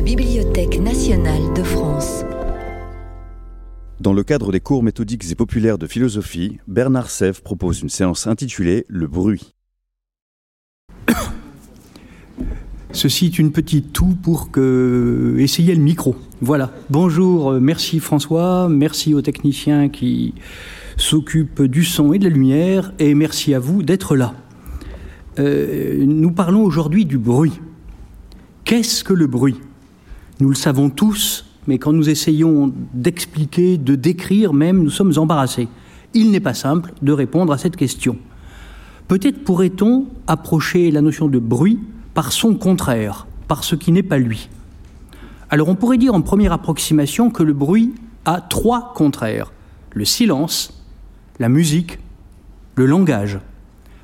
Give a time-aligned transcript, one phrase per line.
[0.00, 2.24] la Bibliothèque nationale de France.
[4.00, 8.26] Dans le cadre des cours méthodiques et populaires de philosophie, Bernard Sèvres propose une séance
[8.26, 9.52] intitulée Le bruit.
[12.92, 15.36] Ceci est une petite toux pour que...
[15.38, 16.16] essayer le micro.
[16.40, 16.72] Voilà.
[16.88, 20.32] Bonjour, euh, merci François, merci aux techniciens qui
[20.96, 24.32] s'occupent du son et de la lumière, et merci à vous d'être là.
[25.38, 27.60] Euh, nous parlons aujourd'hui du bruit.
[28.64, 29.56] Qu'est-ce que le bruit?
[30.40, 35.68] Nous le savons tous, mais quand nous essayons d'expliquer, de décrire même, nous sommes embarrassés.
[36.14, 38.16] Il n'est pas simple de répondre à cette question.
[39.06, 41.78] Peut-être pourrait-on approcher la notion de bruit
[42.14, 44.48] par son contraire, par ce qui n'est pas lui.
[45.50, 47.92] Alors on pourrait dire en première approximation que le bruit
[48.24, 49.52] a trois contraires.
[49.92, 50.82] Le silence,
[51.38, 51.98] la musique,
[52.76, 53.40] le langage.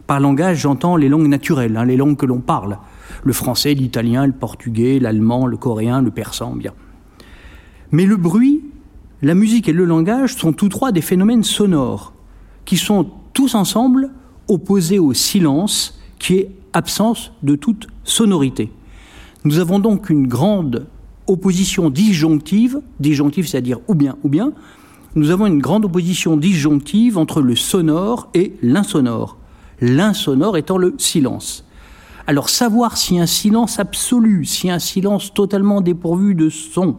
[0.06, 2.76] Par langage, j'entends les langues naturelles, hein, les langues que l'on parle.
[3.26, 6.72] Le français, l'italien, le portugais, l'allemand, le coréen, le persan, bien.
[7.90, 8.62] Mais le bruit,
[9.20, 12.12] la musique et le langage sont tous trois des phénomènes sonores
[12.66, 14.10] qui sont tous ensemble
[14.46, 18.70] opposés au silence qui est absence de toute sonorité.
[19.42, 20.86] Nous avons donc une grande
[21.26, 24.52] opposition disjonctive, disjonctive c'est-à-dire ou bien ou bien,
[25.16, 29.36] nous avons une grande opposition disjonctive entre le sonore et l'insonore,
[29.80, 31.65] l'insonore étant le silence.
[32.26, 36.96] Alors savoir si un silence absolu, si un silence totalement dépourvu de son,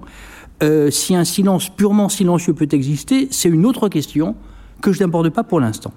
[0.64, 4.36] euh, si un silence purement silencieux peut exister, c'est une autre question
[4.82, 5.92] que je n'aborde pas pour l'instant.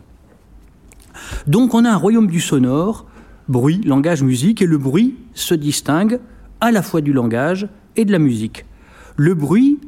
[1.47, 3.07] Donc on a un royaume du sonore
[3.49, 6.21] bruit, langage, musique, et le bruit se distingue
[6.61, 8.65] à la fois du langage et de la musique.
[9.17, 9.81] Le bruit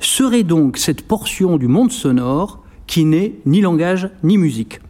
[0.00, 4.80] serait donc cette portion du monde sonore qui n'est ni langage ni musique.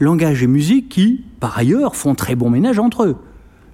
[0.00, 3.16] Langage et musique qui, par ailleurs, font très bon ménage entre eux.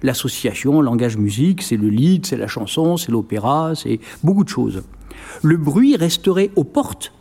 [0.05, 4.83] L'association langage-musique, c'est le lead, c'est la chanson, c'est l'opéra, c'est beaucoup de choses.
[5.41, 7.11] Le bruit resterait aux portes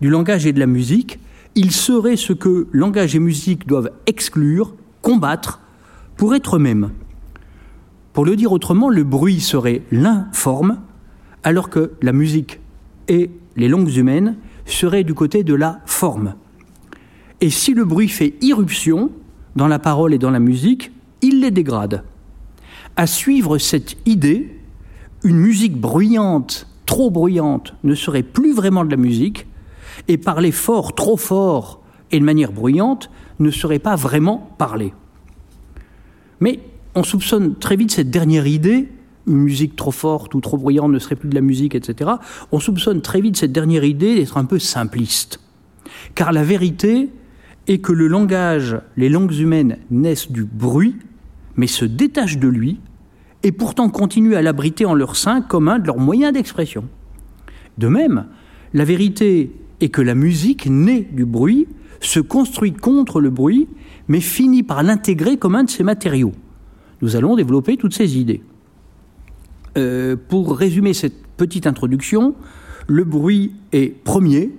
[0.00, 1.18] du langage et de la musique.
[1.56, 5.60] Il serait ce que langage et musique doivent exclure, combattre,
[6.16, 6.92] pour être même.
[8.12, 10.78] Pour le dire autrement, le bruit serait l'informe,
[11.42, 12.60] alors que la musique
[13.08, 16.34] et les langues humaines seraient du côté de la forme.
[17.40, 19.10] Et si le bruit fait irruption
[19.56, 22.04] dans la parole et dans la musique, il les dégrade.
[22.98, 24.58] À suivre cette idée,
[25.22, 29.46] une musique bruyante, trop bruyante, ne serait plus vraiment de la musique,
[30.08, 33.08] et parler fort, trop fort et de manière bruyante
[33.38, 34.92] ne serait pas vraiment parler.
[36.40, 36.58] Mais
[36.96, 38.88] on soupçonne très vite cette dernière idée,
[39.28, 42.10] une musique trop forte ou trop bruyante ne serait plus de la musique, etc.
[42.50, 45.38] On soupçonne très vite cette dernière idée d'être un peu simpliste.
[46.16, 47.10] Car la vérité
[47.68, 50.96] est que le langage, les langues humaines naissent du bruit,
[51.54, 52.80] mais se détachent de lui,
[53.42, 56.84] et pourtant continuent à l'abriter en leur sein comme un de leurs moyens d'expression.
[57.78, 58.26] De même,
[58.74, 61.66] la vérité est que la musique naît du bruit,
[62.00, 63.68] se construit contre le bruit,
[64.08, 66.32] mais finit par l'intégrer comme un de ses matériaux.
[67.02, 68.42] Nous allons développer toutes ces idées.
[69.76, 72.34] Euh, pour résumer cette petite introduction,
[72.88, 74.50] le bruit est premier,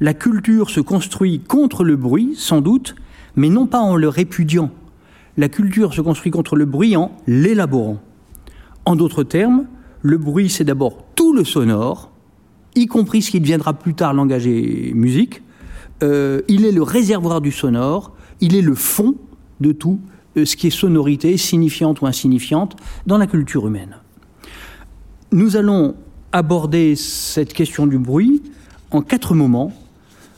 [0.00, 2.96] la culture se construit contre le bruit, sans doute,
[3.36, 4.70] mais non pas en le répudiant.
[5.36, 7.98] La culture se construit contre le bruit en l'élaborant.
[8.84, 9.66] En d'autres termes,
[10.02, 12.10] le bruit, c'est d'abord tout le sonore,
[12.74, 15.42] y compris ce qui deviendra plus tard langage et musique.
[16.02, 19.16] Euh, il est le réservoir du sonore, il est le fond
[19.60, 20.00] de tout
[20.36, 22.76] euh, ce qui est sonorité, signifiante ou insignifiante,
[23.06, 23.96] dans la culture humaine.
[25.32, 25.94] Nous allons
[26.32, 28.42] aborder cette question du bruit
[28.90, 29.72] en quatre moments.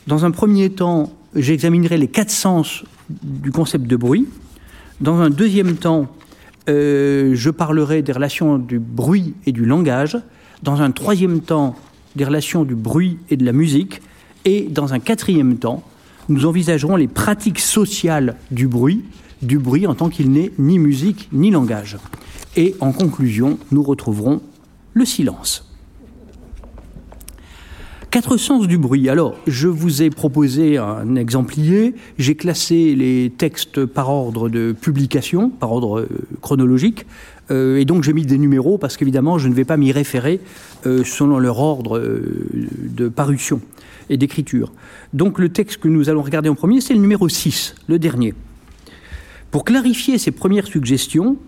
[0.07, 2.85] Dans un premier temps, j'examinerai les quatre sens
[3.23, 4.27] du concept de bruit.
[5.03, 6.07] Dans un deuxième temps,
[6.69, 10.17] euh, je parlerai des relations du bruit et du langage.
[10.63, 11.75] Dans un troisième temps,
[12.15, 14.01] des relations du bruit et de la musique.
[14.45, 15.83] Et dans un quatrième temps,
[16.29, 19.03] nous envisagerons les pratiques sociales du bruit,
[19.43, 21.99] du bruit en tant qu'il n'est ni musique ni langage.
[22.55, 24.41] Et en conclusion, nous retrouverons
[24.95, 25.72] le silence.
[28.13, 29.09] Quatre sens du bruit.
[29.09, 31.95] Alors, je vous ai proposé un exemplier.
[32.19, 36.09] J'ai classé les textes par ordre de publication, par ordre euh,
[36.43, 37.07] chronologique.
[37.51, 40.41] Euh, et donc, j'ai mis des numéros parce qu'évidemment, je ne vais pas m'y référer
[40.85, 41.99] euh, selon leur ordre
[42.53, 43.63] de parution
[44.11, 44.75] et d'écriture.
[45.15, 48.35] Donc le texte que nous allons regarder en premier, c'est le numéro 6, le dernier.
[49.51, 51.39] Pour clarifier ces premières suggestions,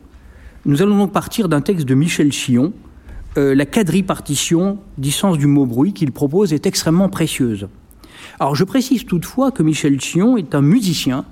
[0.65, 2.73] nous allons donc partir d'un texte de Michel Chillon.
[3.37, 7.69] Euh, la quadripartition d'essence du mot bruit qu'il propose est extrêmement précieuse.
[8.39, 11.25] Alors je précise toutefois que Michel Chillon est un musicien,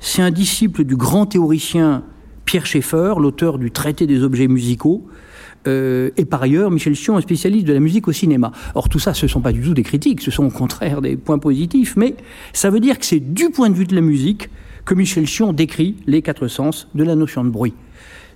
[0.00, 2.04] c'est un disciple du grand théoricien
[2.46, 5.06] Pierre Schaeffer, l'auteur du traité des objets musicaux,
[5.66, 8.50] euh, et par ailleurs, Michel Chion est spécialiste de la musique au cinéma.
[8.74, 11.00] Or, tout ça, ce ne sont pas du tout des critiques, ce sont au contraire
[11.00, 12.16] des points positifs, mais
[12.52, 14.50] ça veut dire que c'est du point de vue de la musique
[14.84, 17.74] que Michel Chion décrit les quatre sens de la notion de bruit.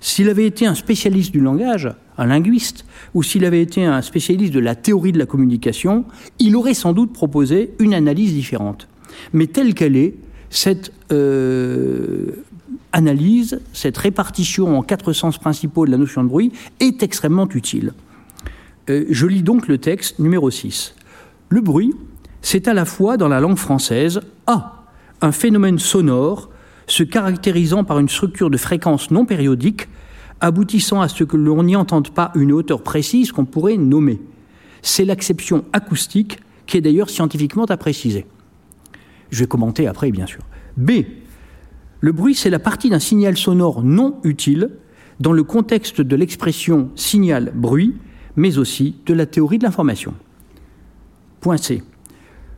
[0.01, 2.85] S'il avait été un spécialiste du langage, un linguiste,
[3.15, 6.05] ou s'il avait été un spécialiste de la théorie de la communication,
[6.39, 8.89] il aurait sans doute proposé une analyse différente.
[9.33, 10.15] Mais telle qu'elle est,
[10.51, 12.45] cette euh,
[12.93, 17.93] analyse, cette répartition en quatre sens principaux de la notion de bruit est extrêmement utile.
[18.89, 20.95] Euh, je lis donc le texte numéro 6.
[21.49, 21.95] Le bruit,
[22.43, 24.85] c'est à la fois dans la langue française A,
[25.21, 26.51] un phénomène sonore
[26.87, 29.89] se caractérisant par une structure de fréquence non périodique,
[30.41, 34.21] aboutissant à ce que l'on n'y entende pas une hauteur précise qu'on pourrait nommer.
[34.83, 38.27] C'est l'acception acoustique qui est d'ailleurs scientifiquement à préciser.
[39.31, 40.41] Je vais commenter après, bien sûr.
[40.77, 41.03] B.
[42.01, 44.71] Le bruit, c'est la partie d'un signal sonore non utile
[45.21, 47.95] dans le contexte de l'expression signal-bruit,
[48.37, 50.15] mais aussi de la théorie de l'information.
[51.41, 51.83] Point C.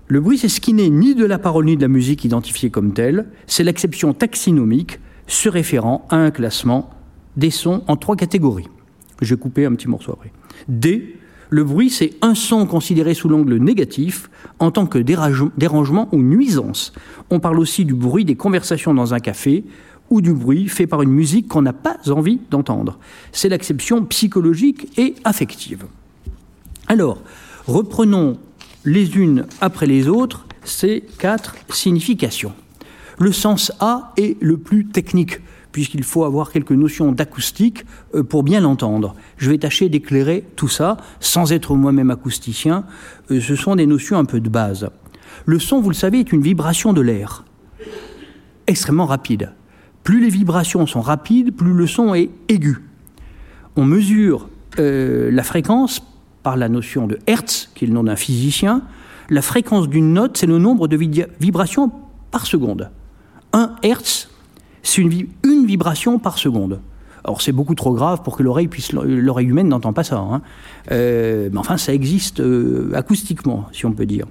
[0.08, 2.70] Le bruit, c'est ce qui n'est ni de la parole ni de la musique identifiée
[2.70, 6.90] comme telle, c'est l'exception taxinomique se référant à un classement
[7.38, 8.68] des sons en trois catégories.
[9.22, 10.32] Je vais couper un petit morceau après.
[10.68, 11.16] D.
[11.50, 16.92] Le bruit, c'est un son considéré sous l'angle négatif en tant que dérangement ou nuisance.
[17.30, 19.64] On parle aussi du bruit des conversations dans un café
[20.10, 22.98] ou du bruit fait par une musique qu'on n'a pas envie d'entendre.
[23.32, 25.86] C'est l'acception psychologique et affective.
[26.86, 27.22] Alors,
[27.66, 28.36] reprenons
[28.84, 32.52] les unes après les autres ces quatre significations.
[33.18, 35.40] Le sens A est le plus technique,
[35.78, 39.14] puisqu'il faut avoir quelques notions d'acoustique euh, pour bien l'entendre.
[39.36, 42.84] Je vais tâcher d'éclairer tout ça, sans être moi-même acousticien.
[43.30, 44.90] Euh, ce sont des notions un peu de base.
[45.46, 47.44] Le son, vous le savez, est une vibration de l'air,
[48.66, 49.52] extrêmement rapide.
[50.02, 52.82] Plus les vibrations sont rapides, plus le son est aigu.
[53.76, 54.48] On mesure
[54.80, 56.02] euh, la fréquence
[56.42, 58.82] par la notion de Hertz, qui est le nom d'un physicien,
[59.30, 60.96] la fréquence d'une note, c'est le nombre de
[61.38, 61.92] vibrations
[62.32, 62.90] par seconde.
[63.52, 64.28] Un Hertz,
[64.82, 66.80] c'est une, vibration par seconde.
[67.24, 70.18] Alors c'est beaucoup trop grave pour que l'oreille puisse l'oreille humaine n'entend pas ça.
[70.18, 70.40] Hein.
[70.92, 74.26] Euh, mais enfin, ça existe euh, acoustiquement, si on peut dire.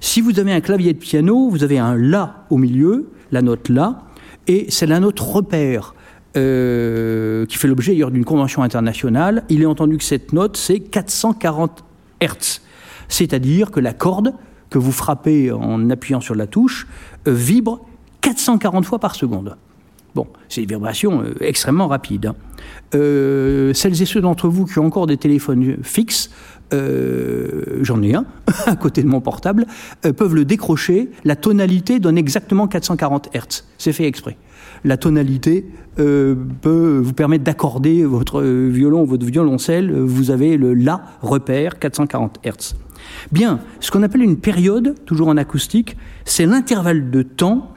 [0.00, 3.68] Si vous avez un clavier de piano, vous avez un la au milieu, la note
[3.68, 4.02] la,
[4.46, 5.94] et c'est la note repère.
[6.36, 11.84] Euh, qui fait l'objet d'une convention internationale, il est entendu que cette note, c'est 440
[12.20, 12.60] Hertz.
[13.08, 14.34] C'est-à-dire que la corde
[14.68, 16.86] que vous frappez en appuyant sur la touche
[17.26, 17.80] vibre
[18.20, 19.56] 440 fois par seconde.
[20.18, 22.26] Bon, c'est une vibration euh, extrêmement rapide.
[22.26, 22.34] Hein.
[22.92, 26.30] celles et ceux d'entre vous qui ont encore des téléphones fixes,
[26.72, 28.26] j'en ai un
[28.66, 29.64] à côté de mon portable,
[30.16, 31.08] peuvent le décrocher.
[31.24, 33.64] La tonalité donne exactement 440 Hertz.
[33.78, 34.36] C'est fait exprès
[34.84, 35.66] la tonalité
[35.98, 39.92] euh, peut vous permettre d'accorder votre violon ou votre violoncelle.
[39.92, 42.74] Vous avez le La repère 440 Hz.
[43.32, 47.72] Bien, ce qu'on appelle une période, toujours en acoustique, c'est l'intervalle de temps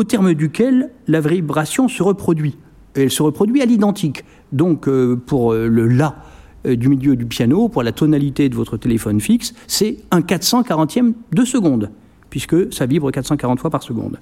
[0.00, 2.56] au terme duquel la vibration se reproduit.
[2.94, 4.24] elle se reproduit à l'identique.
[4.50, 6.16] Donc, euh, pour euh, le La
[6.64, 11.44] du milieu du piano, pour la tonalité de votre téléphone fixe, c'est un 440e de
[11.46, 11.90] seconde
[12.30, 14.18] puisque ça vibre 440 fois par seconde.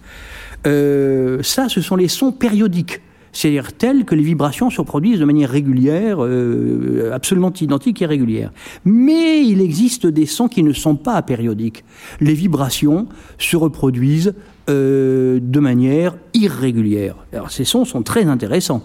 [0.67, 3.01] Euh, ça, ce sont les sons périodiques,
[3.33, 8.51] c'est-à-dire tels que les vibrations se reproduisent de manière régulière, euh, absolument identique et régulière.
[8.85, 11.85] Mais il existe des sons qui ne sont pas périodiques.
[12.21, 13.07] Les vibrations
[13.39, 14.35] se reproduisent
[14.69, 17.17] euh, de manière irrégulière.
[17.33, 18.83] Alors ces sons sont très intéressants.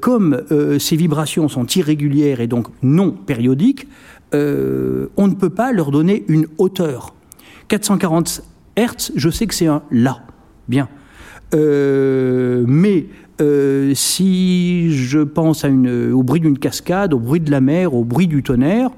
[0.00, 0.42] comme
[0.78, 3.88] ces vibrations sont irrégulières et donc non périodiques,
[4.32, 7.14] on ne peut pas leur donner une hauteur.
[7.68, 8.42] 440
[8.76, 10.20] Hertz, je sais que c'est un La.
[10.68, 10.88] Bien.
[11.54, 13.06] Euh, mais
[13.40, 18.26] euh, si je pense au bruit d'une cascade, au bruit de la mer, au bruit
[18.26, 18.90] du tonnerre,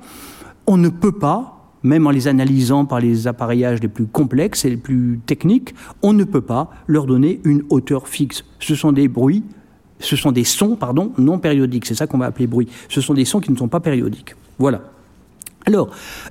[0.67, 4.71] on ne peut pas, même en les analysant par les appareillages les plus complexes et
[4.71, 8.45] les plus techniques, on ne peut pas leur donner une hauteur fixe.
[8.61, 9.43] Ce sont des bruits,
[9.99, 11.87] ce sont des sons, pardon, non périodiques.
[11.87, 12.69] C'est ça qu'on va appeler bruit.
[12.89, 14.35] Ce sont des sons qui ne sont pas périodiques.
[14.59, 14.83] Voilà.
[15.65, 15.91] Alors,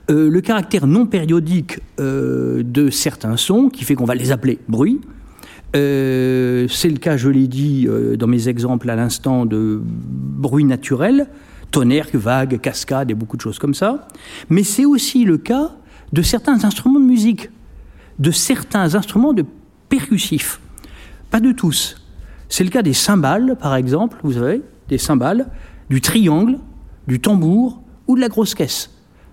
[0.09, 4.59] euh, le caractère non périodique euh, de certains sons, qui fait qu'on va les appeler
[4.67, 4.99] bruits,
[5.73, 11.27] euh, c'est le cas, je l'ai dit dans mes exemples à l'instant, de bruit naturel,
[11.71, 14.07] tonnerre, vague, cascade et beaucoup de choses comme ça,
[14.49, 15.71] mais c'est aussi le cas
[16.13, 17.49] de certains instruments de musique,
[18.19, 19.45] de certains instruments de
[19.89, 20.59] percussifs.
[21.29, 21.95] Pas de tous.
[22.49, 25.47] C'est le cas des cymbales, par exemple, vous savez, des cymbales,
[25.89, 26.59] du triangle,
[27.07, 28.89] du tambour ou de la grosse caisse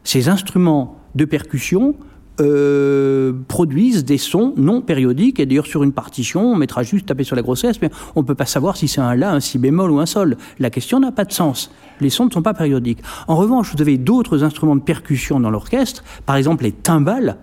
[0.09, 1.95] ces instruments de percussion
[2.40, 5.40] euh, produisent des sons non périodiques.
[5.40, 8.26] Et d'ailleurs, sur une partition, on mettra juste taper sur la grossesse, mais on ne
[8.26, 10.37] peut pas savoir si c'est un La, un Si bémol ou un Sol.
[10.59, 11.71] La question n'a pas de sens.
[12.00, 13.00] Les sons ne sont pas périodiques.
[13.26, 17.38] En revanche, vous avez d'autres instruments de percussion dans l'orchestre, par exemple les timbales,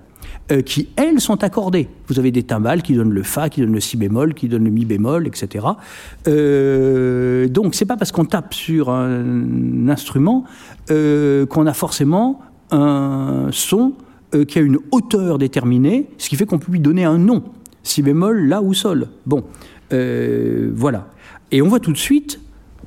[0.52, 1.90] euh, qui, elles, sont accordées.
[2.08, 4.66] Vous avez des timbales qui donnent le Fa, qui donnent le Si bémol, qui donnent
[4.66, 5.66] le Mi bémol, etc.
[6.28, 10.44] Euh, donc, c'est pas parce qu'on tape sur un instrument
[10.92, 13.94] euh, qu'on a forcément un son
[14.36, 17.44] euh, qui a une hauteur déterminée, ce qui fait qu'on peut lui donner un nom.
[17.84, 19.08] Si bémol, La ou Sol.
[19.26, 19.44] Bon,
[19.94, 21.08] euh, voilà.
[21.52, 22.40] Et on voit tout de suite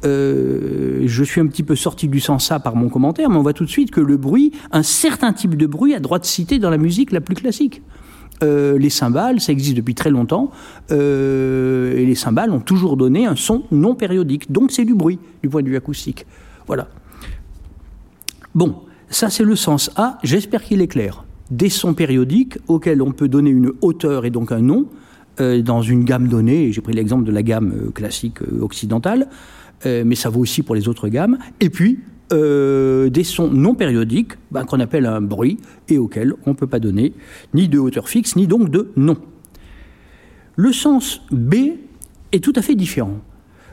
[0.05, 3.43] euh, je suis un petit peu sorti du sens ça par mon commentaire, mais on
[3.43, 6.25] voit tout de suite que le bruit, un certain type de bruit, a droit de
[6.25, 7.83] citer dans la musique la plus classique.
[8.43, 10.53] Les cymbales, ça existe depuis très longtemps,
[10.89, 10.95] et
[12.07, 15.63] les cymbales ont toujours donné un son non périodique, donc c'est du bruit du point
[15.63, 16.27] de vue acoustique.
[16.69, 16.87] Voilà.
[18.55, 18.77] Bon,
[19.11, 21.25] ça c'est le sens A, j'espère qu'il est clair.
[21.51, 24.87] Des sons périodiques auxquels on peut donner une hauteur et donc un nom,
[25.41, 29.29] euh, dans une gamme donnée, j'ai pris l'exemple de la gamme euh, classique euh, occidentale,
[29.85, 31.39] mais ça vaut aussi pour les autres gammes.
[31.61, 32.01] Et puis,
[32.33, 36.81] des sons non périodiques, ben, qu'on appelle un bruit, et auxquels on ne peut pas
[36.81, 37.13] donner
[37.55, 39.17] ni de hauteur fixe, ni donc de nom.
[40.57, 41.55] Le sens B
[42.33, 43.19] est tout à fait différent.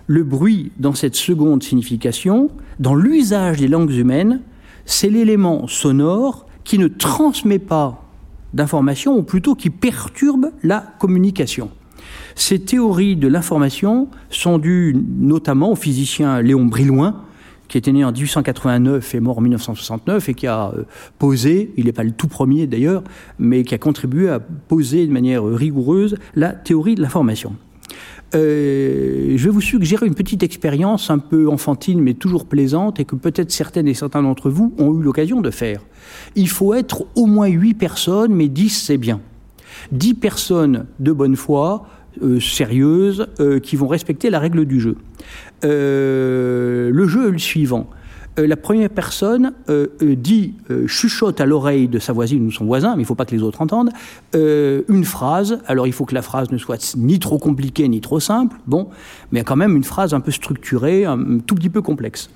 [0.05, 4.41] Le bruit, dans cette seconde signification, dans l'usage des langues humaines,
[4.85, 8.03] c'est l'élément sonore qui ne transmet pas
[8.53, 11.69] d'information, ou plutôt qui perturbe la communication.
[12.35, 17.21] Ces théories de l'information sont dues notamment au physicien Léon Brillouin,
[17.67, 20.83] qui était né en 1889 et mort en 1969 et qui a euh,
[21.17, 23.03] posé, il n'est pas le tout premier d'ailleurs,
[23.39, 27.55] mais qui a contribué à poser de manière rigoureuse la théorie de l'information.
[28.33, 33.05] Euh, je vais vous suggérer une petite expérience un peu enfantine mais toujours plaisante et
[33.05, 35.81] que peut-être certaines et certains d'entre vous ont eu l'occasion de faire.
[36.35, 39.21] Il faut être au moins 8 personnes, mais 10 c'est bien.
[39.91, 41.87] 10 personnes de bonne foi,
[42.23, 44.97] euh, sérieuses, euh, qui vont respecter la règle du jeu.
[45.63, 47.89] Le jeu est le suivant.
[48.39, 52.51] Euh, la première personne euh, euh, dit, euh, chuchote à l'oreille de sa voisine ou
[52.51, 53.91] son voisin, mais il ne faut pas que les autres entendent,
[54.33, 55.59] une phrase.
[55.67, 58.89] Alors il faut que la phrase ne soit ni trop compliquée ni trop simple, bon,
[59.31, 62.29] mais quand même une phrase un peu structurée, un tout petit peu complexe.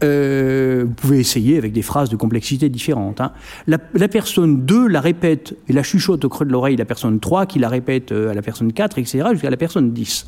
[0.00, 3.20] Vous pouvez essayer avec des phrases de complexité différentes.
[3.20, 3.32] Hein.
[3.66, 7.18] La, la, personne 2 la répète et la chuchote au creux de l'oreille la personne
[7.18, 10.26] 3 qui la répète à la personne 4, etc., jusqu'à la personne 10.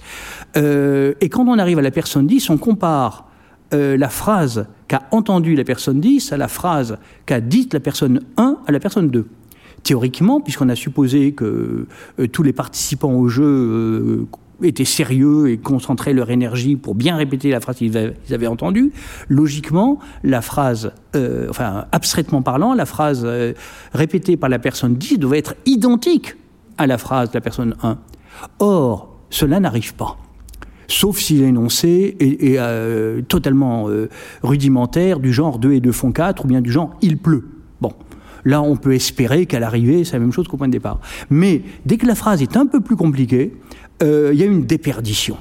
[0.56, 3.29] Euh, et quand on arrive à la personne 10, on compare
[3.72, 8.20] euh, la phrase qu'a entendue la personne 10 à la phrase qu'a dite la personne
[8.36, 9.26] 1 à la personne 2.
[9.82, 11.86] Théoriquement, puisqu'on a supposé que
[12.18, 14.26] euh, tous les participants au jeu euh,
[14.62, 18.92] étaient sérieux et concentraient leur énergie pour bien répéter la phrase qu'ils avaient entendue,
[19.28, 23.26] logiquement, la phrase, euh, enfin abstraitement parlant, la phrase
[23.94, 26.36] répétée par la personne 10 devait être identique
[26.76, 27.98] à la phrase de la personne 1.
[28.58, 30.18] Or, cela n'arrive pas
[30.90, 34.08] sauf si l'énoncé est, est euh, totalement euh,
[34.42, 37.48] rudimentaire, du genre 2 et 2 font 4, ou bien du genre il pleut.
[37.80, 37.92] Bon,
[38.44, 41.00] là on peut espérer qu'à l'arrivée c'est la même chose qu'au point de départ.
[41.30, 43.54] Mais dès que la phrase est un peu plus compliquée,
[44.02, 45.36] euh, il y a une déperdition.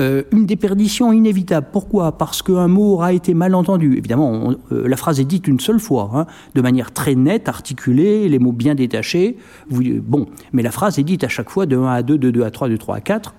[0.00, 1.66] Euh, une déperdition inévitable.
[1.70, 2.16] Pourquoi?
[2.16, 3.98] Parce qu'un mot aura été mal entendu.
[3.98, 8.38] Évidemment, la phrase est dite une seule fois, hein, de manière très nette, articulée, les
[8.38, 9.36] mots bien détachés.
[9.70, 12.42] Bon, mais la phrase est dite à chaque fois de 1 à 2, de 2
[12.42, 13.34] à 3, de 3 à 4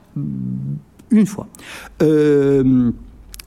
[1.14, 1.48] une fois.
[2.02, 2.92] Euh,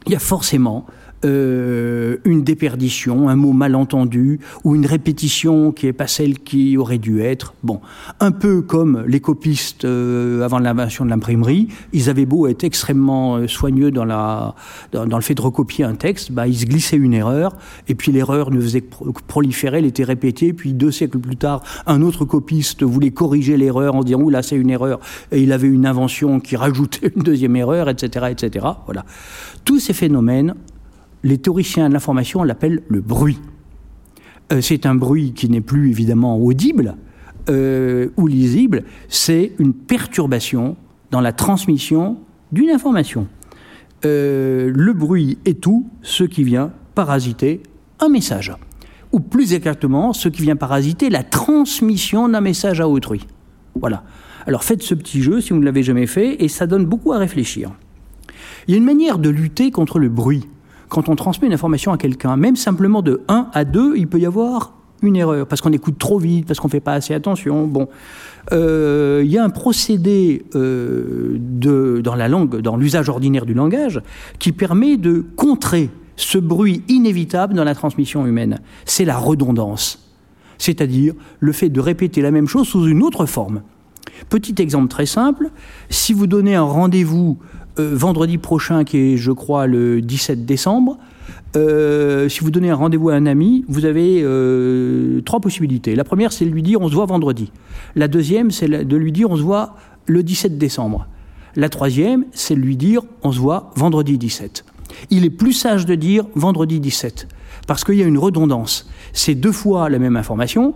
[0.06, 0.86] il y a forcément
[1.24, 6.76] euh, une déperdition, un mot mal entendu, ou une répétition qui n'est pas celle qui
[6.76, 7.54] aurait dû être.
[7.62, 7.80] Bon,
[8.20, 13.36] un peu comme les copistes euh, avant l'invention de l'imprimerie, ils avaient beau être extrêmement
[13.36, 17.56] euh, soigneux dans, le fait de recopier un texte, bah, ils se glissaient une erreur,
[17.88, 21.62] et puis l'erreur ne faisait que proliférer, elle était répétée, puis deux siècles plus tard,
[21.86, 25.00] un autre copiste voulait corriger l'erreur en disant, là c'est une erreur,
[25.32, 28.26] et il avait une invention qui rajoutait une deuxième erreur, etc.
[28.30, 28.66] etc.
[28.84, 29.04] Voilà.
[29.64, 30.54] Tous ces phénomènes
[31.26, 33.40] les théoriciens de l'information l'appellent le bruit.
[34.52, 36.94] Euh, c'est un bruit qui n'est plus évidemment audible
[37.48, 40.76] euh, ou lisible, c'est une perturbation
[41.10, 42.18] dans la transmission
[42.52, 43.26] d'une information.
[44.04, 47.60] Euh, le bruit est tout ce qui vient parasiter
[47.98, 48.52] un message,
[49.10, 53.26] ou plus exactement ce qui vient parasiter la transmission d'un message à autrui.
[53.74, 54.04] Voilà.
[54.46, 57.12] Alors faites ce petit jeu si vous ne l'avez jamais fait, et ça donne beaucoup
[57.12, 57.72] à réfléchir.
[58.68, 60.44] Il y a une manière de lutter contre le bruit
[60.88, 64.18] quand on transmet une information à quelqu'un, même simplement de 1 à 2, il peut
[64.18, 67.14] y avoir une erreur, parce qu'on écoute trop vite, parce qu'on ne fait pas assez
[67.14, 67.66] attention.
[67.66, 67.88] Bon,
[68.52, 73.54] euh, il y a un procédé euh, de, dans la langue, dans l'usage ordinaire du
[73.54, 74.00] langage,
[74.38, 78.60] qui permet de contrer ce bruit inévitable dans la transmission humaine.
[78.84, 80.02] C'est la redondance.
[80.58, 83.60] c'est-à-dire le fait de répéter la même chose sous une autre forme.
[84.30, 85.50] Petit exemple très simple,
[85.90, 87.38] si vous donnez un rendez-vous
[87.78, 90.98] euh, vendredi prochain, qui est, je crois, le 17 décembre,
[91.56, 95.94] euh, si vous donnez un rendez-vous à un ami, vous avez euh, trois possibilités.
[95.94, 97.52] La première, c'est de lui dire on se voit vendredi.
[97.94, 101.06] La deuxième, c'est de lui dire on se voit le 17 décembre.
[101.54, 104.64] La troisième, c'est de lui dire on se voit vendredi 17.
[105.10, 107.28] Il est plus sage de dire vendredi 17,
[107.66, 108.88] parce qu'il y a une redondance.
[109.12, 110.74] C'est deux fois la même information,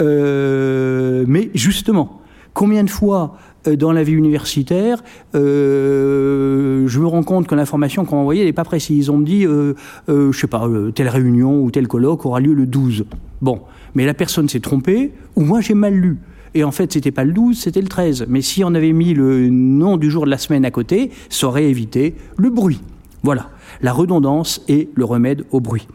[0.00, 2.20] mais justement,
[2.54, 5.02] Combien de fois dans la vie universitaire,
[5.34, 9.10] euh, je me rends compte que l'information qu'on m'a n'est pas précise.
[9.10, 9.74] On me dit, euh,
[10.08, 13.04] euh, je sais pas, telle réunion ou tel colloque aura lieu le 12.
[13.40, 13.60] Bon,
[13.94, 16.18] mais la personne s'est trompée ou moi j'ai mal lu.
[16.56, 18.26] Et en fait, c'était pas le 12, c'était le 13.
[18.28, 21.48] Mais si on avait mis le nom du jour de la semaine à côté, ça
[21.48, 22.80] aurait évité le bruit.
[23.24, 25.88] Voilà, la redondance est le remède au bruit.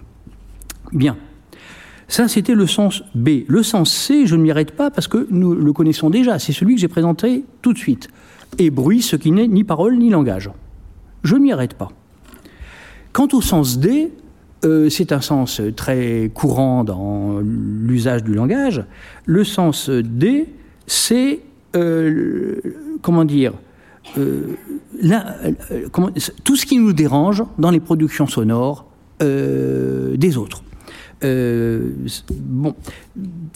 [0.91, 1.15] Bien.
[2.09, 3.43] Ça, c'était le sens B.
[3.47, 6.39] Le sens C, je ne m'y arrête pas parce que nous le connaissons déjà.
[6.39, 8.09] C'est celui que j'ai présenté tout de suite.
[8.57, 10.49] Et bruit, ce qui n'est ni parole ni langage.
[11.23, 11.89] Je ne m'y arrête pas.
[13.13, 14.11] Quant au sens D,
[14.65, 18.83] euh, c'est un sens très courant dans l'usage du langage.
[19.27, 20.47] Le sens D,
[20.87, 21.41] c'est,
[21.75, 22.55] euh,
[23.03, 23.53] comment dire,
[24.17, 24.55] euh,
[26.43, 28.87] tout ce qui nous dérange dans les productions sonores
[29.21, 30.63] des autres.
[31.23, 31.91] Euh,
[32.31, 32.75] bon,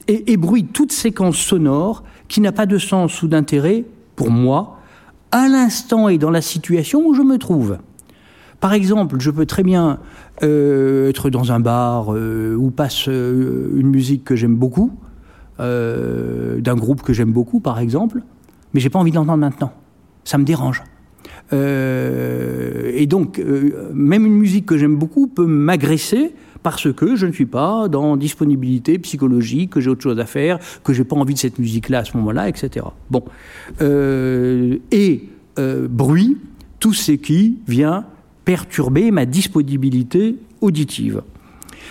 [0.08, 4.80] et, bruit, toute séquence sonore qui n'a pas de sens ou d'intérêt pour moi,
[5.32, 7.78] à l'instant et dans la situation où je me trouve.
[8.60, 10.00] Par exemple, je peux très bien
[10.42, 14.92] euh, être dans un bar euh, où passe une musique que j'aime beaucoup,
[15.60, 18.22] d'un groupe que j'aime beaucoup, par exemple,
[18.74, 19.72] mais j'ai pas envie de l'entendre maintenant.
[20.26, 20.84] Ça me dérange.
[21.54, 23.42] et donc,
[23.94, 28.18] même une musique que j'aime beaucoup peut m'agresser parce que je ne suis pas dans
[28.18, 32.00] disponibilité psychologique, que j'ai autre chose à faire, que j'ai pas envie de cette musique-là
[32.00, 32.86] à ce moment-là, etc.
[33.12, 33.24] Bon.
[33.82, 35.30] Euh, et
[35.60, 36.38] euh, bruit,
[36.80, 38.06] tout ce qui vient
[38.46, 41.22] perturber ma disponibilité auditive.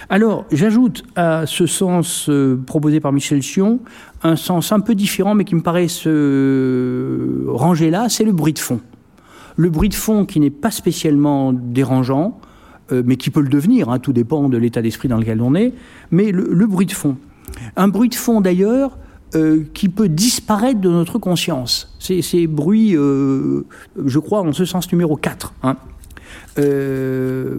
[0.08, 3.80] Alors, j'ajoute à ce sens euh, proposé par Michel Sion
[4.22, 8.52] un sens un peu différent, mais qui me paraît se ranger là, c'est le bruit
[8.52, 8.80] de fond.
[9.56, 12.40] Le bruit de fond qui n'est pas spécialement dérangeant,
[12.92, 15.72] mais qui peut le devenir, hein, tout dépend de l'état d'esprit dans lequel on est,
[16.10, 17.16] mais le, bruit de fond.
[17.76, 18.98] Un bruit de fond d'ailleurs
[19.34, 21.94] euh, qui peut disparaître de notre conscience.
[21.98, 23.62] C'est ces bruits, euh,
[24.04, 25.54] je crois, en ce sens numéro 4.
[25.62, 25.76] Hein.
[26.56, 27.56] je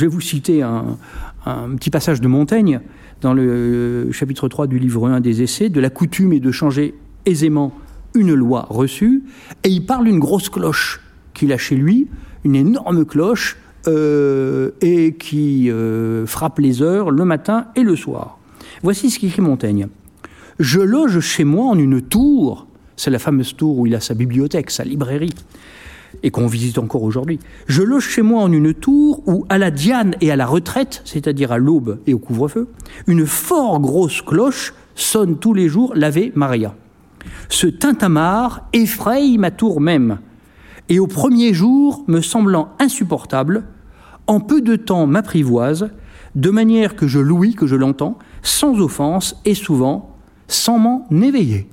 [0.00, 0.96] vais vous citer un,
[1.44, 2.80] un, petit passage de Montaigne
[3.20, 6.94] dans le chapitre 3 du livre 1 des Essais, de la coutume et de changer
[7.26, 7.72] aisément
[8.14, 9.24] une loi reçue,
[9.64, 11.00] et il parle d'une grosse cloche
[11.34, 12.08] qu'il a chez lui,
[12.44, 18.38] une énorme cloche euh, et qui euh, frappe les heures le matin et le soir.
[18.82, 19.88] Voici ce qu'écrit Montaigne.
[20.58, 22.66] Je loge chez moi en une tour,
[22.96, 25.34] c'est la fameuse tour où il a sa bibliothèque, sa librairie,
[26.22, 27.38] et qu'on visite encore aujourd'hui.
[27.66, 31.00] Je loge chez moi en une tour où, à la diane et à la retraite,
[31.04, 32.68] c'est-à-dire à, l'aube et au couvre-feu,
[33.06, 36.74] une fort grosse cloche sonne tous les jours l'Ave Maria.
[37.48, 40.18] Ce tintamarre effraye ma tour même
[40.90, 43.64] et au premier jour, me semblant insupportable,
[44.26, 45.90] en peu de temps m'apprivoise,
[46.34, 50.16] de manière que je louis, que je l'entends, sans offense et souvent
[50.48, 51.68] sans m'en éveiller.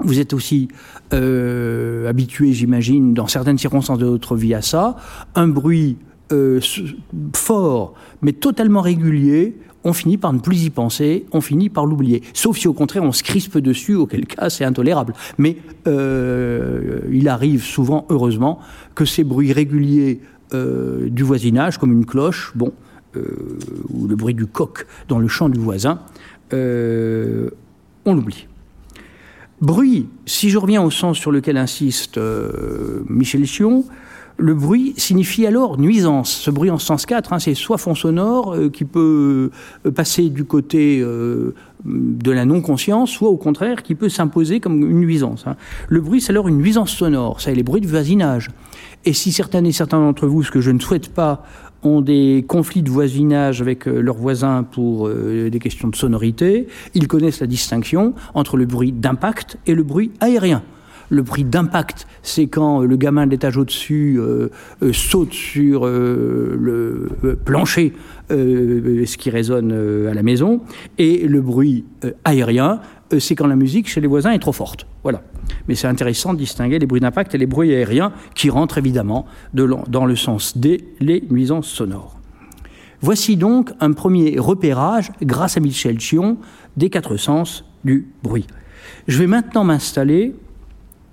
[0.00, 0.68] Vous êtes aussi
[1.12, 4.96] euh, habitué, j'imagine, dans certaines circonstances de votre vie à ça,
[5.34, 5.98] un bruit
[6.32, 6.60] euh,
[7.34, 12.22] fort, mais totalement régulier, on finit par ne plus y penser, on finit par l'oublier.
[12.32, 15.12] Sauf si au contraire on se crispe dessus, auquel cas c'est intolérable.
[15.38, 18.58] Mais euh, il arrive souvent, heureusement,
[18.94, 20.20] que ces bruits réguliers
[20.54, 22.72] euh, du voisinage, comme une cloche, bon,
[23.16, 23.58] euh,
[23.90, 26.00] ou le bruit du coq dans le champ du voisin,
[26.52, 28.46] on l'oublie.
[29.60, 32.20] Bruit, si je reviens au sens sur lequel insiste
[33.08, 33.84] Michel Sion,
[34.36, 36.30] le bruit signifie alors nuisance.
[36.30, 39.50] Ce bruit en sens 4, hein, c'est soit fond sonore euh, qui peut
[39.86, 44.80] euh, passer du côté euh, de la non-conscience, soit au contraire qui peut s'imposer comme
[44.82, 45.44] une nuisance.
[45.46, 45.56] Hein.
[45.88, 48.50] Le bruit, c'est alors une nuisance sonore, ça est les bruits de voisinage.
[49.04, 51.44] Et si certains et certains d'entre vous, ce que je ne souhaite pas,
[51.82, 57.40] ont des conflits de voisinage avec leurs voisins pour des questions de sonorité, ils connaissent
[57.40, 60.62] la distinction entre le bruit d'impact et le bruit aérien.
[61.10, 64.48] Le bruit d'impact, c'est quand le gamin de l'étage au-dessus euh,
[64.82, 67.92] euh, saute sur euh, le plancher,
[68.30, 69.72] ce qui résonne
[70.08, 70.62] à la maison.
[70.98, 71.84] Et le bruit
[72.24, 72.80] aérien,
[73.18, 74.86] c'est quand la musique chez les voisins est trop forte.
[75.02, 75.22] Voilà.
[75.68, 79.26] Mais c'est intéressant de distinguer les bruits d'impact et les bruits aériens qui rentrent évidemment
[79.52, 82.18] dans le sens des les nuisances sonores.
[83.00, 86.38] Voici donc un premier repérage, grâce à Michel Chion,
[86.78, 88.46] des quatre sens du bruit.
[89.08, 90.34] Je vais maintenant m'installer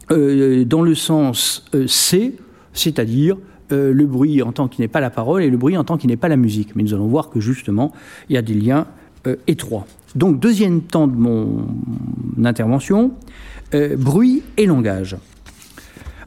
[0.10, 2.36] euh, dans le sens euh, C,
[2.74, 3.38] c'est-à-dire
[3.72, 5.98] euh, le bruit en tant qu'il n'est pas la parole et le bruit en tant
[5.98, 6.76] qu'il n'est pas la musique.
[6.76, 7.92] Mais nous allons voir que justement,
[8.30, 8.88] il y a des liens
[9.46, 9.86] étroits.
[10.16, 11.68] Donc, deuxième temps de mon
[12.44, 13.12] intervention,
[13.98, 15.16] bruit et langage.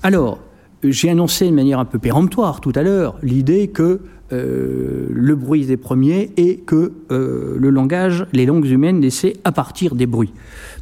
[0.04, 0.38] Alors,
[0.84, 4.00] j'ai annoncé de manière un peu péremptoire tout à l'heure l'idée que
[4.34, 9.52] euh, le bruit est premier et que euh, le langage, les langues humaines naissaient à
[9.52, 10.32] partir des bruits.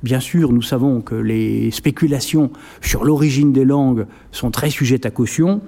[0.02, 5.10] Bien sûr, nous savons que les spéculations sur l'origine des langues sont très sujettes à
[5.10, 5.60] caution.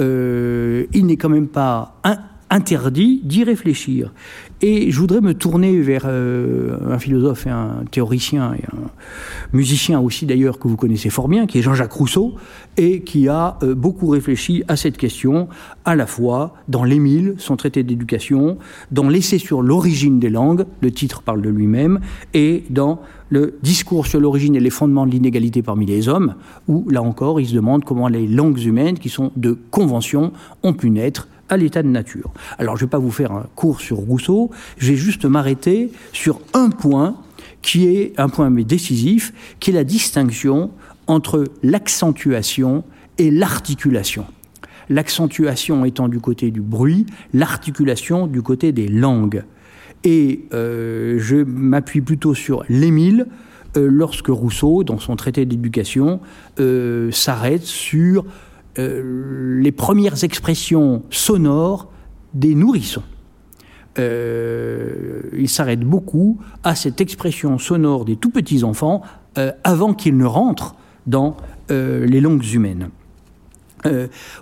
[0.00, 2.00] Euh, il n'est quand même pas
[2.50, 4.12] interdit d'y réfléchir.
[4.62, 8.90] Et je voudrais me tourner vers euh, un philosophe et un théoricien et un
[9.54, 12.34] musicien aussi d'ailleurs que vous connaissez fort bien, qui est Jean-Jacques Rousseau,
[12.76, 15.48] et qui a euh, beaucoup réfléchi à cette question,
[15.86, 18.58] à la fois dans l'Émile, son traité d'éducation,
[18.90, 22.00] dans l'essai sur l'origine des langues, le titre parle de lui-même,
[22.34, 26.34] et dans le discours sur l'origine et les fondements de l'inégalité parmi les hommes,
[26.68, 30.74] où là encore il se demande comment les langues humaines, qui sont de convention, ont
[30.74, 32.32] pu naître à l'état de nature.
[32.58, 35.92] Alors je ne vais pas vous faire un cours sur Rousseau, je vais juste m'arrêter
[36.12, 37.16] sur un point
[37.62, 40.70] qui est un point décisif, qui est la distinction
[41.06, 42.84] entre l'accentuation
[43.18, 44.24] et l'articulation.
[44.88, 49.44] L'accentuation étant du côté du bruit, l'articulation du côté des langues.
[50.04, 53.26] Et euh, je m'appuie plutôt sur l'Émile,
[53.76, 56.20] euh, lorsque Rousseau, dans son traité d'éducation,
[56.58, 58.24] euh, s'arrête sur
[58.78, 61.90] euh, les premières expressions sonores
[62.34, 63.02] des nourrissons.
[63.98, 69.02] Euh, il s'arrête beaucoup à cette expression sonore des tout petits enfants
[69.38, 71.36] euh, avant qu'ils ne rentrent dans
[71.68, 72.90] les langues humaines.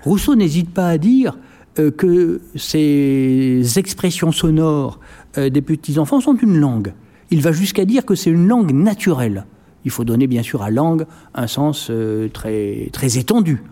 [0.02, 1.38] Rousseau n'hésite pas à dire
[1.74, 4.98] que ces expressions sonores
[5.36, 6.94] des petits enfants sont une langue.
[7.30, 9.44] Il va jusqu'à dire que c'est une langue naturelle.
[9.84, 11.92] Il faut donner bien sûr à langue un sens
[12.32, 13.62] très, très étendu.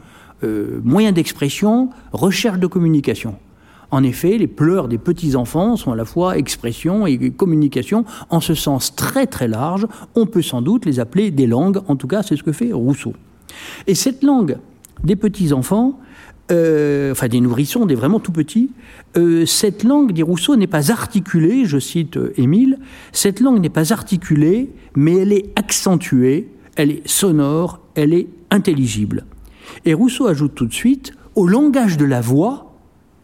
[0.44, 3.36] Euh, moyens d'expression, recherche de communication.
[3.90, 8.54] En effet, les pleurs des petits-enfants sont à la fois expression et communication en ce
[8.54, 9.86] sens très très large.
[10.14, 12.72] On peut sans doute les appeler des langues, en tout cas c'est ce que fait
[12.72, 13.14] Rousseau.
[13.86, 14.58] Et cette langue
[15.04, 15.98] des petits-enfants,
[16.50, 18.70] euh, enfin des nourrissons, des vraiment tout petits,
[19.16, 22.78] euh, cette langue, dit Rousseau, n'est pas articulée, je cite Émile,
[23.12, 29.24] cette langue n'est pas articulée, mais elle est accentuée, elle est sonore, elle est intelligible.
[29.84, 32.66] Et Rousseau ajoute tout de suite, au langage de la voix,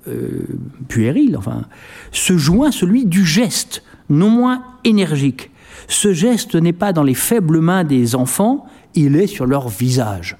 [0.08, 0.46] euh,
[0.88, 1.62] puéril, enfin,
[2.10, 5.52] se joint celui du geste, non moins énergique.
[5.86, 10.36] Ce geste n'est pas dans les faibles mains des enfants, il est sur leur visage.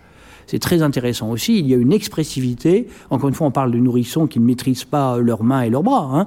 [0.49, 3.79] C'est très intéressant aussi, il y a une expressivité, encore une fois on parle de
[3.79, 6.27] nourrissons qui ne maîtrisent pas leurs mains et leurs bras, hein,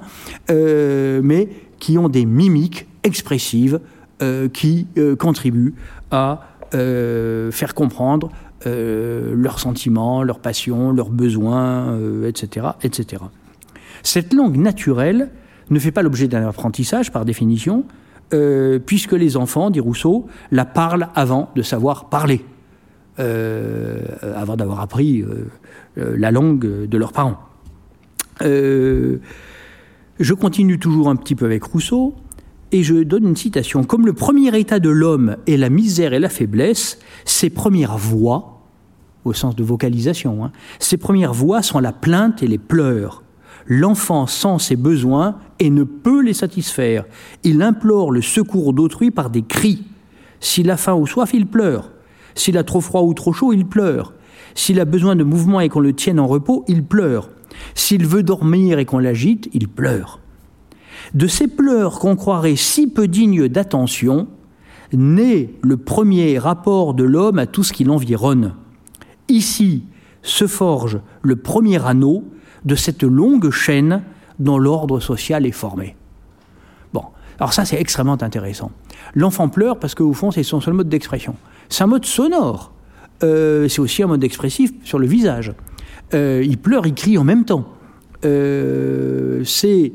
[0.50, 3.80] euh, mais qui ont des mimiques expressives
[4.22, 4.86] euh, qui
[5.18, 5.74] contribuent
[6.10, 6.40] à
[6.72, 8.30] faire comprendre
[8.66, 13.22] euh, leurs sentiments, leurs passions, leurs besoins, etc., euh, etc.
[14.02, 15.30] Cette langue naturelle
[15.70, 17.84] ne fait pas l'objet d'un apprentissage par définition,
[18.34, 22.44] euh, puisque les enfants, dit Rousseau, la parlent avant de savoir parler,
[23.18, 25.24] avant d'avoir appris
[25.96, 27.38] la langue de leurs parents.
[28.40, 29.18] je
[30.38, 32.14] continue toujours un petit peu avec Rousseau.
[32.72, 33.84] Et je donne une citation.
[33.84, 38.55] Comme le premier état de l'homme est la misère et la faiblesse, ses premières voix,
[39.26, 40.44] au sens de vocalisation.
[40.44, 40.52] Hein.
[40.78, 43.22] Ses premières voix sont la plainte et les pleurs.
[43.66, 47.04] L'enfant sent ses besoins et ne peut les satisfaire.
[47.42, 49.84] Il implore le secours d'autrui par des cris.
[50.40, 51.90] S'il a faim ou soif, il pleure.
[52.34, 54.12] S'il a trop froid ou trop chaud, il pleure.
[54.54, 57.30] S'il a besoin de mouvement et qu'on le tienne en repos, il pleure.
[57.74, 60.20] S'il veut dormir et qu'on l'agite, il pleure.
[61.14, 64.28] De ces pleurs qu'on croirait si peu dignes d'attention,
[64.92, 68.54] naît le premier rapport de l'homme à tout ce qui l'environne.
[69.28, 69.84] Ici
[70.22, 72.24] se forge le premier anneau
[72.64, 74.02] de cette longue chaîne
[74.38, 75.96] dont l'ordre social est formé.
[76.92, 77.04] Bon,
[77.38, 78.70] alors ça c'est extrêmement intéressant.
[79.14, 81.36] L'enfant pleure parce qu'au fond c'est son seul mode d'expression.
[81.68, 82.72] C'est un mode sonore.
[83.22, 85.54] Euh, c'est aussi un mode expressif sur le visage.
[86.14, 87.66] Euh, il pleure, il crie en même temps.
[88.24, 89.94] Euh, c'est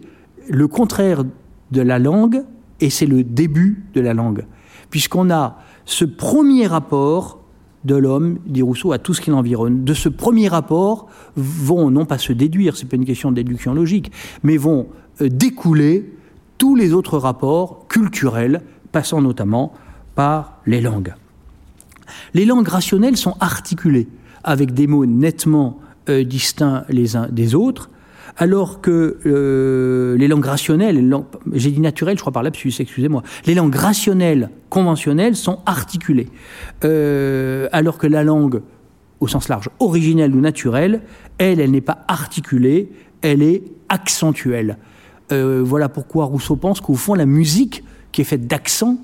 [0.50, 1.24] le contraire
[1.72, 2.44] de la langue
[2.80, 4.46] et c'est le début de la langue.
[4.89, 7.40] Puisqu'on a ce premier rapport
[7.86, 9.84] de l'homme, dit Rousseau, à tout ce qui l'environne.
[9.84, 13.74] De ce premier rapport vont non pas se déduire, c'est pas une question de déduction
[13.74, 14.12] logique,
[14.44, 14.88] mais vont
[15.22, 16.13] euh, découler
[16.58, 19.74] tous les autres rapports culturels, passant notamment
[20.15, 21.13] par les langues.
[22.34, 24.08] Les langues rationnelles sont articulées
[24.44, 27.89] avec des mots nettement euh, distincts les uns des autres,
[28.41, 31.08] alors que euh, les langues rationnelles,
[31.54, 36.27] j'ai dit naturelles, je crois par lapsus, excusez-moi, les langues rationnelles conventionnelles sont articulées,
[36.84, 38.63] euh, alors que la langue,
[39.19, 41.01] au sens large, originelle ou naturelle,
[41.38, 42.89] elle, elle n'est pas articulée,
[43.21, 44.77] elle est accentuelle.
[45.32, 48.97] Euh, voilà pourquoi Rousseau pense qu'au fond, la musique, qui est faite d'accents,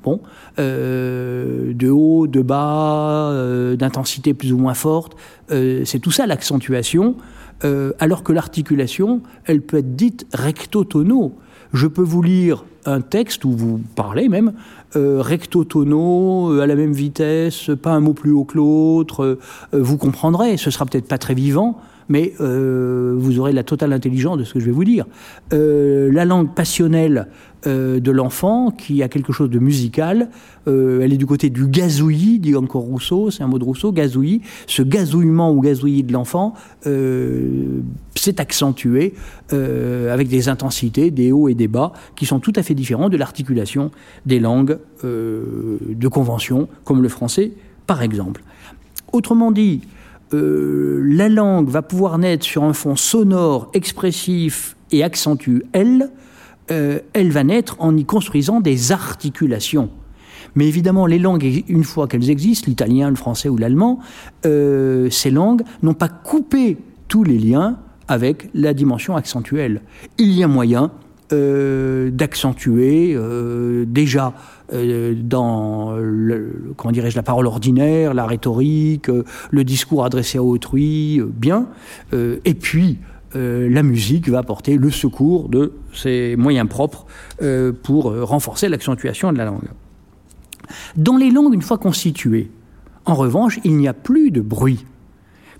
[0.00, 0.20] bon,
[0.58, 3.34] de haut, de bas,
[3.76, 5.16] d'intensité plus ou moins forte,
[5.48, 7.16] c'est tout ça l'accentuation.
[7.64, 11.34] Euh, alors que l'articulation, elle peut être dite recto-tono.
[11.72, 14.52] Je peux vous lire un texte où vous parlez même
[14.94, 19.38] euh, recto-tono, euh, à la même vitesse, pas un mot plus haut que l'autre,
[19.72, 20.56] vous comprendrez.
[20.56, 24.60] Ce sera peut-être pas très vivant, mais vous aurez la totale intelligence de ce que
[24.60, 25.06] je vais vous dire.
[25.50, 27.28] la langue passionnelle
[27.66, 30.28] euh, de l'enfant qui a quelque chose de musical.
[30.68, 33.92] Euh, elle est du côté du gazouillis, dit encore Rousseau, c'est un mot de Rousseau,
[33.92, 34.42] gazouillis.
[34.66, 36.52] Ce gazouillement ou gazouillis de l'enfant
[36.86, 37.80] euh,
[38.14, 39.14] s'est accentué
[39.50, 43.16] avec des intensités, des hauts et des bas qui sont tout à fait différents de
[43.16, 43.90] l'articulation
[44.26, 47.52] des langues de convention, comme le français
[47.86, 48.42] par exemple.
[49.12, 49.82] Autrement dit,
[50.32, 56.10] la langue va pouvoir naître sur un fond sonore, expressif et accentuel,
[56.70, 59.90] euh, elle va naître en y construisant des articulations.
[60.54, 64.00] Mais évidemment, les langues, une fois qu'elles existent, l'italien, le français ou l'allemand,
[64.46, 69.82] euh, ces langues n'ont pas coupé tous les liens avec la dimension accentuelle.
[70.18, 70.92] Il y a moyen
[71.32, 73.18] euh, d'accentuer
[73.86, 74.32] déjà
[74.72, 75.96] dans
[76.76, 79.08] comment dirais-je la parole ordinaire, la rhétorique,
[79.50, 81.68] le discours adressé à autrui, bien,
[82.12, 82.98] et puis
[83.36, 87.06] euh, la musique va apporter le secours de ses moyens propres
[87.42, 89.68] euh, pour euh, renforcer l'accentuation de la langue.
[90.96, 92.50] Dans les langues une fois constituées,
[93.04, 94.86] en revanche, il n'y a plus de bruit,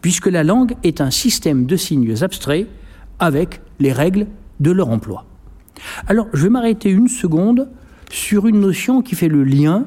[0.01, 2.67] puisque la langue est un système de signes abstraits
[3.19, 4.27] avec les règles
[4.59, 5.27] de leur emploi.
[6.07, 7.69] Alors, je vais m'arrêter une seconde
[8.11, 9.85] sur une notion qui fait le lien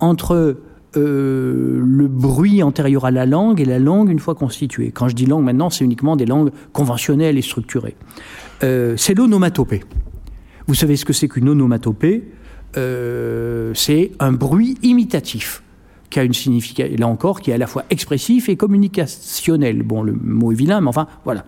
[0.00, 0.56] entre
[0.96, 4.90] euh, le bruit antérieur à la langue et la langue une fois constituée.
[4.90, 7.94] Quand je dis langue maintenant, c'est uniquement des langues conventionnelles et structurées.
[8.62, 9.84] Euh, c'est l'onomatopée.
[10.66, 12.24] Vous savez ce que c'est qu'une onomatopée?
[12.76, 15.62] Euh, C'est un bruit imitatif
[16.08, 19.82] qui a une signification, là encore, qui est à la fois expressif et communicationnel.
[19.82, 21.44] Bon, le mot est vilain, mais enfin, voilà.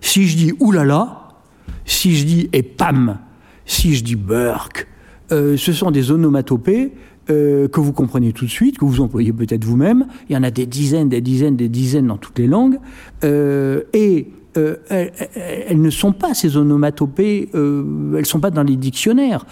[0.00, 1.28] si je dis oulala,
[1.84, 3.18] si je dis et pam,
[3.66, 4.88] si je dis burk,
[5.30, 6.92] ce sont des onomatopées
[7.30, 10.06] euh, que vous comprenez tout de suite, que vous employez peut-être vous-même.
[10.28, 12.78] Il y en a des dizaines, des dizaines, des dizaines dans toutes les langues.
[13.24, 18.76] Euh, et euh, elles, ne sont pas ces onomatopées, elles ne sont pas dans les
[18.76, 19.46] dictionnaires.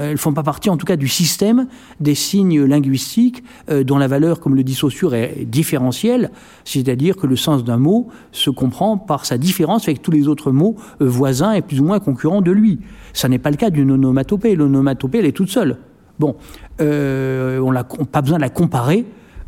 [0.00, 1.68] Elles font pas partie, en tout cas, du système
[2.00, 3.44] des signes linguistiques
[3.84, 6.30] dont la valeur, comme le dit Saussure, est différentielle.
[6.64, 10.50] C'est-à-dire que le sens d'un mot se comprend par sa différence avec tous les autres
[10.50, 12.80] mots voisins et plus ou moins concurrents de lui.
[13.12, 14.56] Ça n'est pas le cas d'une onomatopée.
[14.56, 15.76] L'onomatopée, elle est toute seule.
[16.18, 16.36] Bon,
[16.80, 19.04] euh, on n'a pas besoin de la comparer.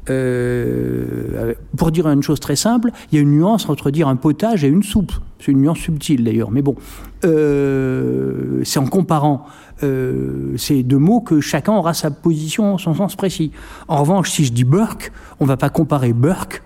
[0.09, 4.17] Euh, pour dire une chose très simple, il y a une nuance entre dire un
[4.17, 5.13] potage et une soupe.
[5.39, 6.75] C'est une nuance subtile d'ailleurs, mais bon,
[7.25, 9.47] euh, c'est en comparant
[10.57, 13.51] ces deux mots que chacun aura sa position, son sens précis.
[13.89, 16.63] En revanche, si je dis Burke, on ne va pas comparer Burke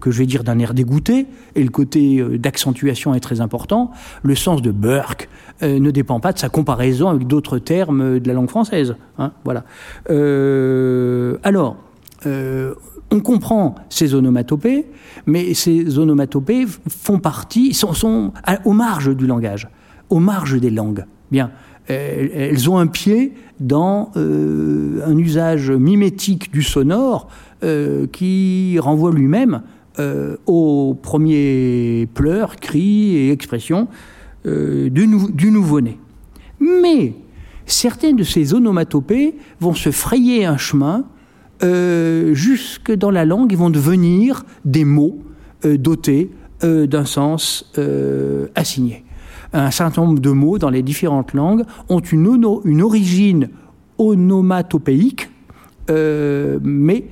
[0.00, 3.90] que je vais dire d'un air dégoûté, et le côté d'accentuation est très important,
[4.22, 5.28] le sens de Burke
[5.62, 8.96] euh, ne dépend pas de sa comparaison avec d'autres termes de la langue française.
[9.18, 9.64] Hein, voilà.
[10.10, 11.76] Euh, alors,
[12.26, 12.74] euh,
[13.10, 14.86] on comprend ces onomatopées,
[15.24, 18.32] mais ces onomatopées font partie, sont, sont
[18.64, 19.68] aux marges du langage,
[20.10, 21.04] aux marges des langues.
[21.30, 21.50] Bien,
[21.88, 27.28] elles ont un pied dans un usage mimétique du sonore
[28.12, 29.62] qui renvoie lui-même
[30.46, 33.86] aux premiers pleurs, cris et expressions
[34.46, 35.98] euh, du, nouveau-né.
[36.60, 37.14] Mais
[37.64, 41.04] certaines de ces onomatopées vont se frayer un chemin
[41.64, 45.18] euh, jusque dans la langue et vont devenir des mots
[45.64, 46.30] euh, dotés
[46.62, 47.70] d'un sens
[48.54, 49.04] assigné.
[49.52, 53.50] Un certain nombre de mots dans les différentes langues ont une, une origine
[53.98, 55.28] onomatopéique,
[55.90, 57.04] mais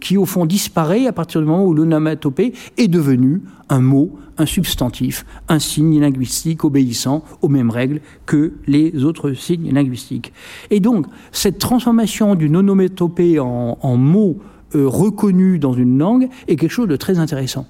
[0.00, 4.46] qui au fond disparaît à partir du moment où l'onomatopée est devenue un mot un
[4.46, 10.32] substantif, un signe linguistique obéissant aux mêmes règles que les autres signes linguistiques.
[10.70, 14.38] Et donc, cette transformation d'une onomatopée en, en mot
[14.74, 17.66] euh, reconnu dans une langue est quelque chose de très intéressant,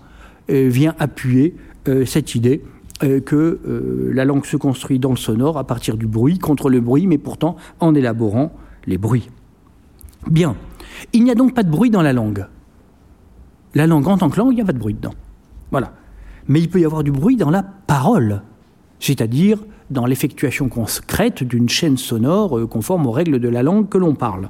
[0.50, 1.56] euh, vient appuyer
[1.88, 2.62] euh, cette idée
[3.24, 7.06] que la langue se construit dans le sonore à partir du bruit, contre le bruit,
[7.06, 8.52] mais pourtant en élaborant
[8.84, 9.30] les bruits.
[10.30, 10.54] Bien.
[11.14, 12.44] Il n'y a donc pas de bruit dans la langue.
[13.74, 15.14] La langue en tant que langue, il n'y a pas de bruit dedans.
[15.70, 15.94] Voilà.
[16.50, 18.42] Mais il peut y avoir du bruit dans la parole,
[18.98, 23.98] c'est-à-dire dans l'effectuation concrète d'une chaîne sonore euh, conforme aux règles de la langue que
[23.98, 24.48] l'on parle.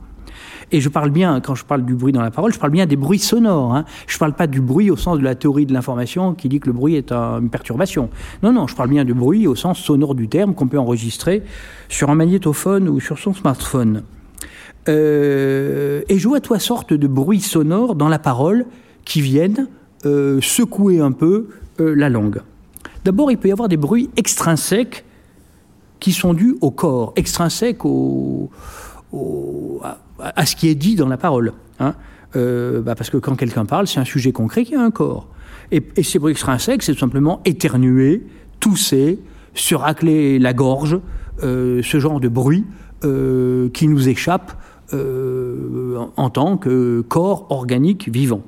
[0.72, 2.86] Et je parle bien, quand je parle du bruit dans la parole, je parle bien
[2.86, 3.74] des bruits sonores.
[3.74, 3.84] Hein.
[4.06, 6.58] Je ne parle pas du bruit au sens de la théorie de l'information qui dit
[6.58, 8.08] que le bruit est une perturbation.
[8.42, 11.42] Non, non, je parle bien du bruit au sens sonore du terme qu'on peut enregistrer
[11.90, 14.04] sur un magnétophone ou sur son smartphone.
[14.88, 18.64] Euh, et je vois toutes sortes de bruits sonores dans la parole
[19.04, 19.68] qui viennent
[20.06, 21.48] euh, secouer un peu
[21.84, 22.40] la langue.
[23.04, 25.04] D'abord, il peut y avoir des bruits extrinsèques
[26.00, 28.50] qui sont dus au corps, extrinsèques au,
[30.18, 31.52] à, ce qui est dit dans la parole.
[31.78, 31.94] Hein.
[32.36, 35.28] Euh, bah, parce que quand quelqu'un parle, c'est un sujet concret qui a un corps.
[35.72, 38.26] Et, ces bruits extrinsèques, c'est tout simplement éternuer,
[38.60, 39.18] tousser,
[39.54, 40.98] se racler la gorge,
[41.42, 42.64] euh, ce genre de bruit
[43.04, 44.52] euh, qui nous échappe
[44.92, 48.42] en tant que corps organique vivant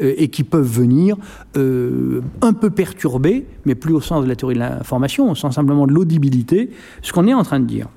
[0.00, 1.16] et qui peuvent venir
[1.54, 5.86] un peu perturber, mais plus au sens de la théorie de l'information, au sens simplement
[5.86, 6.70] de l'audibilité,
[7.02, 7.88] ce qu'on est en train de dire.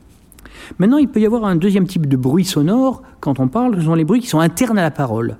[0.77, 3.85] Maintenant, il peut y avoir un deuxième type de bruit sonore quand on parle, ce
[3.85, 5.38] sont les bruits qui sont internes à la parole.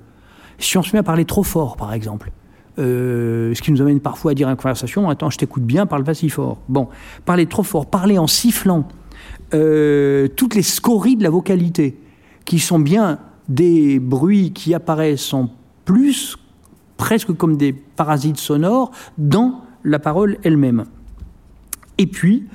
[0.58, 2.32] Si on se met à parler trop fort, par exemple,
[2.80, 5.86] euh, ce qui nous amène parfois à dire à une conversation Attends, je t'écoute bien,
[5.86, 6.60] parle pas si fort.
[6.69, 6.88] Bon,
[7.26, 8.88] parler trop fort, parler en sifflant,
[9.54, 11.98] euh, toutes les scories de la vocalité,
[12.45, 15.50] qui sont bien des bruits qui apparaissent en
[15.86, 16.38] plus,
[17.00, 20.86] presque comme des parasites sonores, dans la parole elle-même.
[21.98, 22.46] Et puis,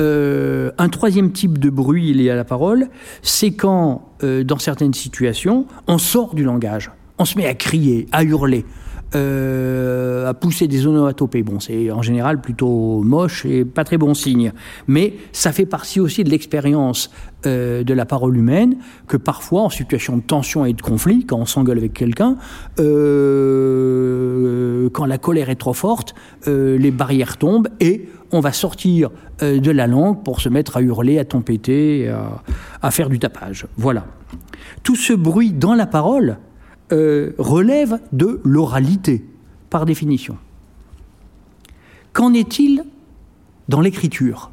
[0.00, 2.88] euh, un troisième type de bruit lié à la parole,
[3.22, 6.90] c'est quand, euh, dans certaines situations, on sort du langage.
[7.18, 8.64] On se met à crier, à hurler,
[9.14, 11.42] euh, à pousser des onomatopées.
[11.42, 14.52] Bon, c'est en général plutôt moche et pas très bon signe.
[14.86, 17.10] Mais ça fait partie aussi de l'expérience
[17.42, 21.46] de la parole humaine que parfois, en situation de tension et de conflit, quand on
[21.46, 22.36] s'engueule avec quelqu'un,
[22.76, 22.84] quand
[25.06, 26.14] la colère est trop forte,
[26.46, 29.10] les barrières tombent et on va sortir
[29.42, 32.12] euh, de la langue pour se mettre à hurler, à tempêter,
[32.82, 33.66] à, faire du tapage.
[33.76, 34.04] Voilà.
[34.82, 36.38] Tout ce bruit dans la parole
[36.92, 39.24] euh, relève de l'oralité,
[39.68, 40.36] par définition.
[42.12, 42.84] Qu'en est-il
[43.68, 44.50] dans l'écriture?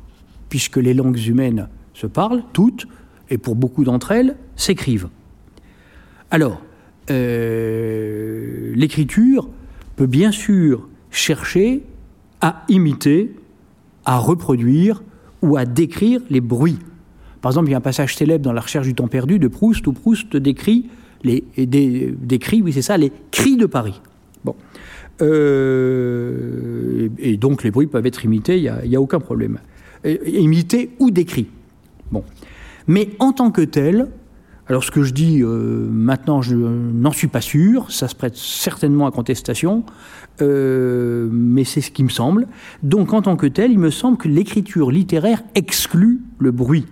[0.49, 2.87] Puisque les langues humaines se parlent, toutes,
[3.29, 5.09] et pour beaucoup d'entre elles, s'écrivent.
[6.31, 6.61] Alors,
[7.09, 9.49] euh, l'écriture
[9.95, 11.83] peut bien sûr chercher
[12.41, 13.33] à imiter
[14.05, 15.03] à reproduire
[15.41, 16.79] ou à décrire les bruits.
[17.41, 19.47] Par exemple, il y a un passage célèbre dans La recherche du temps perdu de
[19.47, 20.89] Proust où Proust décrit,
[21.23, 21.43] les,
[22.21, 24.01] décrit oui c'est ça, les cris de Paris.
[24.43, 24.55] Bon.
[25.21, 29.59] Euh, et, donc les bruits peuvent être imités, il n'y a, aucun problème.
[30.05, 31.47] imités ou décrits.
[32.11, 32.23] Bon.
[32.87, 34.07] Mais en tant que tel,
[34.69, 38.35] alors ce que je dis euh, maintenant, je n'en suis pas sûr, ça se prête
[38.35, 39.83] certainement à contestation,
[40.41, 42.47] euh, mais c'est ce qui me semble.
[42.83, 46.85] Donc en tant que tel, il me semble que l'écriture littéraire exclut le bruit.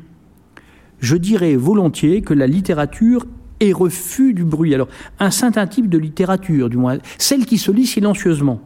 [1.00, 3.26] Je dirais volontiers que la littérature
[3.70, 4.74] est refus du bruit.
[4.74, 4.88] Alors
[5.20, 8.62] un certain type de littérature, du moins celle qui se lit silencieusement.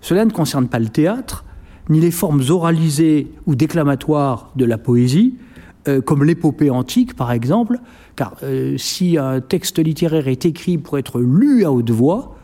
[0.00, 1.44] Cela ne concerne pas le théâtre,
[1.88, 5.36] ni les formes oralisées ou déclamatoires de la poésie,
[5.88, 7.78] euh, comme l'épopée antique par exemple,
[8.16, 12.36] car euh, si un texte littéraire est écrit pour être lu à haute voix,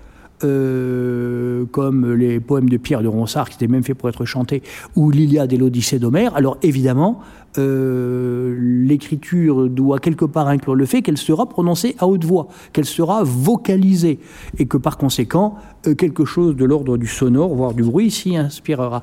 [0.44, 4.62] euh, comme les poèmes de Pierre de Ronsard, qui étaient même faits pour être chantés,
[4.96, 7.20] ou l'Iliade et l'Odyssée d'Homère, alors évidemment,
[7.56, 13.22] l'écriture doit quelque part inclure le fait qu'elle sera prononcée à haute voix, qu'elle sera
[13.24, 14.20] vocalisée,
[14.58, 15.56] et que par conséquent,
[15.98, 19.02] quelque chose de l'ordre du sonore, voire du bruit, s'y inspirera,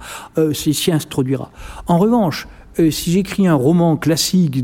[0.54, 1.52] s'y introduira.
[1.88, 2.48] En revanche,
[2.80, 4.64] euh, si j'écris un roman classique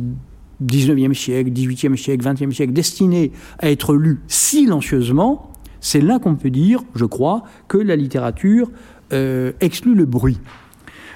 [0.63, 6.49] 19e siècle, 18e siècle, 20e siècle, destiné à être lu silencieusement, c'est là qu'on peut
[6.49, 8.71] dire, je crois, que la littérature
[9.11, 10.39] euh, exclut le bruit.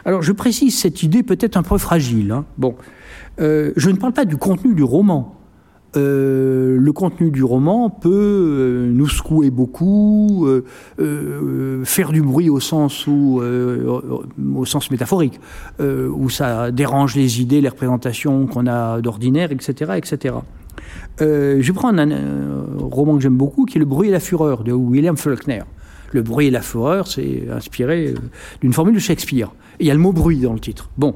[0.06, 2.32] Alors je précise cette idée peut-être un peu fragile.
[2.32, 2.46] Hein.
[2.58, 2.76] Bon,
[3.40, 5.36] euh, je ne parle pas du contenu du roman.
[5.98, 10.48] Euh, le contenu du roman peut euh, nous secouer beaucoup,
[11.84, 15.40] faire du bruit au sens au sens métaphorique,
[15.80, 20.36] où ça dérange les idées, les représentations qu'on a d'ordinaire, etc., etc.
[21.20, 22.10] je prendre un,
[22.78, 25.64] roman que j'aime beaucoup, qui est Le bruit et la fureur de William Faulkner.
[26.12, 28.14] Le bruit et la fureur, c'est inspiré
[28.62, 29.52] d'une formule de Shakespeare.
[29.80, 30.90] Il y a le mot bruit dans le titre.
[30.98, 31.16] Bon,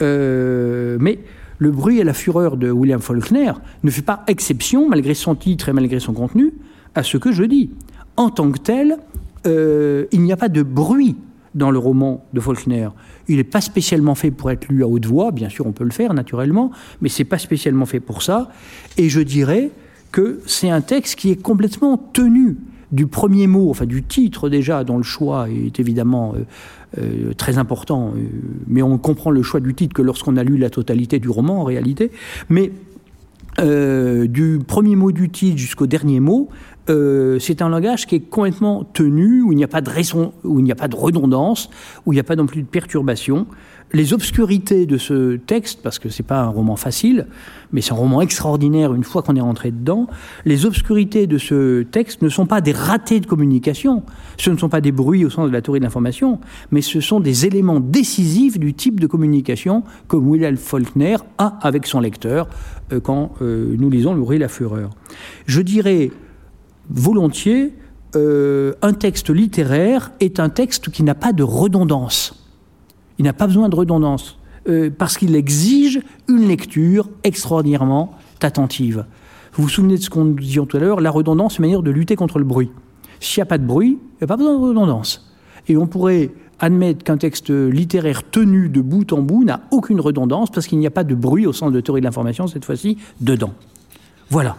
[0.00, 1.18] mais
[1.58, 3.52] le bruit et la fureur de William Faulkner
[3.82, 6.54] ne fait pas exception, malgré son titre et malgré son contenu,
[6.94, 7.70] à ce que je dis.
[8.16, 8.96] En tant que tel,
[9.46, 11.16] euh, il n'y a pas de bruit
[11.54, 12.88] dans le roman de Faulkner.
[13.26, 15.84] Il n'est pas spécialement fait pour être lu à haute voix, bien sûr on peut
[15.84, 18.50] le faire naturellement, mais c'est pas spécialement fait pour ça.
[18.96, 19.70] Et je dirais
[20.12, 22.56] que c'est un texte qui est complètement tenu
[22.92, 26.34] du premier mot, enfin du titre déjà, dont le choix est évidemment
[27.36, 28.12] très important,
[28.66, 31.60] mais on comprend le choix du titre que lorsqu'on a lu la totalité du roman
[31.60, 32.10] en réalité.
[32.48, 32.72] Mais
[33.58, 36.48] du premier mot du titre jusqu'au dernier mot,
[36.86, 40.60] c'est un langage qui est complètement tenu, où il n'y a pas de raison, où
[40.60, 41.68] il n'y a pas de redondance,
[42.06, 43.46] où il n'y a pas non plus de perturbation
[43.92, 47.26] les obscurités de ce texte, parce que c'est pas un roman facile,
[47.72, 50.08] mais c'est un roman extraordinaire une fois qu'on est rentré dedans,
[50.44, 54.02] les obscurités de ce texte ne sont pas des ratés de communication,
[54.36, 56.38] ce ne sont pas des bruits au sens de la théorie de l'information,
[56.70, 61.86] mais ce sont des éléments décisifs du type de communication que Wilhelm Faulkner a avec
[61.86, 62.48] son lecteur
[62.92, 64.90] euh, quand euh, nous lisons Le bruit la fureur.
[65.46, 66.10] Je dirais
[66.90, 67.74] volontiers,
[68.16, 72.37] euh, un texte littéraire est un texte qui n'a pas de redondance.
[73.18, 74.38] Il n'a pas besoin de redondance,
[74.68, 78.12] euh, parce qu'il exige une lecture extraordinairement
[78.42, 79.04] attentive.
[79.54, 81.82] Vous vous souvenez de ce qu'on disait tout à l'heure, la redondance, c'est une manière
[81.82, 82.70] de lutter contre le bruit.
[83.20, 85.32] S'il n'y a pas de bruit, il n'y a pas besoin de redondance.
[85.66, 90.50] Et on pourrait admettre qu'un texte littéraire tenu de bout en bout n'a aucune redondance
[90.50, 92.98] parce qu'il n'y a pas de bruit au sens de théorie de l'information, cette fois-ci,
[93.20, 93.52] dedans.
[94.30, 94.56] Voilà.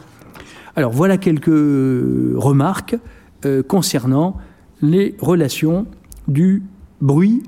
[0.75, 2.97] Alors voilà quelques remarques
[3.45, 4.37] euh, concernant
[4.81, 5.85] les relations
[6.27, 6.63] du
[7.01, 7.43] bruit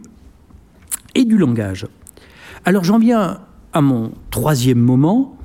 [1.15, 1.87] et du langage.
[2.65, 3.41] Alors j'en viens
[3.73, 5.37] à mon troisième moment,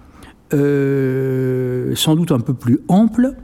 [0.53, 3.35] euh, sans doute un peu plus ample,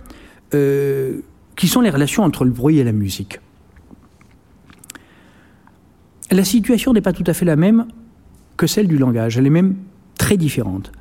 [0.54, 1.20] euh,
[1.56, 3.40] qui sont les relations entre le bruit et la musique.
[6.30, 7.86] La situation n'est pas tout à fait la même
[8.56, 9.76] que celle du langage, elle est même
[10.18, 10.92] très différente.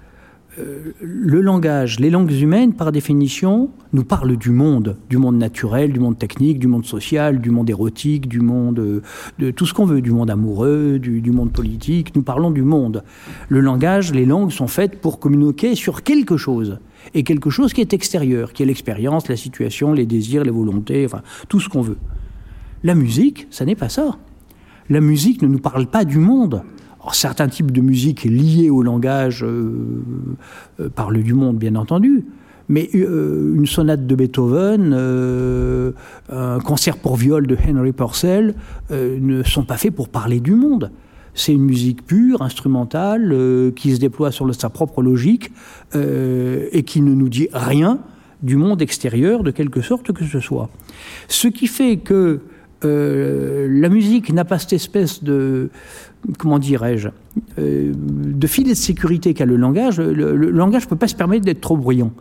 [0.59, 5.93] Euh, le langage, les langues humaines, par définition, nous parlent du monde, du monde naturel,
[5.93, 9.01] du monde technique, du monde social, du monde érotique, du monde euh,
[9.39, 12.13] de tout ce qu'on veut, du monde amoureux, du, du, monde politique.
[12.15, 13.03] Nous parlons du monde.
[13.47, 16.79] Le langage, les langues sont faites pour communiquer sur quelque chose.
[17.13, 21.05] Et quelque chose qui est extérieur, qui est l'expérience, la situation, les désirs, les volontés,
[21.05, 21.97] enfin, tout ce qu'on veut.
[22.83, 24.17] La musique, ça n'est pas ça.
[24.89, 26.61] La musique ne nous parle pas du monde
[27.11, 30.03] certains types de musique liés au langage euh,
[30.79, 32.25] euh, parlent du monde, bien entendu.
[32.69, 34.93] Mais euh, une sonate de Beethoven,
[36.31, 38.55] un concert pour viol de Henry Purcell
[38.91, 40.91] ne sont pas faits pour parler du monde.
[41.33, 43.35] C'est une musique pure, instrumentale,
[43.75, 45.51] qui se déploie sur sa propre logique
[45.93, 47.99] et qui ne nous dit rien
[48.41, 50.69] du monde extérieur de quelque sorte que ce soit.
[51.27, 52.39] Ce qui fait que
[52.83, 55.69] la musique n'a pas cette espèce de,
[56.37, 57.09] comment dirais-je,
[57.59, 61.45] euh, de filet de sécurité qu'a le langage, le, langage ne peut pas se permettre
[61.45, 62.11] d'être trop bruyant.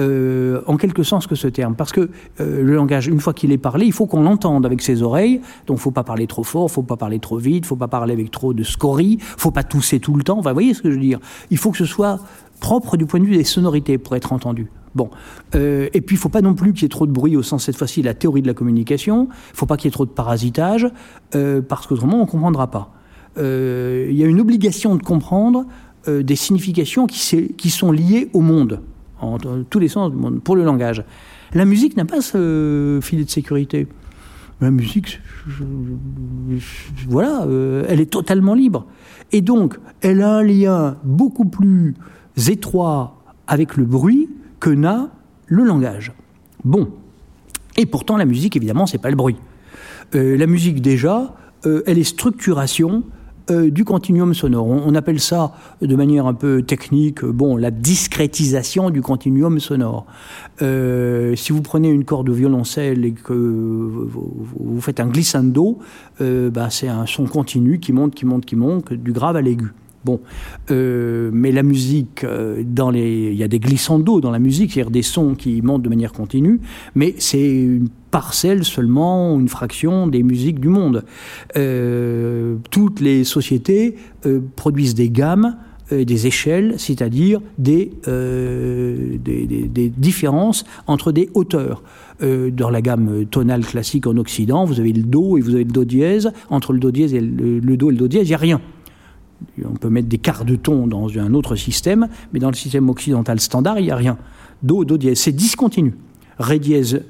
[0.00, 1.76] Euh, en quelque sens que ce terme.
[1.76, 4.82] Parce que euh, le langage, une fois qu'il est parlé, il faut qu'on l'entende avec
[4.82, 5.40] ses oreilles.
[5.68, 8.32] Donc, faut pas parler trop fort, faut pas parler trop vite, faut pas parler avec
[8.32, 10.38] trop de scories, faut pas tousser tout le temps.
[10.38, 11.20] Enfin, vous voyez ce que je veux dire?
[11.50, 12.18] Il faut que ce soit
[12.58, 14.68] propre du point de vue des sonorités pour être entendu.
[14.96, 15.10] Bon,
[15.54, 17.64] et puis il faut pas non plus qu'il y ait trop de bruit au sens
[17.64, 19.28] cette fois-ci de la théorie de la communication.
[19.52, 20.86] Il faut pas qu'il y ait trop de parasitage,
[21.32, 22.92] parce qu'autrement on comprendra pas.
[23.38, 25.66] Euh, il y a une obligation de comprendre
[26.08, 28.80] euh, des significations qui, sont liées au monde,
[29.20, 31.04] en, tous les sens du monde, pour le langage.
[31.52, 33.86] La musique n'a pas ce filet de sécurité.
[34.60, 35.20] La musique,
[37.08, 38.86] voilà, euh, elle est totalement libre.
[39.32, 41.94] Et donc, elle a un lien beaucoup plus
[42.48, 44.28] étroit avec le bruit
[44.60, 45.10] que n'a
[45.46, 46.12] le langage.
[46.64, 46.88] Bon.
[47.76, 49.36] Et pourtant, la musique, évidemment, c'est pas le bruit.
[50.12, 53.02] la musique, déjà, elle est structuration
[53.50, 54.66] euh, du continuum sonore.
[54.66, 60.06] On, appelle ça de manière un peu technique, euh, bon, la discrétisation du continuum sonore.
[60.62, 65.78] Euh, si vous prenez une corde de violoncelle et que vous, faites un glissando,
[66.20, 69.72] bah, c'est un son continu qui monte, qui monte, qui monte, du grave à l'aigu.
[70.04, 70.20] Bon,
[70.70, 75.02] euh, mais la musique, euh, il y a des glissandos dans la musique, c'est-à-dire des
[75.02, 76.60] sons qui montent de manière continue,
[76.94, 81.04] mais c'est une parcelle seulement, une fraction des musiques du monde.
[81.56, 83.96] Euh, toutes les sociétés
[84.56, 85.56] produisent des gammes
[85.90, 87.90] des échelles, c'est-à-dire des,
[89.98, 91.82] différences entre des hauteurs.
[92.20, 95.72] dans la gamme tonale classique en Occident, vous avez le Do et vous avez le
[95.72, 96.32] Do dièse.
[96.48, 98.38] Entre le Do dièse et le, le Do et le Do dièse, il n'y a
[98.38, 98.60] rien.
[99.64, 102.88] On peut mettre des quarts de ton dans un autre système, mais dans le système
[102.88, 104.16] occidental standard, il n'y a rien.
[104.62, 105.94] Do, do dièse, c'est discontinu.
[106.38, 107.02] Ré dièse,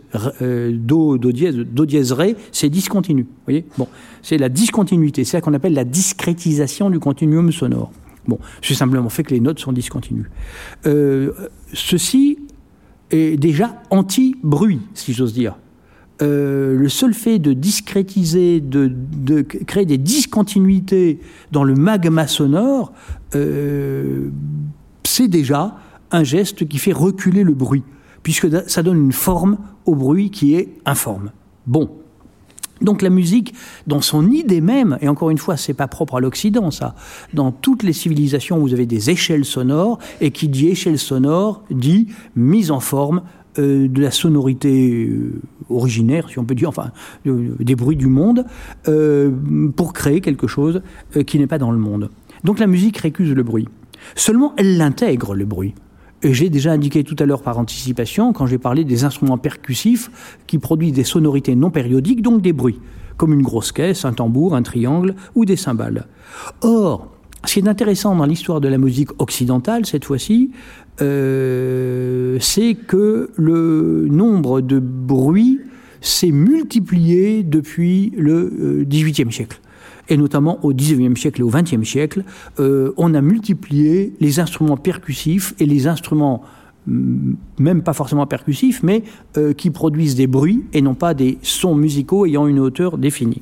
[0.42, 3.22] euh, do, do dièse, do dièse, ré, c'est discontinu.
[3.22, 3.64] Vous voyez?
[3.78, 3.88] Bon,
[4.22, 7.90] c'est la discontinuité, c'est ça qu'on appelle la discrétisation du continuum sonore.
[8.26, 10.30] Bon, c'est simplement fait que les notes sont discontinues.
[10.86, 11.32] Euh,
[11.72, 12.38] ceci
[13.10, 15.56] est déjà anti-bruit, si j'ose dire.
[16.24, 21.20] Euh, le seul fait de discrétiser, de, créer des discontinuités
[21.52, 22.92] dans le magma sonore,
[23.34, 24.30] euh,
[25.02, 25.76] c'est déjà
[26.10, 27.82] un geste qui fait reculer le bruit,
[28.22, 31.30] puisque ça donne une forme au bruit qui est informe.
[31.66, 31.90] Bon.
[32.80, 33.54] Donc la musique,
[33.86, 36.96] dans son idée même, et encore une fois, c'est pas propre à l'Occident, ça.
[37.32, 42.08] Dans toutes les civilisations, vous avez des échelles sonores, et qui dit échelle sonore dit
[42.34, 43.22] mise en forme
[43.58, 46.90] euh, de la sonorité euh, originaire, si on peut dire, enfin,
[47.24, 48.44] des bruits du monde,
[48.88, 49.30] euh,
[49.76, 50.82] pour créer quelque chose
[51.26, 52.10] qui n'est pas dans le monde.
[52.42, 53.68] Donc la musique récuse le bruit.
[54.16, 55.74] Seulement, elle l'intègre, le bruit.
[56.22, 60.10] Et j'ai déjà indiqué tout à l'heure par anticipation, quand j'ai parlé des instruments percussifs
[60.46, 62.80] qui produisent des sonorités non périodiques, donc des bruits,
[63.16, 66.06] comme une grosse caisse, un tambour, un triangle ou des cymbales.
[66.62, 70.50] Or, ce qui est intéressant dans l'histoire de la musique occidentale, cette fois-ci,
[71.00, 75.60] euh, c'est que le nombre de bruits
[76.00, 79.60] s'est multiplié depuis le XVIIIe euh, siècle
[80.08, 82.24] et notamment au XIXe siècle et au XXe siècle,
[82.60, 86.42] euh, on a multiplié les instruments percussifs et les instruments
[86.86, 89.02] mm, même pas forcément percussifs, mais
[89.56, 93.40] qui produisent des bruits et non pas des sons musicaux ayant une hauteur définie.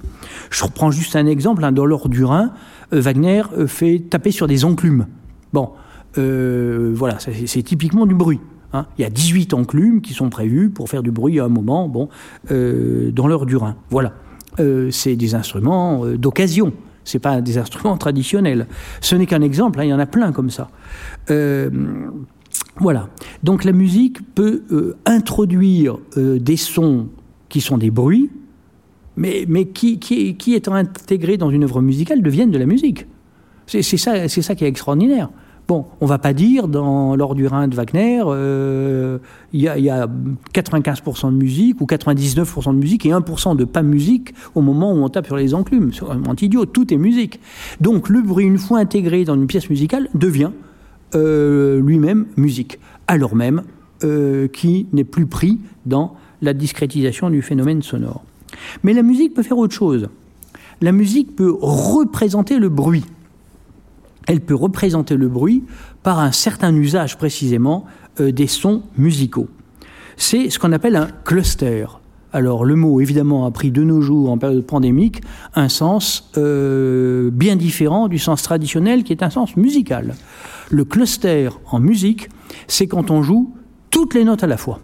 [0.51, 1.65] Je reprends juste un exemple.
[1.65, 2.53] Hein, dans l'or du Rhin,
[2.93, 5.07] Wagner fait taper sur des enclumes.
[5.53, 5.71] Bon,
[6.17, 8.41] voilà, c'est typiquement du bruit.
[8.73, 8.87] Hein.
[8.99, 11.89] Il y a 18 enclumes qui sont prévues pour faire du bruit à un moment,
[11.89, 12.09] bon,
[12.49, 13.77] dans l'heure du Rhin.
[13.91, 14.13] Voilà.
[14.61, 16.73] Euh, c'est des instruments euh, d'occasion.
[17.05, 18.67] Ce pas des instruments traditionnels.
[19.01, 20.71] Ce n'est qu'un exemple, hein, il y en a plein comme ça.
[21.31, 21.71] Euh,
[22.77, 23.09] voilà.
[23.43, 24.63] Donc la musique peut
[25.05, 27.09] introduire des sons
[27.49, 28.31] qui sont des bruits,
[29.17, 33.07] mais, mais qui, qui, qui, étant intégrés dans une œuvre musicale, deviennent de la musique.
[33.67, 35.31] C'est ça, ça qui est extraordinaire.
[35.73, 39.17] Bon, on va pas dire dans l'or du Rhin de Wagner, euh,
[39.55, 40.07] il y, a
[40.53, 44.97] 95% de musique ou 99% de musique et 1% de pas musique au moment où
[44.97, 45.91] on tape sur les enclumes.
[45.95, 47.41] C'est vraiment idiot, tout est musique.
[47.81, 50.51] Donc le bruit, une fois intégré dans une pièce musicale, devient
[51.15, 53.63] euh, lui-même musique, alors même
[54.05, 58.23] euh, qui n'est plus pris dans la discrétisation du phénomène sonore.
[58.83, 60.11] Mais la musique peut faire autre chose.
[60.83, 63.07] La musique peut représenter le bruit
[64.27, 65.65] elle peut représenter le bruit
[66.03, 67.85] par un certain usage précisément
[68.21, 69.49] euh, des sons musicaux.
[70.17, 71.87] C'est ce qu'on appelle un cluster.
[72.33, 75.21] Alors le mot évidemment a pris de nos jours en période pandémique
[75.55, 80.15] un sens euh, bien différent du sens traditionnel qui est un sens musical.
[80.71, 82.29] Le cluster en musique,
[82.69, 83.55] c'est quand on joue
[83.91, 84.81] toutes les notes à la fois.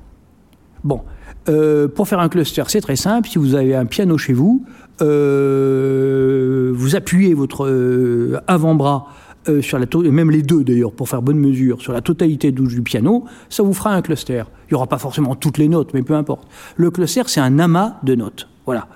[0.85, 1.01] Bon,
[1.49, 3.29] euh, pour faire un cluster, c'est très simple.
[3.29, 4.65] Si vous avez un piano chez vous,
[5.01, 9.07] vous appuyez votre avant-bras
[9.49, 12.83] euh, sur la même les deux d'ailleurs, pour faire bonne mesure, sur la totalité du
[12.83, 14.43] piano, ça vous fera un cluster.
[14.67, 16.49] Il n'y aura pas forcément toutes les notes, mais peu importe.
[16.77, 18.89] Le cluster, c'est un amas de notes, voilà,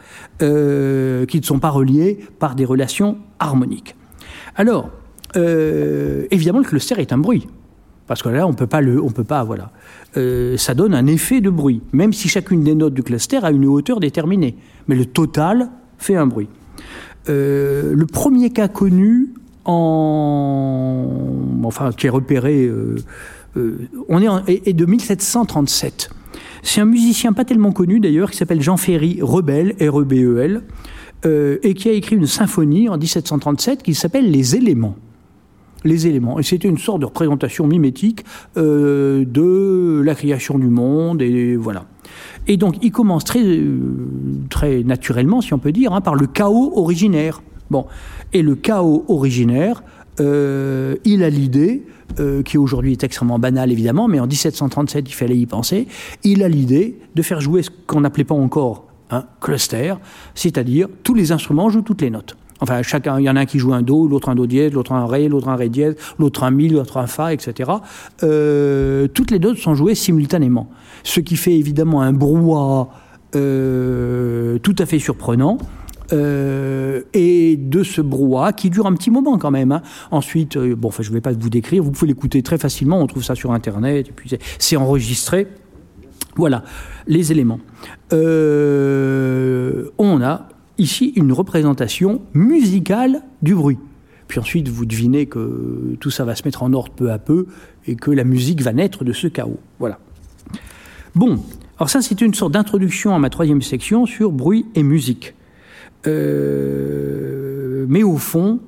[0.42, 3.96] euh, qui ne sont pas reliées par des relations harmoniques.
[4.56, 4.90] Alors,
[5.36, 7.46] euh, évidemment, le cluster est un bruit.
[8.06, 9.70] Parce que là, on peut pas le, on peut pas, voilà.
[10.58, 13.64] ça donne un effet de bruit, même si chacune des notes du cluster a une
[13.64, 14.56] hauteur déterminée.
[14.88, 16.48] Mais le total fait un bruit.
[17.28, 19.32] le premier cas connu
[19.64, 21.06] en,
[21.64, 22.96] enfin, qui est repéré, euh,
[23.56, 26.10] euh, on est, en, de 1737.
[26.62, 30.62] C'est un musicien pas tellement connu d'ailleurs qui s'appelle Jean Ferry Rebel, R-E-B-E-L,
[31.24, 34.96] euh, et qui a écrit une symphonie en 1737 qui s'appelle Les éléments.
[35.84, 36.38] Les éléments.
[36.38, 41.86] Et c'était une sorte de représentation mimétique de la création du monde, et voilà.
[42.46, 43.42] Et donc il commence très,
[44.48, 47.42] très naturellement, si on peut dire, hein, par le chaos originaire.
[47.72, 47.86] Bon,
[48.32, 49.82] et le chaos originaire,
[50.20, 51.84] euh, il a l'idée,
[52.20, 55.88] euh, qui aujourd'hui est extrêmement banale évidemment, mais en 1737 il fallait y penser,
[56.24, 59.94] il a l'idée de faire jouer ce qu'on n'appelait pas encore un cluster,
[60.34, 62.36] c'est-à-dire tous les instruments jouent toutes les notes.
[62.60, 64.72] Enfin, chacun, il y en a un qui joue un do, l'autre un do dièse,
[64.72, 67.70] l'autre un ré, l'autre un ré dièse, l'autre un mi, l'autre un fa, etc.
[68.22, 70.70] Euh, toutes les notes sont jouées simultanément,
[71.02, 72.88] ce qui fait évidemment un brouhaha
[73.32, 75.58] tout à fait surprenant.
[76.12, 79.72] Euh, et de ce brouhaha qui dure un petit moment quand même.
[79.72, 79.82] Hein.
[80.10, 83.00] Ensuite, euh, bon, enfin, je ne vais pas vous décrire, vous pouvez l'écouter très facilement,
[83.00, 84.10] on trouve ça sur Internet,
[84.58, 85.46] c'est enregistré.
[86.36, 86.64] Voilà,
[87.06, 87.60] les éléments.
[88.12, 90.48] Euh, on a
[90.78, 93.78] ici une représentation musicale du bruit.
[94.28, 97.46] Puis ensuite, vous devinez que tout ça va se mettre en ordre peu à peu
[97.86, 99.58] et que la musique va naître de ce chaos.
[99.78, 99.98] Voilà.
[101.14, 101.42] Bon,
[101.78, 105.34] alors ça, c'est une sorte d'introduction à ma troisième section sur bruit et musique.
[106.06, 108.60] Euh, mais au fond,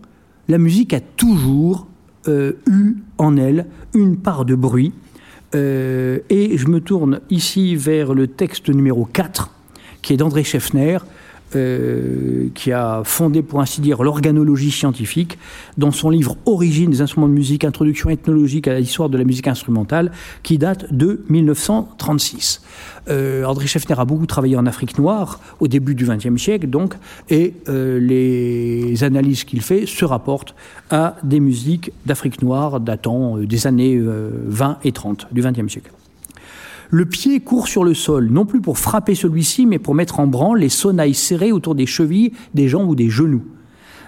[0.49, 1.87] la musique a toujours
[2.29, 4.93] euh, eu en elle une part de bruit.
[5.55, 9.51] Euh, et je me tourne ici vers le texte numéro 4,
[10.03, 10.99] qui est d'André Scheffner,
[11.57, 15.39] euh, qui a fondé, pour ainsi dire, l'organologie scientifique,
[15.79, 19.49] dans son livre Origine des instruments de musique, introduction ethnologique à l'histoire de la musique
[19.49, 22.63] instrumentale, qui date de 1936.
[23.09, 26.95] Euh, André Scheffner a beaucoup travaillé en Afrique noire au début du XXe siècle, donc,
[27.31, 30.55] et euh, les analyses qu'il fait se rapportent
[30.91, 35.91] à des musiques d'Afrique noire datant des années 20 et 30 du XXe siècle.
[36.91, 40.27] Le pied court sur le sol, non plus pour frapper celui-ci, mais pour mettre en
[40.27, 43.45] branle les sonnailles serrées autour des chevilles, des jambes ou des genoux.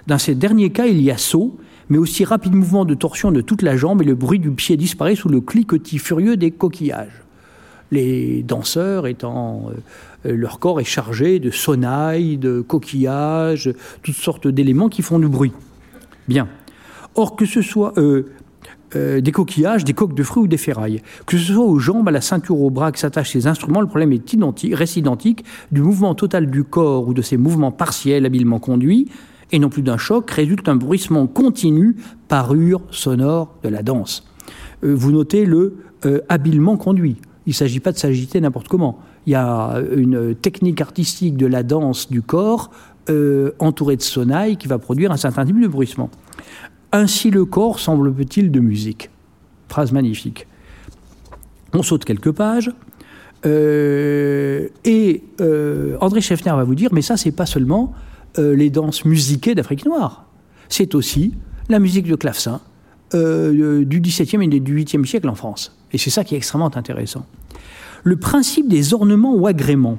[0.06, 1.56] Dans ces derniers cas, il y a saut,
[1.88, 4.76] mais aussi rapide mouvement de torsion de toute la jambe et le bruit du pied
[4.76, 7.22] disparaît sous le cliquetis furieux des coquillages.
[7.92, 9.70] Les danseurs étant.
[9.70, 9.80] Euh,
[10.24, 13.72] leur corps est chargé de sonnailles, de coquillages,
[14.02, 15.52] toutes sortes d'éléments qui font du bruit.
[16.26, 16.48] Bien.
[17.14, 17.92] Or, que ce soit.
[17.96, 18.26] Euh,
[18.94, 21.02] euh, des coquillages, des coques de fruits ou des ferrailles.
[21.26, 23.88] Que ce soit aux jambes, à la ceinture, aux bras que s'attachent ces instruments, le
[23.88, 28.24] problème est identique, reste identique du mouvement total du corps ou de ces mouvements partiels
[28.24, 29.08] habilement conduits,
[29.50, 31.96] et non plus d'un choc, résulte un bruissement continu,
[32.28, 34.24] parure sonore de la danse.
[34.84, 37.16] Euh, vous notez le euh, habilement conduit.
[37.46, 39.00] Il ne s'agit pas de s'agiter n'importe comment.
[39.26, 42.70] Il y a une technique artistique de la danse du corps
[43.60, 46.10] entourée de sonnailles qui va produire un certain type de bruissement.
[46.96, 49.10] Ainsi le corps semble-t-il de musique.
[49.68, 50.46] Phrase magnifique.
[51.74, 52.70] On saute quelques pages.
[53.44, 57.92] Euh, et euh, André Scheffner va vous dire, mais ça, c'est pas seulement
[58.38, 60.24] euh, les danses musiquées d'Afrique noire,
[60.70, 61.34] c'est aussi
[61.68, 62.62] la musique de clavecin
[63.12, 65.76] du XVIIe et du XVIIIe siècle en France.
[65.92, 67.26] Et c'est ça qui est extrêmement intéressant.
[68.04, 69.98] Le principe des ornements ou agréments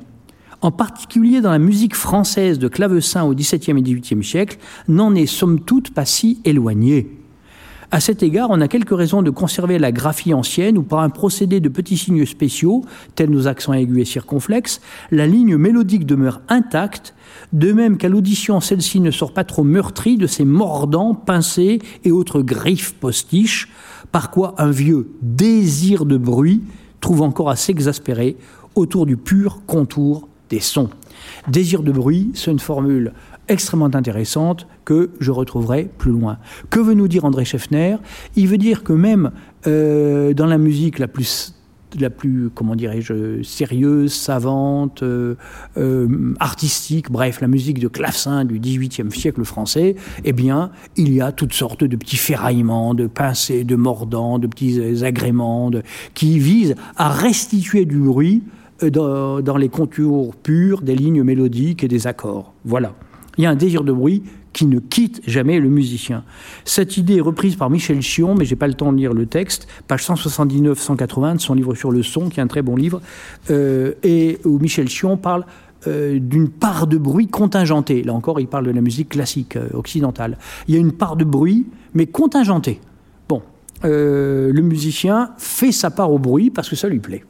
[0.61, 5.25] en particulier dans la musique française de clavecin au XVIIe et XVIIIe siècle, n'en est
[5.25, 7.17] somme toute pas si éloigné.
[7.89, 11.09] À cet égard, on a quelques raisons de conserver la graphie ancienne où par un
[11.09, 12.83] procédé de petits signes spéciaux,
[13.15, 17.15] tels nos accents aigus et circonflexes, la ligne mélodique demeure intacte,
[17.53, 22.11] de même qu'à l'audition, celle-ci ne sort pas trop meurtrie de ses mordants, pincés et
[22.11, 23.69] autres griffes postiches,
[24.11, 26.63] par quoi un vieux désir de bruit
[26.99, 28.35] trouve encore à s'exaspérer
[28.75, 30.89] autour du pur contour des sons.
[31.47, 33.13] Désir de bruit, c'est une formule
[33.47, 36.37] extrêmement intéressante que je retrouverai plus loin.
[36.69, 37.97] Que veut nous dire André Scheffner
[38.35, 39.31] Il veut dire que même
[39.65, 41.53] euh, dans la musique la plus
[41.99, 45.35] la plus, comment dirais-je, sérieuse, savante, euh,
[45.77, 49.95] euh, artistique, bref, la musique de clavecin du XVIIIe siècle français,
[50.25, 54.47] eh bien, il y a toutes sortes de petits ferraillements, de pincées, de mordants, de
[54.47, 55.71] petits agréments,
[56.13, 58.43] qui visent à restituer du bruit
[58.83, 62.53] euh, dans, les contours purs des lignes mélodiques et des accords.
[62.63, 62.93] Voilà.
[63.37, 64.23] Il y a un désir de bruit
[64.53, 66.23] qui ne quitte jamais le musicien.
[66.65, 69.25] Cette idée est reprise par Michel Chion, mais j'ai pas le temps de lire le
[69.25, 73.01] texte, page 179-180 de son livre sur le son, qui est un très bon livre,
[73.49, 75.45] euh, et où Michel Chion parle
[75.87, 78.03] euh, d'une part de bruit contingentée.
[78.03, 80.37] Là encore, il parle de la musique classique occidentale.
[80.67, 82.79] Il y a une part de bruit, mais contingentée.
[83.27, 83.41] Bon,
[83.83, 87.23] le musicien fait sa part au bruit parce que ça lui plaît.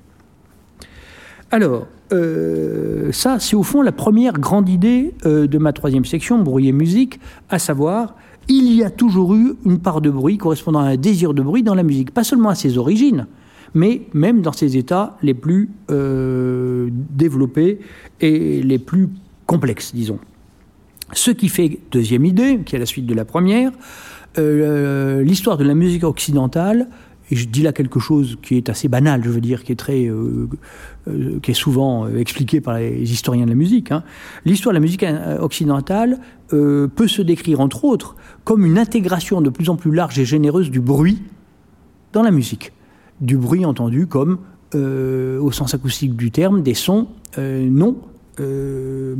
[1.52, 6.40] Alors, euh, ça, c'est au fond la première grande idée euh, de ma troisième section,
[6.40, 7.20] bruit et musique,
[7.50, 8.16] à savoir,
[8.50, 11.64] il y a toujours eu une part de bruit correspondant à un désir de bruit
[11.64, 13.28] dans la musique, pas seulement à ses origines,
[13.74, 17.80] mais même dans ses états les plus euh, développés
[18.20, 19.10] et les plus
[19.46, 20.20] complexes, disons.
[21.14, 23.72] Ce qui fait, deuxième idée, qui est la suite de la première,
[24.38, 26.90] l'histoire de la musique occidentale
[27.30, 29.76] et je dis là quelque chose qui est assez banal, je veux dire, qui est
[29.76, 30.48] très, euh,
[31.08, 33.92] euh, qui est souvent euh, expliqué par les historiens de la musique.
[33.92, 34.04] Hein.
[34.46, 35.06] L'histoire de la musique
[35.40, 36.20] occidentale
[36.50, 38.16] peut se décrire entre autres
[38.46, 41.22] comme une intégration de plus en plus large et généreuse du bruit
[42.14, 42.72] dans la musique,
[43.20, 44.40] du bruit entendu comme,
[44.74, 47.08] au sens acoustique du terme, des sons
[47.38, 47.98] non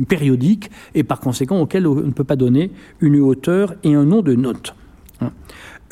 [0.08, 4.22] périodiques et par conséquent auxquels on ne peut pas donner une hauteur et un nom
[4.22, 4.74] de note.
[5.20, 5.32] Hein.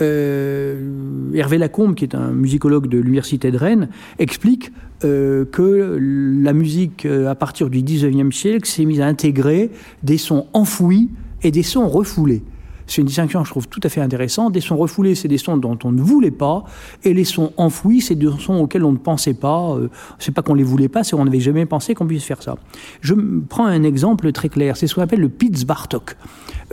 [0.02, 3.88] Euh, Hervé Lacombe, qui est un musicologue de l'Université de Rennes,
[4.18, 4.72] explique
[5.04, 5.98] euh, que
[6.42, 9.70] la musique, euh, à partir du 19e siècle, s'est mise à intégrer
[10.02, 11.10] des sons enfouis
[11.42, 12.42] et des sons refoulés.
[12.86, 14.52] C'est une distinction que je trouve tout à fait intéressante.
[14.52, 16.64] Des sons refoulés, c'est des sons dont on ne voulait pas,
[17.04, 19.74] et les sons enfouis, c'est des sons auxquels on ne pensait pas.
[19.74, 22.42] Euh, c'est pas qu'on les voulait pas, c'est qu'on n'avait jamais pensé qu'on puisse faire
[22.42, 22.56] ça.
[23.00, 23.14] Je
[23.48, 24.76] prends un exemple très clair.
[24.76, 26.16] C'est ce qu'on appelle le Pitz Bartok.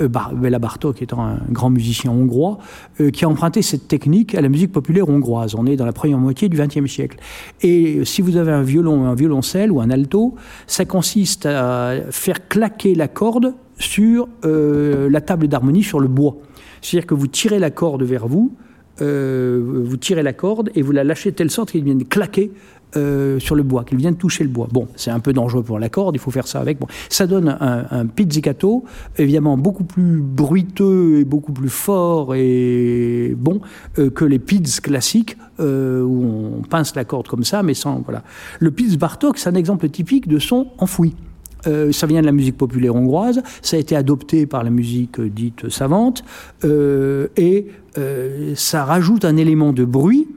[0.02, 2.58] Euh, Bartok étant un grand musicien hongrois,
[3.00, 5.56] euh, qui a emprunté cette technique à la musique populaire hongroise.
[5.56, 7.18] On est dans la première moitié du XXe siècle.
[7.62, 10.36] Et si vous avez un violon, un violoncelle ou un alto,
[10.68, 16.38] ça consiste à faire claquer la corde sur euh, la table d'harmonie, sur le bois.
[16.82, 18.56] C'est-à-dire que vous tirez la corde vers vous,
[19.00, 22.52] vous tirez la corde et vous la lâchez de telle sorte qu'elle vienne claquer
[22.96, 24.68] euh, sur le bois, qu'il vienne toucher le bois.
[24.72, 26.80] Bon, c'est un peu dangereux pour la corde, il faut faire ça avec.
[26.80, 28.84] Bon, ça donne un, pizzicato,
[29.18, 33.62] évidemment beaucoup plus bruiteux et beaucoup plus fort et bon
[33.98, 38.02] euh, que les pizz classiques euh, où on pince la corde comme ça, mais sans
[38.02, 38.22] voilà.
[38.60, 41.16] Le pizz Bartok, c'est un exemple typique de son enfoui.
[41.64, 45.70] Ça vient de la musique populaire hongroise, ça a été adopté par la musique dite
[45.70, 46.24] savante,
[46.64, 47.68] et
[48.56, 50.28] ça rajoute un élément de bruit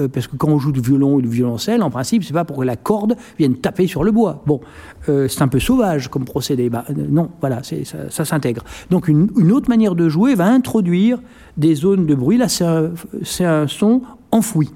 [0.00, 2.44] euh, parce que quand on joue du violon ou du violoncelle, en principe, c'est pas
[2.44, 4.42] pour que la corde vienne taper sur le bois.
[4.46, 4.60] Bon,
[5.08, 6.70] euh, c'est un peu sauvage comme procédé.
[6.70, 8.64] Bah, euh, non, voilà, ça, s'intègre.
[8.90, 11.20] Donc une, autre manière de jouer va introduire
[11.56, 12.36] des zones de bruit.
[12.36, 14.70] Là, c'est un, son enfoui.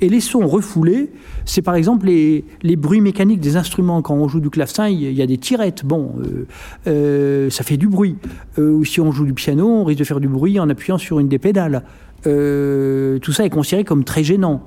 [0.00, 1.10] Et les sons refoulés,
[1.44, 4.02] c'est par exemple les, les, bruits mécaniques des instruments.
[4.02, 5.84] Quand on joue du clavecin, il y a des tirettes.
[5.84, 6.46] Bon, euh,
[6.86, 8.16] euh, ça fait du bruit.
[8.58, 10.98] Euh, ou si on joue du piano, on risque de faire du bruit en appuyant
[10.98, 11.82] sur une des pédales.
[12.22, 14.62] Tout ça est considéré comme très gênant.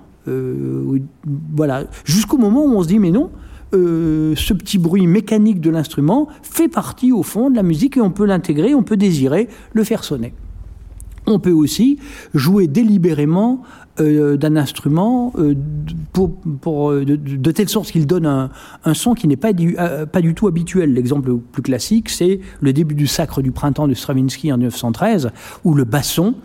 [1.56, 3.32] Voilà, jusqu'au moment où on se dit mais non,
[3.74, 8.12] ce petit bruit mécanique de l'instrument fait partie au fond de la musique et on
[8.12, 10.34] peut l'intégrer, on peut désirer le faire sonner.
[11.30, 12.00] On peut aussi
[12.34, 13.62] jouer délibérément
[14.00, 15.56] euh, d'un instrument euh,
[16.14, 18.50] pour, pour, de, de, telle sorte qu'il donne un,
[18.86, 19.52] un, son qui n'est pas,
[20.12, 20.94] pas du tout habituel.
[20.94, 25.32] L'exemple le plus classique, c'est le début du Sacre du printemps de Stravinsky en 1913,
[25.64, 26.36] où le basson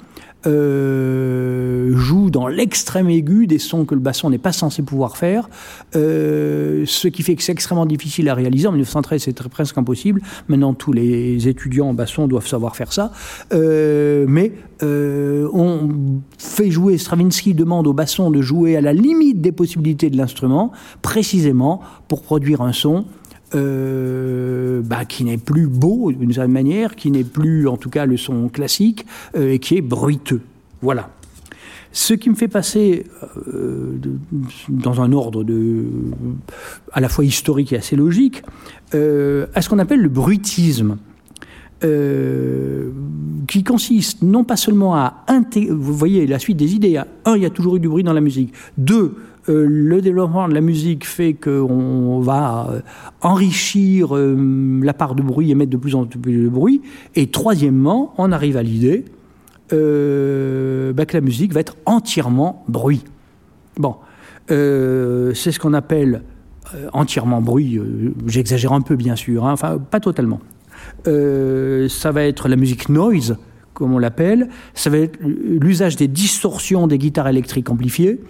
[0.46, 5.48] euh, joue dans l'extrême aigu des sons que le basson n'est pas censé pouvoir faire,
[5.94, 8.66] euh, ce qui fait que c'est extrêmement difficile à réaliser.
[8.66, 10.20] En 1913, c'est presque impossible.
[10.48, 13.12] Maintenant, tous les étudiants en basson doivent savoir faire ça.
[13.52, 14.52] Euh, mais
[14.84, 15.90] on
[16.38, 20.72] fait jouer, Stravinsky demande au basson de jouer à la limite des possibilités de l'instrument,
[21.02, 23.04] précisément pour produire un son
[23.54, 28.06] euh, bah, qui n'est plus beau d'une certaine manière, qui n'est plus en tout cas
[28.06, 30.40] le son classique, euh, et qui est bruiteux.
[30.80, 31.10] Voilà.
[31.92, 33.04] Ce qui me fait passer
[33.52, 33.98] euh,
[34.68, 35.84] dans un ordre de,
[36.92, 38.42] à la fois historique et assez logique
[38.94, 40.96] euh, à ce qu'on appelle le bruitisme.
[43.48, 45.24] Qui consiste non pas seulement à
[45.68, 48.12] vous voyez la suite des idées, un, il y a toujours eu du bruit dans
[48.12, 49.16] la musique, deux,
[49.48, 52.80] euh, le développement de la musique fait qu'on va euh,
[53.22, 56.80] enrichir euh, la part de bruit et mettre de plus en plus de bruit.
[57.16, 59.04] Et troisièmement, on arrive à l'idée
[59.70, 63.04] bah, que la musique va être entièrement bruit.
[63.78, 63.96] Bon,
[64.48, 66.22] c'est ce qu'on appelle
[66.92, 67.80] entièrement bruit.
[68.26, 70.40] J'exagère un peu, bien sûr, hein, enfin pas totalement.
[71.06, 73.38] ça va être la musique noise,
[73.72, 74.50] comme on l'appelle.
[74.74, 78.20] Ça va être l'usage des distorsions des guitares électriques amplifiées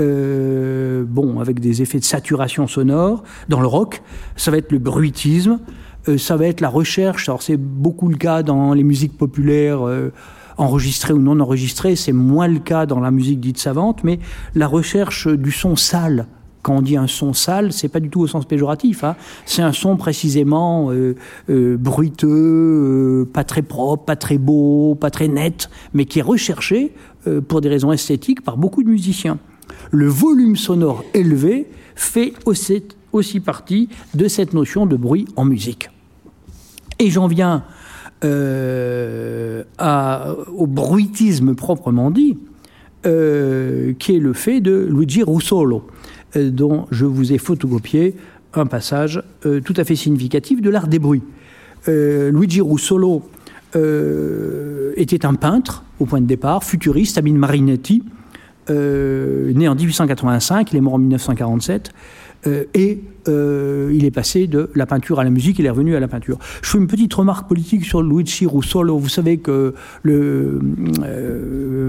[0.00, 3.22] euh, bon, avec des effets de saturation sonore.
[3.48, 4.02] Dans le rock,
[4.36, 5.60] ça va être le bruitisme,
[6.08, 7.28] euh, ça va être la recherche.
[7.28, 9.86] Alors c'est beaucoup le cas dans les musiques populaires.
[9.86, 10.12] Euh,
[10.56, 14.20] enregistrées ou non enregistrées, c'est moins le cas dans la musique dite savante, mais
[14.54, 16.28] la recherche du son sale,
[16.62, 19.02] quand on dit un son sale, c'est pas du tout au sens péjoratif.
[19.02, 19.16] Hein.
[19.46, 20.92] C'est un son précisément
[21.48, 26.94] bruiteux, pas très propre, pas très beau, pas très net, mais qui est recherché
[27.48, 29.40] pour des raisons esthétiques par beaucoup de musiciens
[29.90, 32.34] le volume sonore élevé fait
[33.12, 35.90] aussi, partie de cette notion de bruit en musique.
[36.98, 37.64] Et j'en viens
[38.24, 39.62] euh,
[40.56, 42.38] au bruitisme proprement dit,
[43.06, 45.86] euh, qui est le fait de Luigi Russolo,
[46.36, 48.16] euh, dont je vous ai photocopié
[48.54, 49.20] un passage
[49.64, 51.24] tout à fait significatif de l'art des bruits.
[51.88, 53.24] Luigi Russolo
[53.74, 58.04] était un peintre au point de départ, futuriste, Sabine Marinetti,
[58.68, 61.92] né en 1885, il est mort en 1947,
[62.46, 65.96] euh, et euh, il est passé de la peinture à la musique, il est revenu
[65.96, 66.38] à la peinture.
[66.62, 68.98] Je fais une petite remarque politique sur Luigi Russolo.
[68.98, 69.74] Vous savez que
[70.06, 70.60] euh,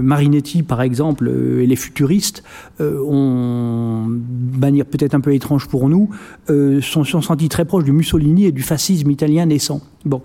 [0.02, 2.42] Marinetti, par exemple, euh, et les futuristes
[2.80, 6.08] euh, ont, de manière peut-être un peu étrange pour nous,
[6.48, 9.80] sont, sont sentis très proches du Mussolini et du fascisme italien naissant.
[10.04, 10.22] Bon,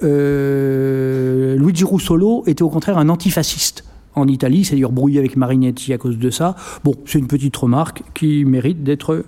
[0.00, 3.84] Luigi Russolo était au contraire un antifasciste
[4.14, 6.54] en Italie, c'est-à-dire brouillé avec Marinetti à cause de ça.
[6.84, 9.24] Bon, c'est une petite remarque qui mérite d'être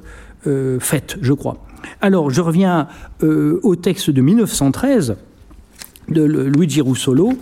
[0.46, 1.56] euh, faite, je crois.
[2.00, 2.88] Alors, je reviens
[3.22, 5.16] euh, au texte de 1913
[6.08, 7.32] de Luigi Russolo.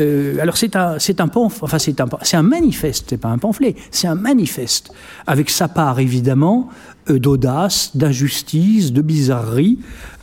[0.00, 3.38] Euh, alors c'est un, c'est un enfin c'est un, c'est un manifeste, c'est pas un
[3.38, 4.92] pamphlet, c'est un manifeste
[5.26, 6.68] avec sa part évidemment
[7.08, 9.78] d'audace, d'injustice, de bizarrerie,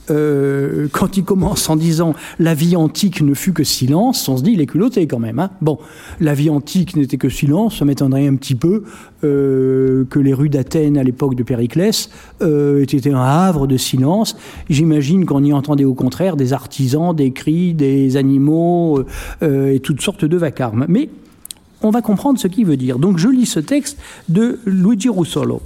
[0.10, 4.43] euh, quand il commence en disant la vie antique ne fut que silence, on se
[4.43, 5.39] dit il est culotté quand même.
[5.39, 5.78] Hein bon,
[6.20, 8.84] la vie antique n'était que silence, ça m'étonnerait un petit peu
[9.24, 12.10] euh, que les rues d'Athènes à l'époque de Périclès
[12.41, 14.36] euh, étaient un havre de silence.
[14.70, 19.04] J'imagine qu'on y entendait au contraire des artisans, des cris, des animaux
[19.43, 20.86] euh, et toutes sortes de vacarmes.
[20.89, 21.10] Mais
[21.84, 22.99] on va comprendre ce qu'il veut dire.
[22.99, 23.97] Donc je lis ce texte
[24.30, 25.62] de Luigi Russolo.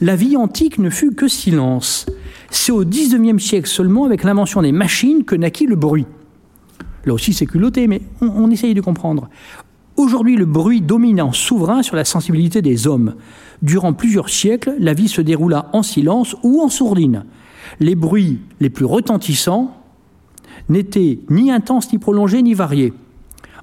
[0.00, 2.06] La vie antique ne fut que silence.
[2.50, 6.06] C'est au XIXe siècle seulement, avec l'invention des machines, que naquit le bruit.
[7.04, 9.28] Là aussi, c'est culotté, mais on, essaye de comprendre.
[9.96, 13.14] Aujourd'hui, le bruit dominant souverain sur la sensibilité des hommes.
[13.62, 17.24] Durant plusieurs siècles, la vie se déroula en silence ou en sourdine.
[17.80, 19.74] Les bruits les plus retentissants
[20.68, 22.92] n'étaient ni intenses, ni prolongés, ni variés.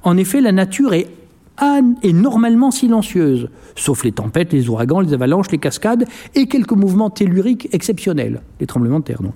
[0.04, 1.08] En effet, la nature est,
[2.04, 7.10] est normalement silencieuse, sauf les tempêtes, les ouragans, les avalanches, les cascades et quelques mouvements
[7.10, 9.36] telluriques exceptionnels, les tremblements de terre donc.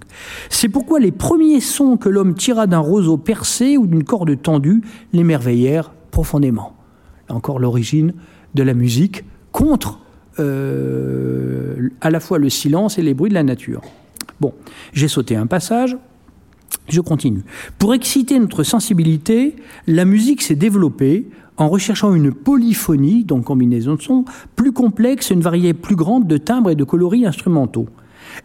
[0.49, 4.81] C'est pourquoi les premiers sons que l'homme tira d'un roseau percé ou d'une corde tendue
[5.13, 6.75] l'émerveillèrent profondément.
[7.29, 8.13] Là encore l'origine
[8.53, 9.99] de la musique contre
[10.39, 13.81] euh, à la fois le silence et les bruits de la nature.
[14.39, 14.53] Bon,
[14.93, 15.97] j'ai sauté un passage.
[16.87, 17.43] Je continue.
[17.77, 19.55] Pour exciter notre sensibilité,
[19.85, 21.27] la musique s'est développée
[21.59, 26.37] en recherchant une polyphonie, donc combinaison de sons, plus complexe, une variété plus grande de
[26.37, 27.87] timbres et de coloris instrumentaux.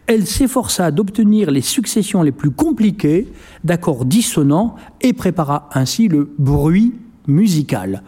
[0.05, 3.27] Elle s'efforça d'obtenir les successions les plus compliquées
[3.63, 6.93] d'accords dissonants et prépara ainsi le bruit
[7.27, 8.03] musical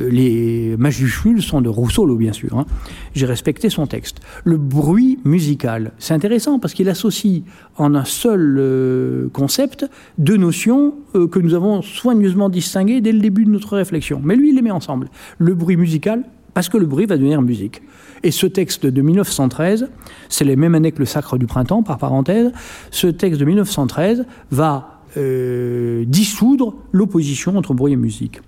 [0.00, 2.58] les majuscules sont de Rousseau, bien sûr.
[2.58, 2.66] Hein.
[3.14, 4.20] J'ai respecté son texte.
[4.44, 7.42] Le bruit musical, c'est intéressant parce qu'il associe
[7.76, 9.86] en un seul euh, concept
[10.18, 14.20] deux notions euh, que nous avons soigneusement distinguées dès le début de notre réflexion.
[14.22, 15.08] Mais lui, il les met ensemble.
[15.38, 16.24] Le bruit musical,
[16.54, 17.82] parce que le bruit va devenir musique.
[18.22, 19.90] Et ce texte de 1913,
[20.28, 22.52] c'est les mêmes années que le Sacre du Printemps, par parenthèse,
[22.90, 28.40] ce texte de 1913 va euh, dissoudre l'opposition entre bruit et musique.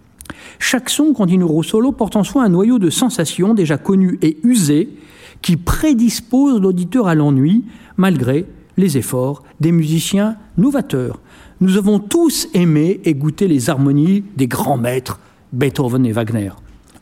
[0.59, 4.91] Chaque son, continue Rossolo, porte en soi un noyau de sensations déjà connues et usées
[5.43, 7.65] qui prédispose l'auditeur à l'ennui,
[7.97, 8.47] malgré
[8.77, 11.21] les efforts des musiciens novateurs.
[11.61, 15.21] Nous avons tous aimé et goûté les harmonies des grands maîtres,
[15.53, 16.51] Beethoven et Wagner.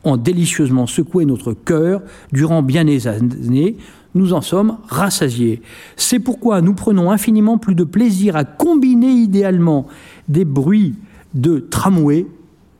[0.05, 2.03] Ont délicieusement secoué notre cœur
[2.33, 3.77] durant bien des années,
[4.15, 5.63] nous en sommes rassasiés.
[5.97, 9.87] C'est pourquoi nous prenons infiniment plus de plaisir à combiner idéalement
[10.29, 10.97] des bruits
[11.35, 12.27] de tramway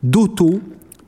[0.03, 0.59] d'auto,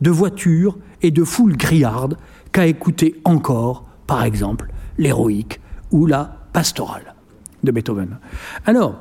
[0.01, 2.17] de voitures et de foules grillardes
[2.51, 5.59] qu'à écouter encore, par exemple, l'héroïque
[5.91, 7.13] ou la pastorale
[7.63, 8.17] de Beethoven.
[8.65, 8.95] Alors,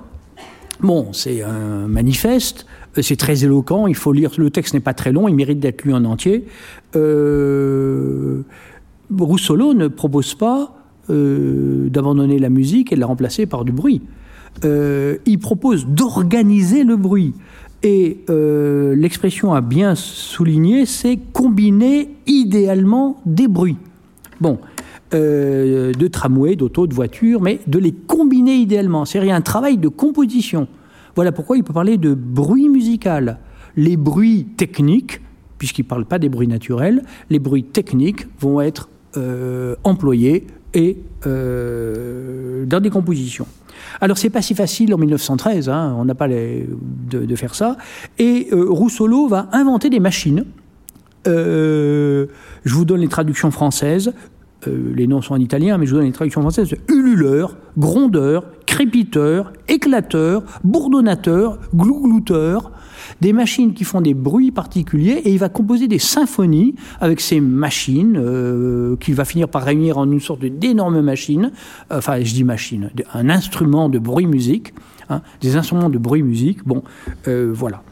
[0.81, 2.67] bon, c'est un manifeste,
[3.01, 5.85] c'est très éloquent, il faut lire, le texte n'est pas très long, il mérite d'être
[5.85, 6.47] lu en entier.
[6.97, 8.43] Euh,
[9.17, 10.77] Roussolo ne propose pas
[11.11, 14.03] euh, d'abandonner la musique et de la remplacer par du bruit.
[14.65, 17.35] Euh, il propose d'organiser le bruit.
[17.85, 23.77] Et euh, l'expression à bien souligner, c'est combiner idéalement des bruits.
[24.41, 24.59] Bon,
[25.13, 29.05] euh, de tramway, d'auto, de voiture, mais de les combiner idéalement.
[29.05, 30.67] C'est un travail de composition.
[31.15, 33.39] Voilà pourquoi il peut parler de bruit musical.
[33.77, 35.21] Les bruits techniques,
[35.59, 40.97] puisqu'il ne parle pas des bruits naturels, les bruits techniques vont être euh, employés et
[41.23, 43.47] dans des compositions.
[44.01, 47.77] Alors c'est pas si facile en 1913, hein, on n'a pas de, faire ça.
[48.19, 50.45] Et euh, Roussolo va inventer des machines.
[51.27, 52.27] Euh,
[52.65, 54.13] je vous donne les traductions françaises.
[54.67, 56.75] Euh, les noms sont en italien, mais je vous donne les traductions françaises.
[56.89, 62.73] Ululeur, grondeur, crépiteur, éclateur, bourdonnateur, glouglouteur,
[63.21, 67.41] des machines qui font des bruits particuliers et il va composer des symphonies avec ces
[67.41, 71.53] machines euh, qu'il va finir par réunir en une sorte d'énorme machine,
[71.91, 74.75] enfin je dis machine, un instrument de bruit musique
[75.11, 76.67] Hein, des instruments de bruit musique.
[76.67, 76.83] Bon,
[77.29, 77.83] euh, voilà.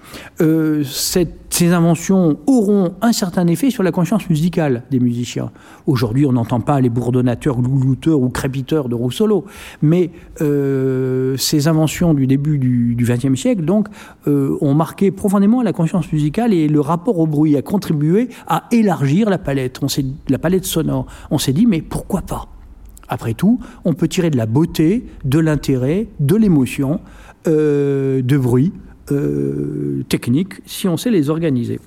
[0.40, 5.50] Euh, ces inventions auront un certain effet sur la conscience musicale des musiciens.
[5.86, 9.44] Aujourd'hui, on n'entend pas les bourdonnateurs, loulouteurs ou crépiteurs de Roussolo,
[9.82, 10.10] mais
[10.40, 13.88] euh, ces inventions du début du XXe siècle, donc,
[14.26, 19.28] ont marqué profondément la conscience musicale et le rapport au bruit a contribué à élargir
[19.28, 19.86] la palette, on
[20.28, 21.06] la palette sonore.
[21.30, 22.48] On s'est dit, mais pourquoi pas?
[23.08, 27.00] Après tout, on peut tirer de la beauté, de l'intérêt, de l'émotion,
[27.46, 28.72] euh, de bruit
[29.10, 31.80] euh, technique, si on sait les organiser.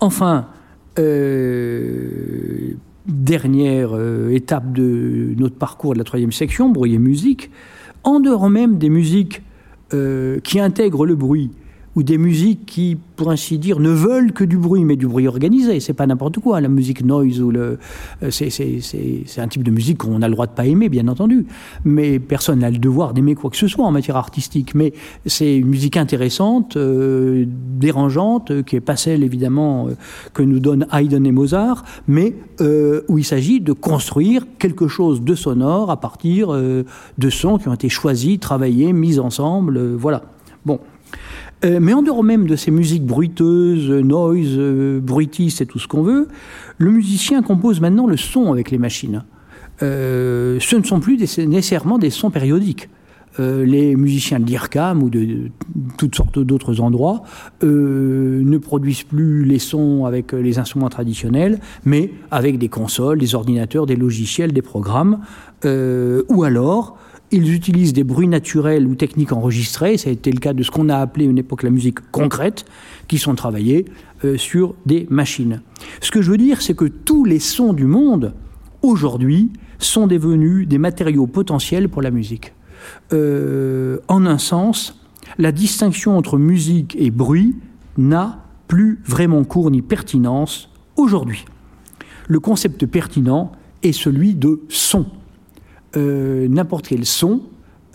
[0.00, 0.46] Enfin,
[0.98, 2.74] euh,
[3.06, 3.98] dernière
[4.30, 7.50] étape de notre parcours de la troisième section, bruit et musique,
[8.04, 9.42] en dehors même des musiques
[10.42, 11.50] qui intègrent le bruit,
[11.96, 15.28] ou des musiques qui, pour ainsi dire, ne veulent que du bruit, mais du bruit
[15.28, 15.78] organisé.
[15.80, 16.60] C'est pas n'importe quoi.
[16.60, 17.78] La musique noise ou le,
[18.22, 21.46] euh, c'est un type de musique qu'on a le droit de pas aimer, bien entendu.
[21.84, 24.74] Mais personne n'a le devoir d'aimer quoi que ce soit en matière artistique.
[24.74, 24.92] Mais
[25.26, 29.88] c'est une musique intéressante, euh, dérangeante, euh, qui est pas celle évidemment
[30.32, 32.34] que nous donnent Haydn et Mozart, mais
[33.08, 37.74] où il s'agit de construire quelque chose de sonore à partir de sons qui ont
[37.74, 39.94] été choisis, travaillés, mis ensemble.
[39.96, 40.22] voilà.
[40.64, 40.80] Bon.
[41.64, 45.88] Euh, mais en dehors même de ces musiques bruiteuses, noise, euh, bruitistes et tout ce
[45.88, 46.28] qu'on veut,
[46.78, 49.24] le musicien compose maintenant le son avec les machines.
[49.82, 52.88] Euh, ce ne sont plus nécessairement des sons périodiques.
[53.40, 55.50] les musiciens de l'IRCAM ou de,
[55.98, 57.24] toutes sortes d'autres endroits
[57.62, 63.86] ne produisent plus les sons avec les instruments traditionnels, mais avec des consoles, des ordinateurs,
[63.86, 65.18] des logiciels, des programmes,
[65.64, 66.96] ou alors
[67.30, 70.70] ils utilisent des bruits naturels ou techniques enregistrées, ça a été le cas de ce
[70.70, 72.64] qu'on a appelé une époque la musique concrète,
[73.08, 73.86] qui sont travaillés
[74.24, 75.60] euh, sur des machines.
[76.00, 78.34] Ce que je veux dire, c'est que tous les sons du monde,
[78.82, 82.52] aujourd'hui, sont devenus des matériaux potentiels pour la musique.
[83.12, 85.00] Euh, en un sens,
[85.38, 87.56] la distinction entre musique et bruit
[87.96, 91.44] n'a plus vraiment cours ni pertinence aujourd'hui.
[92.28, 93.52] Le concept pertinent
[93.82, 95.06] est celui de son.
[95.96, 97.42] Euh, n'importe quel son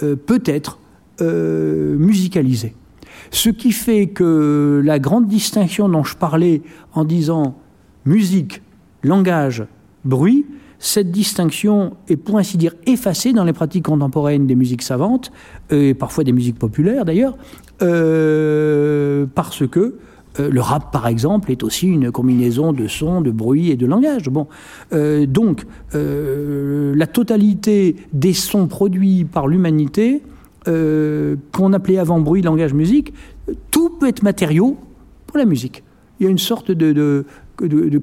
[0.04, 0.80] euh, peut être
[1.22, 2.74] euh, musicalisé.
[3.32, 6.62] Ce qui fait que la grande distinction dont je parlais
[6.94, 7.58] en disant
[8.06, 8.62] musique,
[9.04, 9.66] langage,
[10.06, 10.46] bruit,
[10.80, 15.32] cette distinction est pour ainsi dire effacée dans les pratiques contemporaines des musiques savantes,
[15.70, 17.36] et parfois des musiques populaires d'ailleurs,
[19.36, 19.96] parce que
[20.40, 23.86] euh, le rap, par exemple, est aussi une combinaison de sons, de bruit et de
[23.86, 24.30] langage.
[24.30, 24.48] Bon,
[24.94, 25.66] euh, donc,
[25.96, 30.22] euh, la totalité des sons produits par l'humanité,
[30.66, 33.12] qu'on appelait avant bruit, langage, musique,
[33.72, 34.78] tout peut être matériau
[35.26, 35.84] pour la musique.
[36.20, 37.26] Il y a une sorte de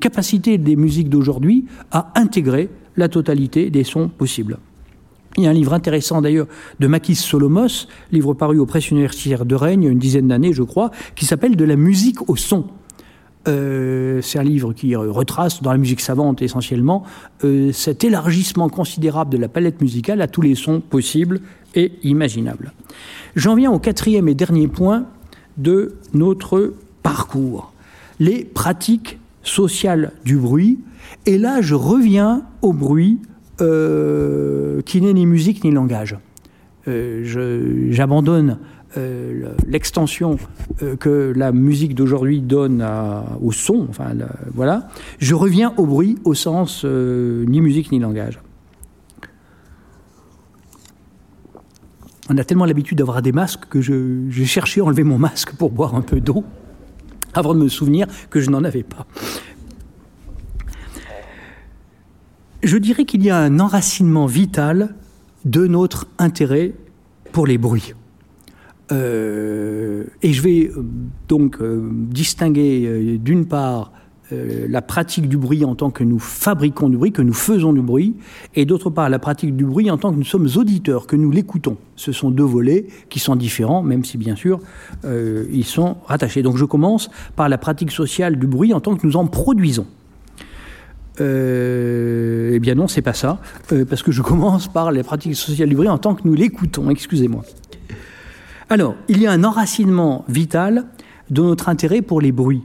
[0.00, 4.58] capacité des musiques d'aujourd'hui à intégrer la totalité des sons possibles.
[5.36, 6.46] Il y a un livre intéressant d'ailleurs
[6.80, 10.28] de Makis Solomos, livre paru aux presses universitaires de Rennes il y a une dizaine
[10.28, 12.64] d'années, je crois, qui s'appelle De la musique au son.
[13.46, 17.04] Euh, c'est un livre qui retrace dans la musique savante essentiellement
[17.44, 21.40] euh, cet élargissement considérable de la palette musicale à tous les sons possibles
[21.74, 22.72] et imaginables.
[23.36, 25.06] J'en viens au quatrième et dernier point
[25.58, 27.72] de notre parcours,
[28.18, 30.80] les pratiques sociales du bruit.
[31.26, 33.18] Et là, je reviens au bruit
[33.60, 36.16] euh, qui n'est ni musique ni langage.
[36.88, 38.58] Euh, j'abandonne
[38.96, 40.38] euh, l'extension
[41.00, 42.86] que la musique d'aujourd'hui donne
[43.40, 44.12] au son, enfin
[44.54, 44.88] voilà.
[45.18, 48.40] Je reviens au bruit au sens ni musique ni langage.
[52.28, 55.70] On a tellement l'habitude d'avoir des masques que j'ai cherché à enlever mon masque pour
[55.70, 56.44] boire un peu d'eau
[57.34, 59.06] avant de me souvenir que je n'en avais pas.
[62.62, 64.94] Je dirais qu'il y a un enracinement vital
[65.44, 66.72] de notre intérêt
[67.32, 67.94] pour les bruits.
[68.92, 70.84] Euh, et je vais euh,
[71.28, 73.92] donc euh, distinguer d'une part
[74.32, 77.80] la pratique du bruit en tant que nous fabriquons du bruit, que nous faisons du
[77.80, 78.16] bruit,
[78.56, 81.30] et d'autre part la pratique du bruit en tant que nous sommes auditeurs, que nous
[81.30, 81.76] l'écoutons.
[81.94, 84.58] Ce sont deux volets qui sont différents, même si bien sûr
[85.04, 86.42] ils sont rattachés.
[86.42, 89.86] Donc je commence par la pratique sociale du bruit en tant que nous en produisons.
[91.20, 93.38] Euh, eh bien non, c'est pas ça,
[93.72, 96.34] euh, parce que je commence par les pratiques sociales du bruit en tant que nous
[96.34, 97.42] l'écoutons, excusez-moi.
[98.68, 100.86] Alors, il y a un enracinement vital
[101.30, 102.62] de notre intérêt pour les bruits,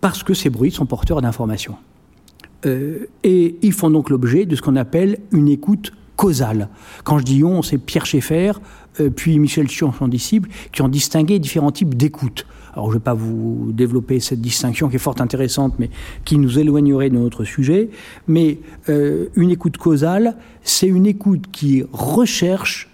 [0.00, 1.76] parce que ces bruits sont porteurs d'informations.
[2.66, 6.68] Euh, et ils font donc l'objet de ce qu'on appelle une écoute causale.
[7.04, 8.52] Quand je dis on, c'est Pierre Schaeffer,
[9.16, 12.46] puis Michel Chion, son disciple, qui ont distingué différents types d'écoute.
[12.74, 15.90] Alors je ne vais pas vous développer cette distinction qui est fort intéressante, mais
[16.24, 17.90] qui nous éloignerait de notre sujet.
[18.26, 18.58] Mais
[18.88, 22.90] euh, une écoute causale, c'est une écoute qui recherche,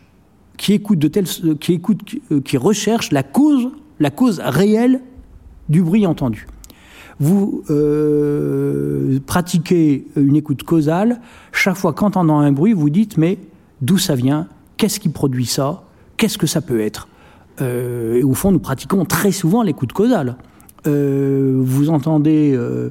[0.56, 1.08] qui écoute de
[1.54, 2.00] qui écoute,
[2.44, 5.00] qui recherche la cause, la cause réelle
[5.68, 6.46] du bruit entendu.
[7.18, 11.20] Vous euh, pratiquez une écoute causale,
[11.52, 13.38] chaque fois qu'entendant un bruit, vous dites mais
[13.82, 14.48] d'où ça vient?
[14.76, 15.84] Qu'est-ce qui produit ça?
[16.16, 17.08] Qu'est-ce que ça peut être?
[17.60, 20.36] Et au fond, nous pratiquons très souvent l'écoute causale.
[20.86, 22.90] Euh, vous entendez euh,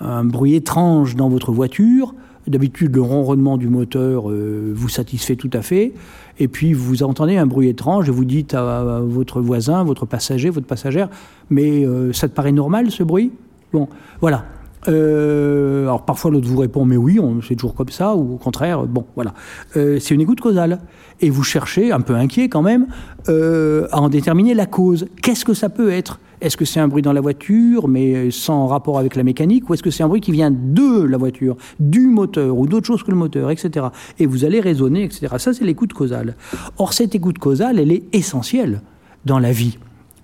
[0.00, 2.14] un bruit étrange dans votre voiture.
[2.46, 5.92] D'habitude, le ronronnement du moteur vous satisfait tout à fait.
[6.38, 10.50] Et puis, vous entendez un bruit étrange et vous dites à, votre voisin, votre passager,
[10.50, 11.10] votre passagère,
[11.50, 13.30] mais ça te paraît normal ce bruit?
[13.72, 13.88] Bon,
[14.20, 14.46] voilà.
[14.86, 19.04] Alors parfois l'autre vous répond mais oui, c'est toujours comme ça, ou au contraire, bon
[19.14, 19.34] voilà.
[19.74, 20.80] c'est une écoute causale
[21.20, 22.86] et vous cherchez, un peu inquiet quand même,
[23.28, 25.06] euh, à en déterminer la cause.
[25.22, 26.20] Qu'est-ce que ça peut être?
[26.40, 29.74] Est-ce que c'est un bruit dans la voiture, mais sans rapport avec la mécanique, ou
[29.74, 33.02] est-ce que c'est un bruit qui vient de la voiture, du moteur, ou d'autre chose
[33.02, 33.86] que le moteur, etc.
[34.18, 35.34] Et vous allez raisonner, etc.
[35.38, 36.36] Ça, c'est l'écoute causale.
[36.78, 38.80] Or, cette écoute causale, elle est essentielle
[39.26, 39.78] dans la vie.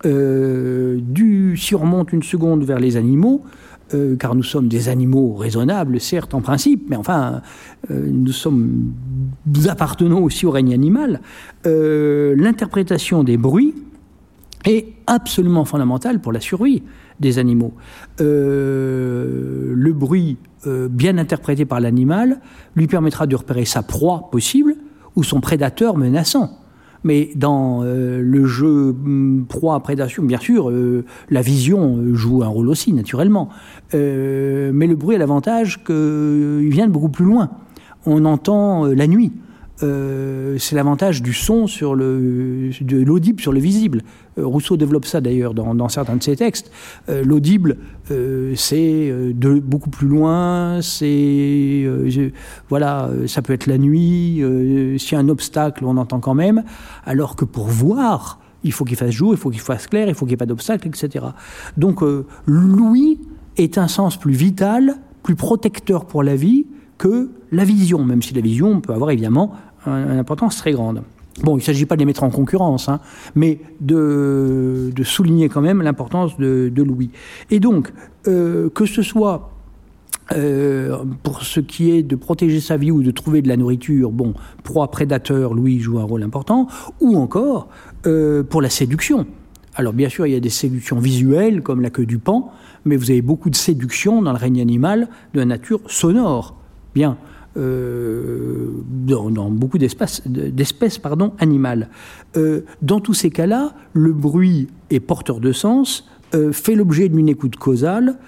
[0.06, 3.42] Euh, du, si on remonte une seconde vers les animaux,
[3.94, 7.40] euh, car nous sommes des animaux raisonnables, certes, en principe, mais enfin,
[7.92, 11.20] euh, nous, appartenons aussi au règne animal,
[11.66, 13.74] euh, l'interprétation des bruits
[14.64, 16.82] est absolument fondamental pour la survie
[17.20, 17.74] des animaux.
[18.18, 22.40] Le bruit bien interprété par l'animal
[22.74, 24.74] lui permettra de repérer sa proie possible
[25.14, 26.58] ou son prédateur menaçant.
[27.06, 30.72] Mais dans euh, le jeu hum, proie-prédation, bien sûr,
[31.30, 33.48] la vision joue un rôle aussi, naturellement.
[33.92, 37.50] mais le bruit a l'avantage qu'il vient de beaucoup plus loin.
[38.06, 39.32] On entend la nuit.
[39.82, 44.02] Euh, c'est l'avantage du son sur le, de l'audible sur le visible.
[44.38, 46.70] Euh, Rousseau développe ça d'ailleurs dans, certains de ses textes.
[47.08, 47.76] Euh, l'audible,
[48.54, 50.80] c'est de beaucoup plus loin.
[50.80, 51.84] C'est
[52.68, 54.42] voilà, ça peut être la nuit.
[54.98, 56.62] S'il y a un obstacle, on entend quand même.
[57.04, 60.14] Alors que pour voir, il faut qu'il fasse jour, il faut qu'il fasse clair, il
[60.14, 61.26] faut qu'il n'y ait pas d'obstacle, etc.
[61.76, 62.00] Donc
[62.46, 63.18] l'ouïe
[63.56, 66.66] est un sens plus vital, plus protecteur pour la vie
[66.98, 69.52] que la vision, même si la vision peut avoir évidemment
[69.86, 71.02] une importance très grande.
[71.42, 73.00] Bon, il ne s'agit pas de les mettre en concurrence, hein,
[73.34, 77.10] mais de, souligner quand même l'importance de, Louis.
[77.50, 77.92] Et donc,
[78.26, 79.50] euh, que ce soit
[80.32, 84.10] euh, pour ce qui est de protéger sa vie ou de trouver de la nourriture,
[84.10, 84.34] bon,
[84.64, 86.68] proie prédateur, Louis joue un rôle important,
[87.00, 87.68] ou encore
[88.06, 89.26] euh, pour la séduction.
[89.74, 92.50] Alors bien sûr, il y a des séductions visuelles comme la queue du pan,
[92.86, 96.56] mais vous avez beaucoup de séductions dans le règne animal de la nature sonore.
[96.94, 97.18] Bien,
[97.56, 98.68] euh,
[99.06, 100.22] dans, beaucoup d'espèces
[101.38, 101.88] animales.
[102.36, 107.28] Euh, dans tous ces cas-là, le bruit est porteur de sens, euh, fait l'objet d'une
[107.28, 108.18] écoute causale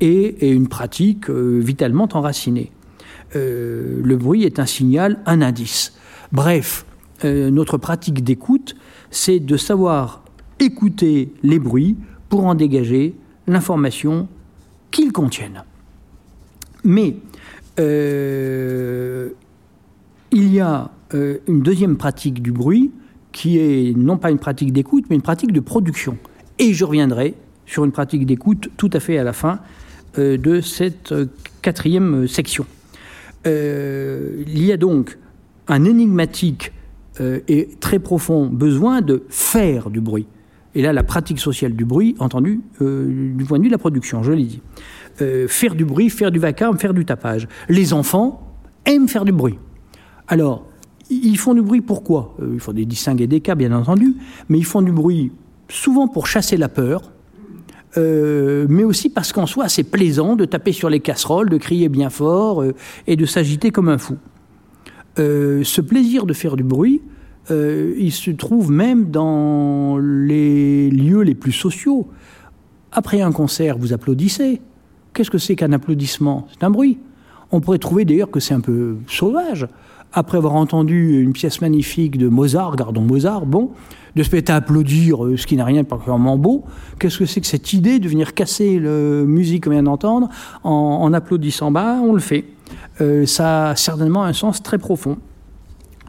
[0.00, 2.72] et, une pratique vitalement enracinée.
[3.34, 5.92] le bruit est un signal, un indice.
[6.32, 6.86] Bref,
[7.22, 8.74] notre pratique d'écoute,
[9.12, 10.24] c'est de savoir
[10.58, 11.96] écouter les bruits
[12.28, 13.14] pour en dégager
[13.46, 14.26] l'information
[14.90, 15.62] qu'ils contiennent.
[16.82, 17.16] Mais
[17.78, 19.30] euh,
[20.30, 22.92] il y a euh, une deuxième pratique du bruit
[23.32, 26.16] qui est non pas une pratique d'écoute, mais une pratique de production.
[26.58, 27.34] Et je reviendrai
[27.66, 29.60] sur une pratique d'écoute tout à fait à la fin
[30.18, 31.14] euh, de cette
[31.62, 32.66] quatrième section.
[33.44, 35.18] il y a donc
[35.68, 36.72] un énigmatique
[37.20, 40.26] et très profond besoin de faire du bruit.
[40.74, 44.22] Et là, la pratique sociale du bruit, entendu du point de vue de la production,
[44.24, 44.62] je l'ai dit.
[45.22, 47.46] Euh, faire du bruit, faire du vacarme, faire du tapage.
[47.68, 49.58] Les enfants aiment faire du bruit.
[50.26, 50.66] Alors,
[51.08, 52.34] ils font du bruit pourquoi?
[52.40, 54.16] Euh, Il faut des distinguer des cas, bien entendu,
[54.48, 55.30] mais ils font du bruit
[55.68, 57.12] souvent pour chasser la peur,
[57.96, 61.88] euh, mais aussi parce qu'en soi, c'est plaisant de taper sur les casseroles, de crier
[61.88, 62.64] bien fort
[63.06, 64.16] et de s'agiter comme un fou.
[65.16, 67.02] ce plaisir de faire du bruit,
[67.50, 72.08] il se trouve même dans les lieux les plus sociaux.
[72.90, 74.60] Après un concert, vous applaudissez.
[75.14, 76.48] Qu'est-ce que c'est qu'un applaudissement?
[76.52, 76.98] C'est un bruit.
[77.52, 79.68] On pourrait trouver d'ailleurs que c'est un peu sauvage.
[80.12, 83.70] Après avoir entendu une pièce magnifique de Mozart, gardons Mozart, bon,
[84.16, 86.64] de se mettre à applaudir euh, ce qui n'a rien de particulièrement beau,
[86.98, 90.28] qu'est-ce que c'est que cette idée de venir casser la musique qu'on vient d'entendre
[90.64, 91.70] en, applaudissant?
[91.70, 92.44] Bas On le fait.
[93.00, 95.18] Euh, ça a certainement un sens très profond.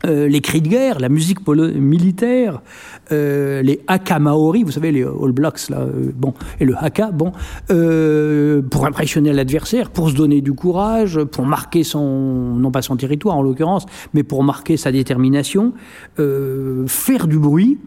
[0.05, 2.61] Euh, les cris de guerre, la musique militaire,
[3.11, 7.11] euh, les haka maori, vous savez, les All Blacks, là, euh, bon, et le haka,
[7.11, 7.31] bon,
[8.69, 13.37] pour impressionner l'adversaire, pour se donner du courage, pour marquer son, non pas son territoire
[13.37, 15.73] en l'occurrence, mais pour marquer sa détermination,
[16.17, 17.79] faire du bruit,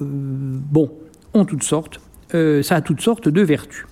[0.00, 0.90] bon,
[1.34, 2.00] en toutes sortes,
[2.30, 3.86] ça a toutes sortes de vertus.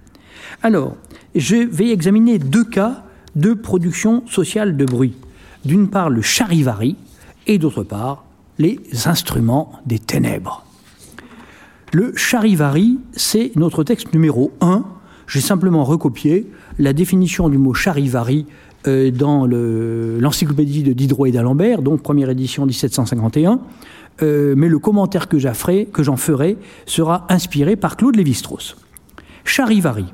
[0.62, 0.96] Alors,
[1.34, 3.02] je vais examiner deux cas
[3.36, 5.14] de production sociale de bruit.
[5.64, 6.96] D'une part, le charivari,
[7.46, 8.24] et d'autre part
[8.58, 10.64] les instruments des ténèbres.
[11.92, 14.84] Le charivari, c'est notre texte numéro 1.
[15.26, 18.46] J'ai simplement recopié la définition du mot charivari
[18.86, 23.60] euh, dans l'encyclopédie de Diderot et d'Alembert, donc première édition 1751.
[24.22, 28.76] Euh, mais le commentaire que j'en ferai, ferai, sera inspiré par Claude Lévi-Strauss.
[29.44, 30.06] Charivari,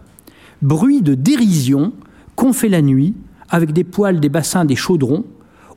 [0.62, 1.93] bruit de dérision
[2.37, 3.14] qu'on fait la nuit
[3.49, 5.25] avec des poils des bassins des chaudrons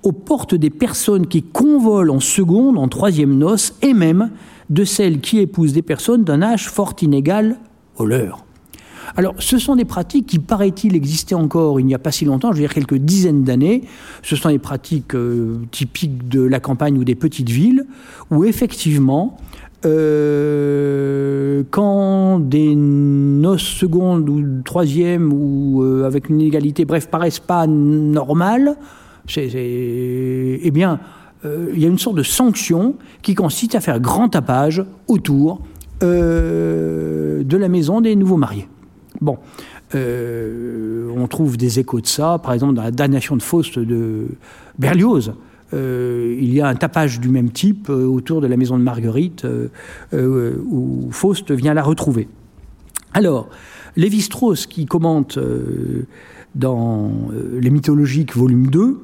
[0.04, 4.32] aux portes des personnes qui convolent en seconde, en troisième noce, et même
[4.70, 7.58] de celles qui épousent des personnes d'un âge fort inégal
[7.98, 8.46] au leur.
[9.16, 12.52] Alors, ce sont des pratiques qui, paraît-il, existaient encore il n'y a pas si longtemps,
[12.52, 13.84] je veux dire quelques dizaines d'années.
[14.24, 17.86] Ce sont des pratiques euh, typiques de la campagne ou des petites villes,
[18.32, 19.38] où effectivement,
[19.86, 27.68] euh, quand des noces secondes ou troisième ou euh, avec une inégalité, bref, paraissent pas
[27.68, 28.78] normales,
[29.38, 31.00] eh bien,
[31.46, 35.62] euh, il y a une sorte de sanction qui consiste à faire grand tapage autour
[36.02, 38.68] euh, de la maison des nouveaux mariés.
[39.22, 39.38] Bon,
[39.96, 44.28] euh, on trouve des échos de ça, par exemple dans la damnation de Faust de
[44.80, 45.34] Berlioz.
[45.74, 49.46] il y a un tapage du même type autour de la maison de Marguerite
[50.14, 52.28] où Faust vient la retrouver.
[53.14, 53.50] Alors,
[53.96, 55.38] Lévi-Strauss, qui commente
[56.56, 57.12] dans
[57.60, 59.00] Les mythologiques, volume 2,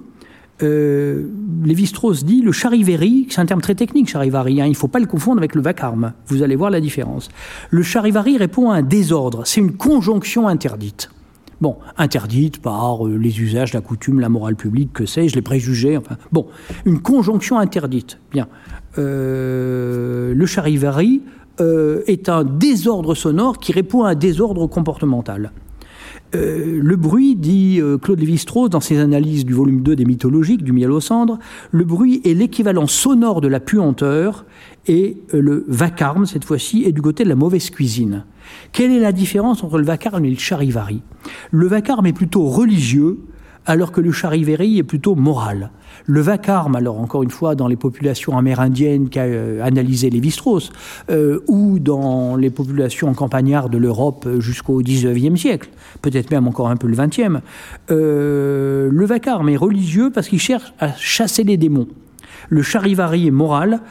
[0.61, 1.27] euh,
[1.63, 4.99] Lévi-Strauss dit le charivari, c'est un terme très technique, charivari, hein, il ne faut pas
[4.99, 6.13] le confondre avec le vacarme.
[6.27, 7.29] Vous allez voir la différence.
[7.69, 11.09] Le charivari répond à un désordre, c'est une conjonction interdite.
[11.61, 15.97] Bon, interdite par euh, les usages, la coutume, la morale publique, que sais-je, les préjugés,
[15.97, 16.17] enfin.
[16.31, 16.47] Bon,
[16.85, 18.19] une conjonction interdite.
[18.31, 18.47] Bien.
[18.97, 21.21] Euh, le charivari
[22.07, 25.51] est un désordre sonore qui répond à un désordre comportemental.
[26.35, 30.63] Euh, le bruit, dit euh, Claude Lévi-Strauss dans ses analyses du volume 2 des mythologiques,
[30.63, 31.39] du miel aux cendres,
[31.71, 34.45] le bruit est l'équivalent sonore de la puanteur
[34.87, 38.25] et euh, le vacarme, cette fois-ci, est du côté de la mauvaise cuisine.
[38.71, 41.01] Quelle est la différence entre le vacarme et le charivari?
[41.51, 43.19] Le vacarme est plutôt religieux,
[43.65, 45.71] alors que le charivari est plutôt moral.
[46.05, 50.71] Le vacarme, alors encore une fois, dans les populations amérindiennes qu'a euh, analysé Lévi-Strauss,
[51.09, 55.69] euh, ou dans les populations campagnardes de l'Europe jusqu'au XIXe siècle,
[56.01, 57.41] peut-être même encore un peu le XXe,
[57.91, 61.87] euh, le vacarme est religieux parce qu'il cherche à chasser les démons.
[62.49, 63.81] Le charivari est moral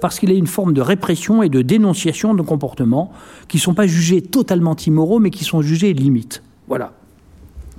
[0.00, 3.12] parce qu'il a une forme de répression et de dénonciation de comportements
[3.48, 6.42] qui ne sont pas jugés totalement immoraux, mais qui sont jugés limites.
[6.68, 6.92] Voilà.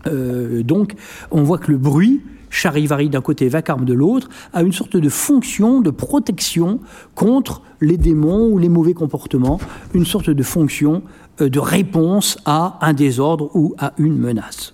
[0.05, 0.93] Donc,
[1.31, 5.09] on voit que le bruit, Charivari d'un côté, vacarme de l'autre, a une sorte de
[5.09, 6.79] fonction de protection
[7.15, 9.59] contre les démons ou les mauvais comportements,
[9.93, 11.03] une sorte de fonction
[11.41, 14.73] euh, de réponse à un désordre ou à une menace.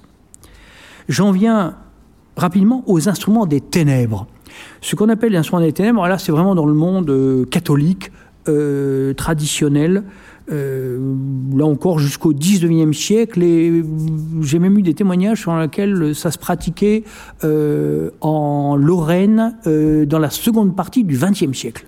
[1.09, 1.75] J'en viens
[2.37, 4.27] rapidement aux instruments des ténèbres.
[4.81, 8.11] Ce qu'on appelle les instruments des ténèbres, là c'est vraiment dans le monde euh, catholique,
[8.47, 10.01] euh, traditionnel, euh,
[10.47, 13.83] là encore jusqu'au 19e siècle, et
[14.41, 17.03] j'ai même eu des témoignages sur lesquels ça se pratiquait
[17.43, 21.85] euh, en Lorraine euh, dans la seconde partie du 20e siècle.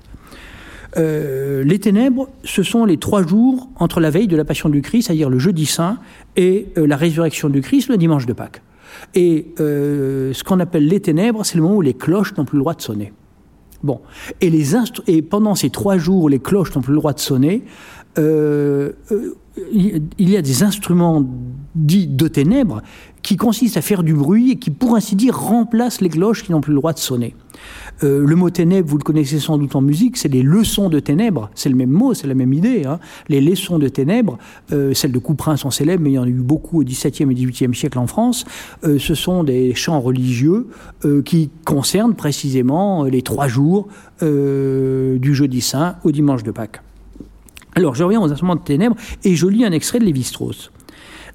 [0.95, 5.07] les ténèbres, ce sont les trois jours entre la veille de la Passion du Christ,
[5.07, 5.99] c'est-à-dire le jeudi saint,
[6.35, 8.63] et la résurrection du Christ, le dimanche de Pâques.
[9.13, 12.61] Et ce qu'on appelle les ténèbres, c'est le moment où les cloches n'ont plus le
[12.61, 13.13] droit de sonner.
[13.83, 14.01] Bon.
[14.41, 14.75] Et, les
[15.07, 17.63] et pendant ces trois jours où les cloches n'ont plus le droit de sonner,
[18.17, 19.33] euh, euh,
[19.71, 21.25] il y a des instruments
[21.73, 22.83] dits de ténèbres
[23.23, 26.51] qui consistent à faire du bruit et qui, pour ainsi dire, remplacent les cloches qui
[26.51, 27.33] n'ont plus le droit de sonner.
[28.03, 30.99] Euh, le mot ténèbres, vous le connaissez sans doute en musique, c'est les leçons de
[30.99, 31.49] ténèbres.
[31.55, 32.85] C'est le même mot, c'est la même idée.
[32.85, 32.99] Hein.
[33.29, 34.37] Les leçons de ténèbres,
[34.69, 37.33] celles de Couperin sont célèbres, mais il y en a eu beaucoup au XVIIe et
[37.33, 38.45] XVIIIe siècle en France.
[38.83, 40.67] ce sont des chants religieux
[41.25, 43.87] qui concernent précisément les trois jours
[44.21, 46.81] du jeudi saint au dimanche de Pâques.
[47.77, 50.71] Alors, je reviens aux instruments de ténèbres et je lis un extrait de Lévi-Strauss.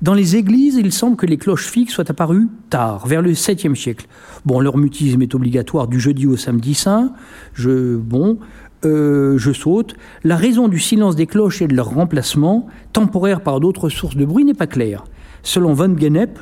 [0.02, 3.76] Dans les églises, il semble que les cloches fixes soient apparues tard, vers le 7e
[3.76, 4.08] siècle.
[4.44, 7.12] Bon, leur mutisme est obligatoire du jeudi au samedi saint.
[7.54, 8.40] Je, bon,
[8.84, 9.94] euh, je saute.
[10.24, 14.24] La raison du silence des cloches et de leur remplacement, temporaire par d'autres sources de
[14.24, 15.04] bruit, n'est pas claire.
[15.44, 16.40] Selon Von Genep,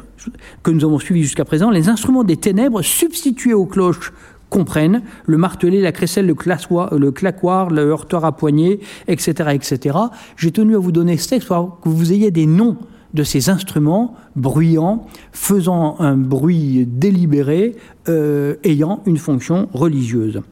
[0.63, 4.15] que nous avons suivi jusqu'à présent, les instruments des ténèbres substitués aux cloches
[4.51, 9.51] comprennent le martelet, la crécelle, le, claquoir, le heurtoir à poignée, etc.
[9.55, 9.97] etc.
[10.37, 12.77] J'ai tenu à vous donner ce texte que vous ayez des noms
[13.15, 17.77] de ces instruments bruyants, faisant un bruit délibéré,
[18.09, 20.43] euh, ayant une fonction religieuse.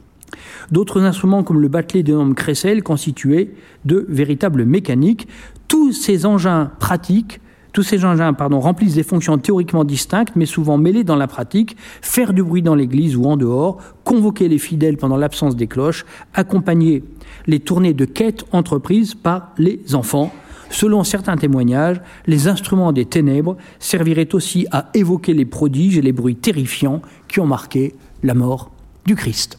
[0.71, 3.51] D'autres instruments comme le batelet de nom crécelle constituaient
[3.85, 5.27] de véritables mécaniques.
[5.67, 7.39] Tous ces engins pratiques
[7.79, 11.77] tous ces engins pardon, remplissent des fonctions théoriquement distinctes, mais souvent mêlées dans la pratique,
[12.01, 16.05] faire du bruit dans l'église ou en dehors, convoquer les fidèles pendant l'absence des cloches,
[16.33, 17.05] accompagner
[17.47, 20.33] les tournées de quête entreprises par les enfants.
[20.69, 26.11] Selon certains témoignages, les instruments des ténèbres serviraient aussi à évoquer les prodiges et les
[26.11, 28.71] bruits terrifiants qui ont marqué la mort
[29.05, 29.57] du Christ.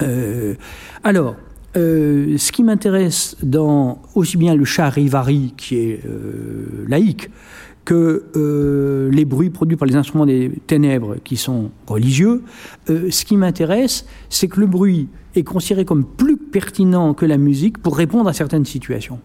[0.00, 0.54] Euh,
[1.04, 1.36] alors,
[1.76, 7.30] euh, ce qui m'intéresse dans aussi bien le charivari, qui est euh, laïque,
[7.84, 12.42] que euh, les bruits produits par les instruments des ténèbres, qui sont religieux,
[12.88, 17.78] ce qui m'intéresse, c'est que le bruit est considéré comme plus pertinent que la musique
[17.78, 19.20] pour répondre à certaines situations.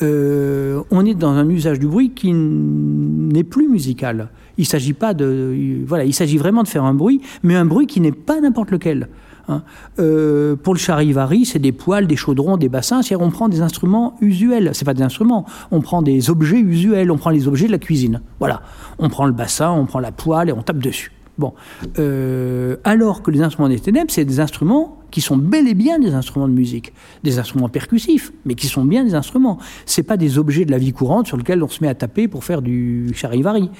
[0.00, 4.30] on est dans un usage du bruit qui n'est plus musical.
[4.58, 7.86] Il s'agit pas de, voilà, il s'agit vraiment de faire un bruit, mais un bruit
[7.86, 9.08] qui n'est pas n'importe lequel.
[9.48, 9.62] Hein.
[9.98, 13.02] Euh, pour le charivari, c'est des poils, des chaudrons, des bassins.
[13.02, 14.70] C'est-à-dire, on prend des instruments usuels.
[14.74, 15.46] C'est pas des instruments.
[15.70, 17.10] On prend des objets usuels.
[17.10, 18.20] On prend les objets de la cuisine.
[18.38, 18.62] Voilà.
[18.98, 21.12] On prend le bassin, on prend la poêle et on tape dessus.
[21.38, 21.54] Bon.
[22.00, 26.00] Euh, alors que les instruments des ténèbres, c'est des instruments qui sont bel et bien
[26.00, 26.92] des instruments de musique,
[27.22, 29.58] des instruments percussifs, mais qui sont bien des instruments.
[29.86, 32.26] C'est pas des objets de la vie courante sur lesquels on se met à taper
[32.26, 33.70] pour faire du charivari.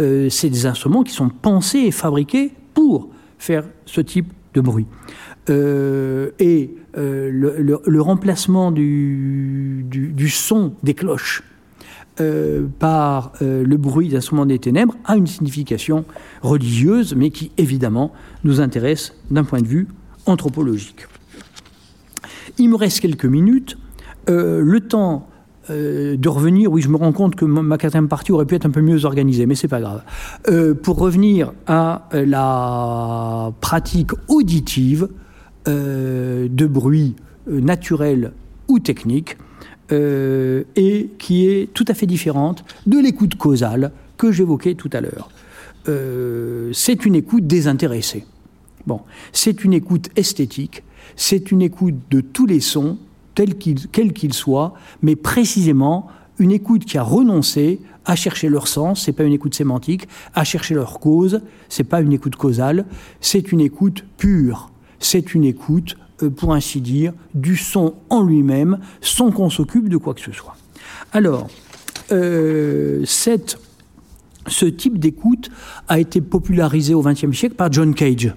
[0.00, 4.86] Euh, c'est des instruments qui sont pensés et fabriqués pour faire ce type de bruit.
[5.48, 11.42] et le, remplacement du, du, son des cloches
[12.78, 16.04] par le bruit d'instruments des ténèbres a une signification
[16.42, 18.12] religieuse, mais qui évidemment
[18.44, 19.88] nous intéresse d'un point de vue
[20.26, 21.06] anthropologique.
[22.58, 23.76] Il me reste quelques minutes.
[24.28, 25.28] le temps
[25.70, 28.66] euh, de revenir, oui, je me rends compte que ma quatrième partie aurait pu être
[28.66, 30.02] un peu mieux organisée, mais c'est pas grave.
[30.48, 35.08] Euh, pour revenir à euh, la pratique auditive
[35.66, 37.14] de bruit
[37.46, 38.32] naturel
[38.68, 39.38] ou technique,
[39.90, 45.30] et qui est tout à fait différente de l'écoute causale que j'évoquais tout à l'heure.
[46.74, 48.26] c'est une écoute désintéressée.
[48.86, 49.00] Bon,
[49.32, 50.82] c'est une écoute esthétique,
[51.16, 52.98] c'est une écoute de tous les sons
[53.34, 56.08] tel quel qu'il soit, mais précisément
[56.38, 60.44] une écoute qui a renoncé à chercher leur sens, c'est pas une écoute sémantique, à
[60.44, 62.84] chercher leur cause, c'est pas une écoute causale,
[63.20, 68.78] c'est une écoute pure, c'est une écoute, euh, pour ainsi dire, du son en lui-même,
[69.00, 70.56] sans qu'on s'occupe de quoi que ce soit.
[71.12, 71.48] Alors,
[72.12, 73.58] euh, cette,
[74.46, 75.50] ce type d'écoute
[75.88, 78.34] a été popularisé au XXe siècle par John Cage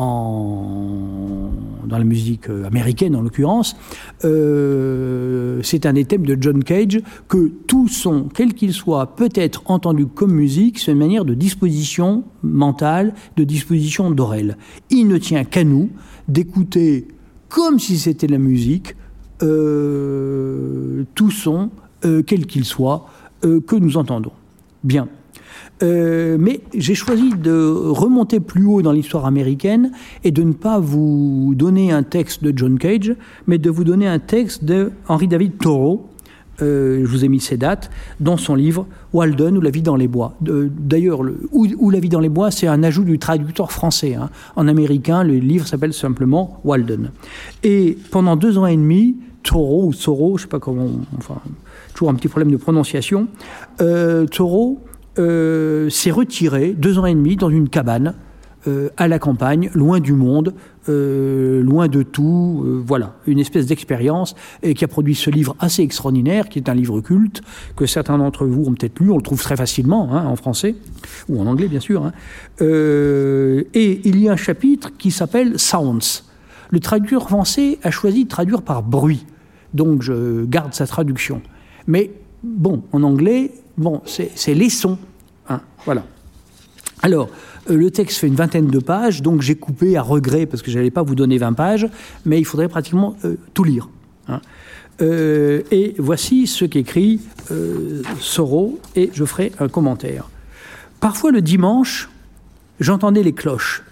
[0.00, 3.76] dans la musique euh, américaine en l'occurrence,
[4.24, 9.30] euh, c'est un des thèmes de John Cage que tout son, quel qu'il soit, peut
[9.34, 14.54] être entendu comme musique, c'est une manière de disposition mentale, de disposition d'oreille.
[14.90, 15.90] Il ne tient qu'à nous
[16.28, 17.08] d'écouter
[17.48, 18.94] comme si c'était la musique,
[19.42, 21.70] euh, tout son,
[22.02, 23.06] quel qu'il soit,
[23.42, 24.32] que nous entendons.
[24.84, 25.08] Bien.
[25.82, 29.92] Euh, mais j'ai choisi de remonter plus haut dans l'histoire américaine
[30.24, 33.14] et de ne pas vous donner un texte de John Cage,
[33.46, 36.06] mais de vous donner un texte de Henry David Thoreau.
[36.62, 37.90] Euh, je vous ai mis ces dates
[38.20, 40.36] dans son livre Walden ou La vie dans les bois.
[40.42, 44.14] D'ailleurs, ou, La vie dans les bois, c'est un ajout du traducteur français.
[44.14, 44.28] Hein.
[44.56, 47.12] En américain, le livre s'appelle simplement Walden.
[47.62, 51.36] Et pendant deux ans et demi, Thoreau ou Thoreau, je ne sais pas comment, enfin,
[51.94, 53.28] toujours un petit problème de prononciation,
[53.80, 54.89] euh, Thoreau euh,
[55.90, 58.14] s'est retiré deux ans et demi dans une cabane
[58.66, 60.52] euh, à la campagne, loin du monde,
[60.90, 62.82] euh, loin de tout.
[62.86, 66.74] voilà, une espèce d'expérience et qui a produit ce livre assez extraordinaire, qui est un
[66.74, 67.40] livre culte
[67.74, 69.10] que certains d'entre vous ont peut-être lu.
[69.10, 70.74] On le trouve très facilement hein, en français
[71.30, 72.04] ou en anglais, bien sûr.
[72.04, 72.12] Hein.
[72.60, 76.24] et il y a un chapitre qui s'appelle Sounds.
[76.70, 79.26] Le traducteur français a choisi de traduire par bruit,
[79.74, 81.42] donc je garde sa traduction.
[81.86, 82.12] Mais
[82.44, 84.98] bon, en anglais, bon, c'est les sons.
[85.50, 86.04] Hein, voilà.
[87.02, 87.28] Alors,
[87.68, 90.70] euh, le texte fait une vingtaine de pages, donc j'ai coupé à regret parce que
[90.70, 91.88] je n'allais pas vous donner 20 pages,
[92.24, 93.88] mais il faudrait pratiquement euh, tout lire.
[94.28, 94.40] Hein.
[95.02, 97.20] Euh, et voici ce qu'écrit
[98.20, 100.28] Soro, et je ferai un commentaire.
[101.00, 102.10] Parfois le dimanche,
[102.78, 103.82] j'entendais les cloches.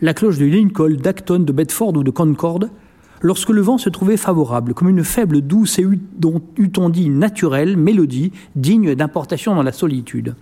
[0.00, 2.60] La cloche de Lincoln, d'Acton, de Bedford ou de Concord,
[3.20, 8.32] lorsque le vent se trouvait favorable, comme une faible, douce et, eût-on dit naturelle, mélodie,
[8.56, 10.34] digne d'importation dans la solitude.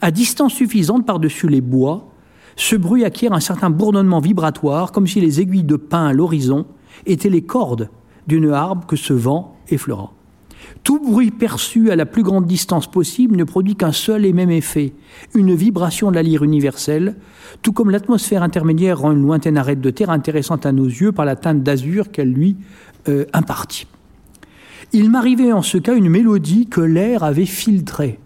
[0.00, 2.08] À distance suffisante par-dessus les bois,
[2.54, 6.66] ce bruit acquiert un certain bourdonnement vibratoire, comme si les aiguilles de pin à l'horizon
[7.06, 7.90] étaient les cordes
[8.26, 10.12] d'une harpe que ce vent effleura.
[10.84, 14.50] Tout bruit perçu à la plus grande distance possible ne produit qu'un seul et même
[14.50, 14.92] effet,
[15.34, 17.16] une vibration de la lyre universelle,
[17.62, 21.24] tout comme l'atmosphère intermédiaire rend une lointaine arête de terre intéressante à nos yeux par
[21.24, 22.56] la teinte d'azur qu'elle lui
[23.08, 23.86] euh, impartit.
[24.92, 28.18] Il m'arrivait en ce cas une mélodie que l'air avait filtrée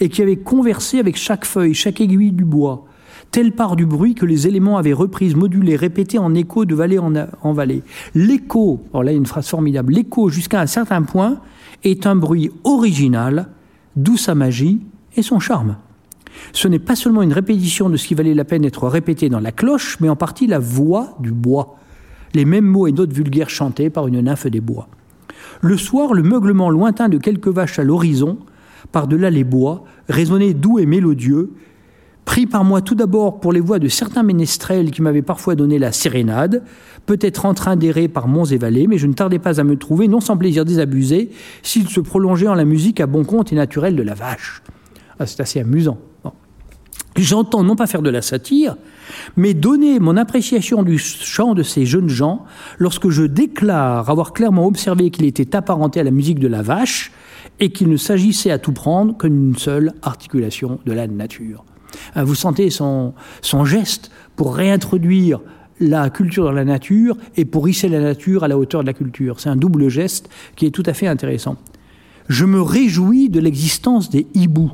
[0.00, 2.86] et qui avait conversé avec chaque feuille, chaque aiguille du bois,
[3.30, 6.98] telle part du bruit que les éléments avaient reprise, modulée, répétée en écho de vallée
[6.98, 7.82] en, vallée.
[8.14, 11.40] L'écho, alors là une phrase formidable, l'écho jusqu'à un certain point
[11.82, 13.48] est un bruit original,
[13.96, 14.80] d'où sa magie
[15.16, 15.76] et son charme.
[16.52, 19.40] Ce n'est pas seulement une répétition de ce qui valait la peine d'être répété dans
[19.40, 21.76] la cloche, mais en partie la voix du bois,
[22.34, 24.88] les mêmes mots et notes vulgaires chantés par une nymphe des bois.
[25.60, 28.38] Le soir, le meuglement lointain de quelques vaches à l'horizon,
[28.94, 31.50] par-delà les bois, résonnait doux et mélodieux,
[32.24, 35.80] pris par moi tout d'abord pour les voix de certains ménestrels qui m'avaient parfois donné
[35.80, 36.62] la sérénade,
[37.04, 39.76] peut-être en train d'errer par monts et vallées, mais je ne tardais pas à me
[39.76, 41.30] trouver, non sans plaisir désabusé,
[41.64, 44.62] s'il se prolongeait en la musique à bon compte et naturelle de la vache.
[45.18, 45.98] Ah, c'est assez amusant.
[47.16, 48.76] J'entends non pas faire de la satire,
[49.36, 52.44] mais donner mon appréciation du chant de ces jeunes gens
[52.78, 57.10] lorsque je déclare avoir clairement observé qu'il était apparenté à la musique de la vache
[57.60, 61.64] et qu'il ne s'agissait à tout prendre que d'une seule articulation de la nature.
[62.14, 65.40] Hein, vous sentez son, son geste pour réintroduire
[65.80, 68.92] la culture dans la nature et pour hisser la nature à la hauteur de la
[68.92, 69.40] culture.
[69.40, 71.56] C'est un double geste qui est tout à fait intéressant.
[72.28, 74.72] Je me réjouis de l'existence des hiboux,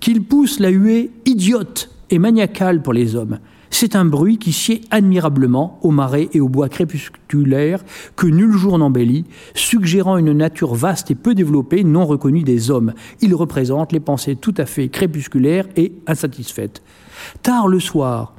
[0.00, 3.38] qu'ils poussent la huée idiote et maniacale pour les hommes,
[3.78, 7.84] C'est un bruit qui sied admirablement aux marais et aux bois crépusculaires
[8.16, 12.94] que nul jour n'embellit, suggérant une nature vaste et peu développée, non reconnue des hommes.
[13.20, 16.82] Il représente les pensées tout à fait crépusculaires et insatisfaites.
[17.42, 18.32] Tard le soir,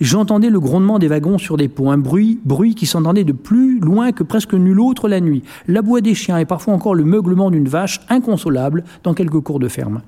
[0.00, 3.78] J'entendais le grondement des wagons sur des ponts, un bruit, bruit qui s'entendait de plus
[3.78, 7.52] loin que presque nul autre la nuit, l'abois des chiens et parfois encore le meuglement
[7.52, 10.02] d'une vache inconsolable dans quelques cours de ferme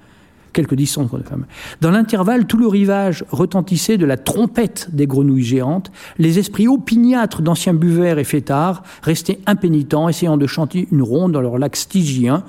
[0.55, 1.45] quelques de ferme.
[1.81, 5.93] Dans l'intervalle, tout le rivage retentissait de la trompette des grenouilles géantes.
[6.19, 11.41] Les esprits opiniâtres d'anciens buveurs et fêtards restaient impénitents, essayant de chanter une ronde dans
[11.41, 12.45] leur lac stygien.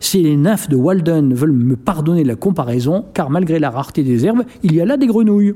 [0.00, 4.26] Si les nymphes de Walden veulent me pardonner la comparaison, car malgré la rareté des
[4.26, 5.54] herbes, il y a là des grenouilles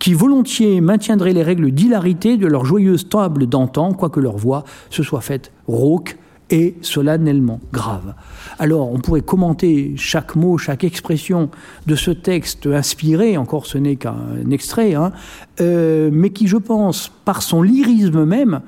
[0.00, 5.04] qui volontiers maintiendraient les règles d'hilarité de leur joyeuse table d'antan, quoique leur voix se
[5.04, 6.18] soit faite rauque
[6.52, 8.14] et solennellement grave.
[8.58, 11.50] Alors, on pourrait commenter chaque mot, chaque expression
[11.86, 15.12] de ce texte inspiré, encore ce n'est qu'un extrait, hein,
[15.60, 18.60] euh, mais qui, je pense, par son lyrisme même,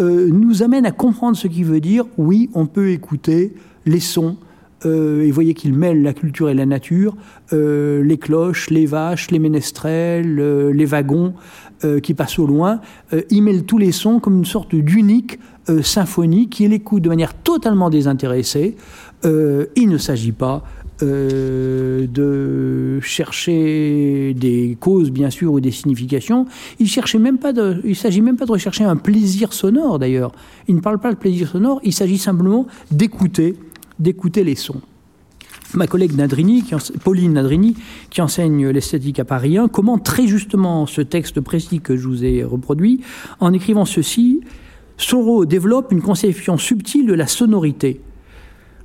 [0.00, 3.52] euh, nous amène à comprendre ce qui veut dire oui, on peut écouter
[3.84, 4.36] les sons
[4.86, 7.14] euh, et voyez qu'il mêle la culture et la nature,
[7.52, 10.36] euh, les cloches, les vaches, les ménestrels,
[10.70, 11.34] les wagons
[12.04, 12.80] qui passent au loin.
[13.28, 15.40] il mêle tous les sons comme une sorte d'unique
[15.82, 18.76] symphonie qui écoute de manière totalement désintéressée.
[19.24, 20.64] il ne s'agit pas
[21.00, 26.46] de chercher des causes, bien sûr, ou des significations.
[26.78, 27.52] Il ne même pas
[27.84, 30.32] il s'agit même pas de rechercher un plaisir sonore, d'ailleurs.
[30.68, 33.56] Il ne parle pas de plaisir sonore, il s'agit simplement d'écouter
[33.98, 34.80] d'écouter les sons.
[35.74, 36.12] Ma collègue
[37.02, 37.76] Pauline Nadrini,
[38.10, 42.24] qui enseigne l'esthétique à Paris 1, commente très justement ce texte précis que je vous
[42.24, 43.00] ai reproduit
[43.40, 44.42] en écrivant ceci.
[44.96, 48.00] Soro développe une conception subtile de la sonorité.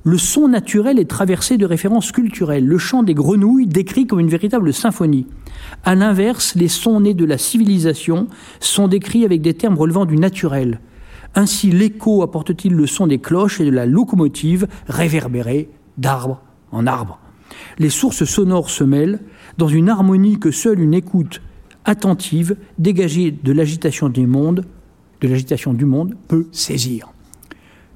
[0.04, 2.66] Le son naturel est traversé de références culturelles.
[2.66, 5.26] Le chant des grenouilles décrit comme une véritable symphonie.
[5.84, 8.26] À l'inverse, les sons nés de la civilisation
[8.60, 10.80] sont décrits avec des termes relevant du naturel.
[11.34, 15.68] Ainsi l'écho apporte-t-il le son des cloches et de la locomotive réverbérée
[15.98, 17.18] d'arbre en arbre.
[17.78, 19.20] Les sources sonores se mêlent
[19.58, 21.42] dans une harmonie que seule une écoute
[21.84, 24.64] attentive, dégagée de l'agitation du monde,
[25.20, 27.12] de l'agitation du monde, peut saisir.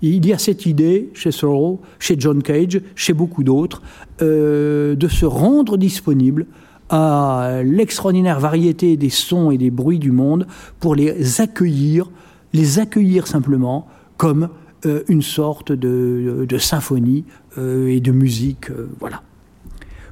[0.03, 3.83] Il y a cette idée chez Thoreau, chez John Cage, chez beaucoup d'autres,
[4.21, 6.47] euh, de se rendre disponible
[6.91, 10.47] à l'extraordinaire variété des sons et des bruits du monde
[10.81, 12.11] pour les accueillir
[12.53, 14.49] les accueillir simplement comme
[14.85, 17.25] euh, une sorte de, symphonie
[17.59, 18.71] euh, et de musique.
[19.01, 19.23] Voilà.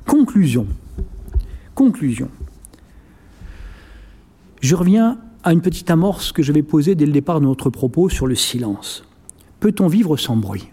[0.06, 0.66] Conclusion.
[1.74, 2.28] Conclusion.
[4.60, 7.70] Je reviens à une petite amorce que je vais poser dès le départ de notre
[7.70, 9.04] propos sur le silence.
[9.60, 10.68] Peut-on vivre sans bruit?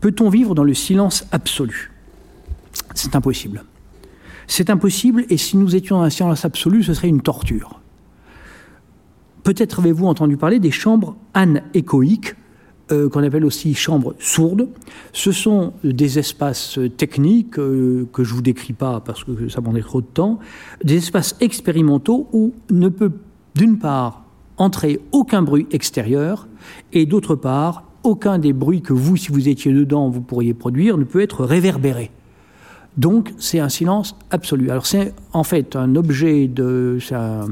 [0.00, 1.92] Peut-on vivre dans le silence absolu?
[2.94, 3.64] C'est impossible.
[4.46, 7.80] C'est impossible et si nous étions dans un silence absolu, ce serait une torture.
[9.42, 12.34] Peut-être avez-vous entendu parler des chambres anéchoïques,
[12.92, 14.68] euh, qu'on appelle aussi chambres sourdes.
[15.12, 19.60] Ce sont des espaces techniques euh, que je ne vous décris pas parce que ça
[19.60, 20.38] prendrait trop de temps,
[20.84, 23.10] des espaces expérimentaux où ne peut
[23.56, 24.22] d'une part
[24.58, 26.46] entrer aucun bruit extérieur
[26.92, 30.96] et d'autre part aucun des bruits que vous, si vous étiez dedans, vous pourriez produire
[30.96, 32.12] ne peut être réverbéré.
[32.96, 34.70] Donc c'est un silence absolu.
[34.70, 36.98] Alors c'est en fait un objet de...
[37.10, 37.46] Un,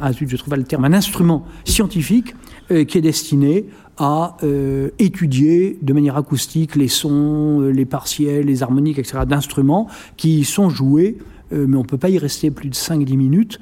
[0.00, 2.34] ah je trouve pas le terme, un instrument scientifique
[2.70, 3.66] euh, qui est destiné
[3.98, 9.88] à euh, étudier de manière acoustique les sons, euh, les partiels, les harmoniques, etc., d'instruments
[10.16, 11.18] qui sont joués
[11.50, 13.60] mais on ne peut pas y rester plus de 5-10 minutes,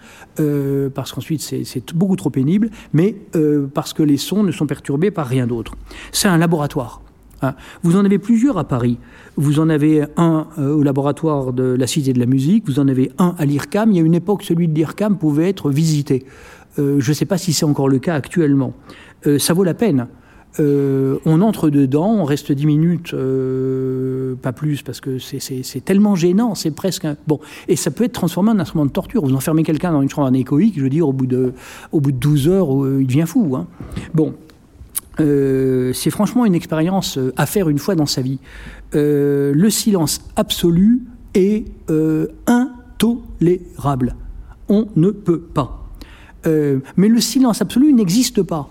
[0.94, 3.14] parce qu'ensuite c'est beaucoup trop pénible, mais
[3.74, 5.74] parce que les sons ne sont perturbés par rien d'autre.
[6.12, 7.02] C'est un laboratoire.
[7.44, 7.54] Hein.
[7.82, 8.98] Vous en avez plusieurs à Paris.
[9.36, 12.88] Vous en avez un euh, au laboratoire de la Cité de la Musique, vous en
[12.88, 13.90] avez un à l'IRCAM.
[13.92, 16.24] Il y a une époque, celui de l'IRCAM pouvait être visité.
[16.78, 18.72] Euh, je ne sais pas si c'est encore le cas actuellement.
[19.26, 20.08] Euh, ça vaut la peine.
[20.58, 23.14] On entre dedans, on reste dix minutes,
[24.42, 27.40] pas plus, parce que c'est tellement gênant, c'est presque bon.
[27.68, 29.24] Et ça peut être transformé en instrument de torture.
[29.24, 31.52] Vous enfermez quelqu'un dans une chambre anéchoïque, je veux dire, au bout de,
[31.92, 32.68] au bout de 12 heures,
[33.00, 33.56] il devient fou.
[33.56, 33.66] Hein.
[34.14, 34.34] Bon,
[35.20, 38.40] euh, c'est franchement une expérience euh, à faire une fois dans sa vie.
[38.94, 41.02] Euh, le silence absolu
[41.34, 41.64] est
[42.46, 44.16] intolérable.
[44.68, 45.80] On ne peut pas.
[46.44, 48.70] mais le silence absolu n'existe pas.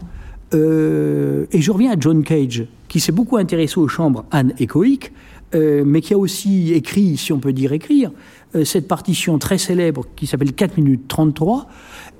[0.54, 5.12] Et je reviens à John Cage, qui s'est beaucoup intéressé aux chambres anéchoïques,
[5.54, 8.12] mais qui a aussi écrit, si on peut dire écrire,
[8.64, 11.68] cette partition très célèbre qui s'appelle 4 minutes 33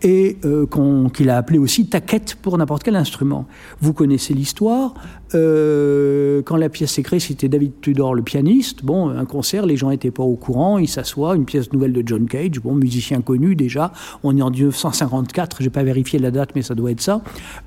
[0.04, 0.68] et euh,
[1.14, 3.48] qu'il a appelé aussi taquette pour n'importe quel instrument.
[3.80, 4.94] Vous connaissez l'histoire.
[5.34, 8.84] Euh, quand la pièce s'est créée, c'était David Tudor, le pianiste.
[8.84, 12.04] Bon, un concert, les gens n'étaient pas au courant, il s'assoit, une pièce nouvelle de
[12.06, 13.94] John Cage, bon, musicien connu déjà.
[14.24, 17.22] On est en 1954, je n'ai pas vérifié la date, mais ça doit être ça.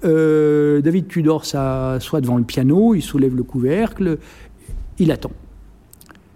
[0.05, 4.19] Euh, David Tudor s'assoit devant le piano, il soulève le couvercle,
[4.99, 5.33] il attend.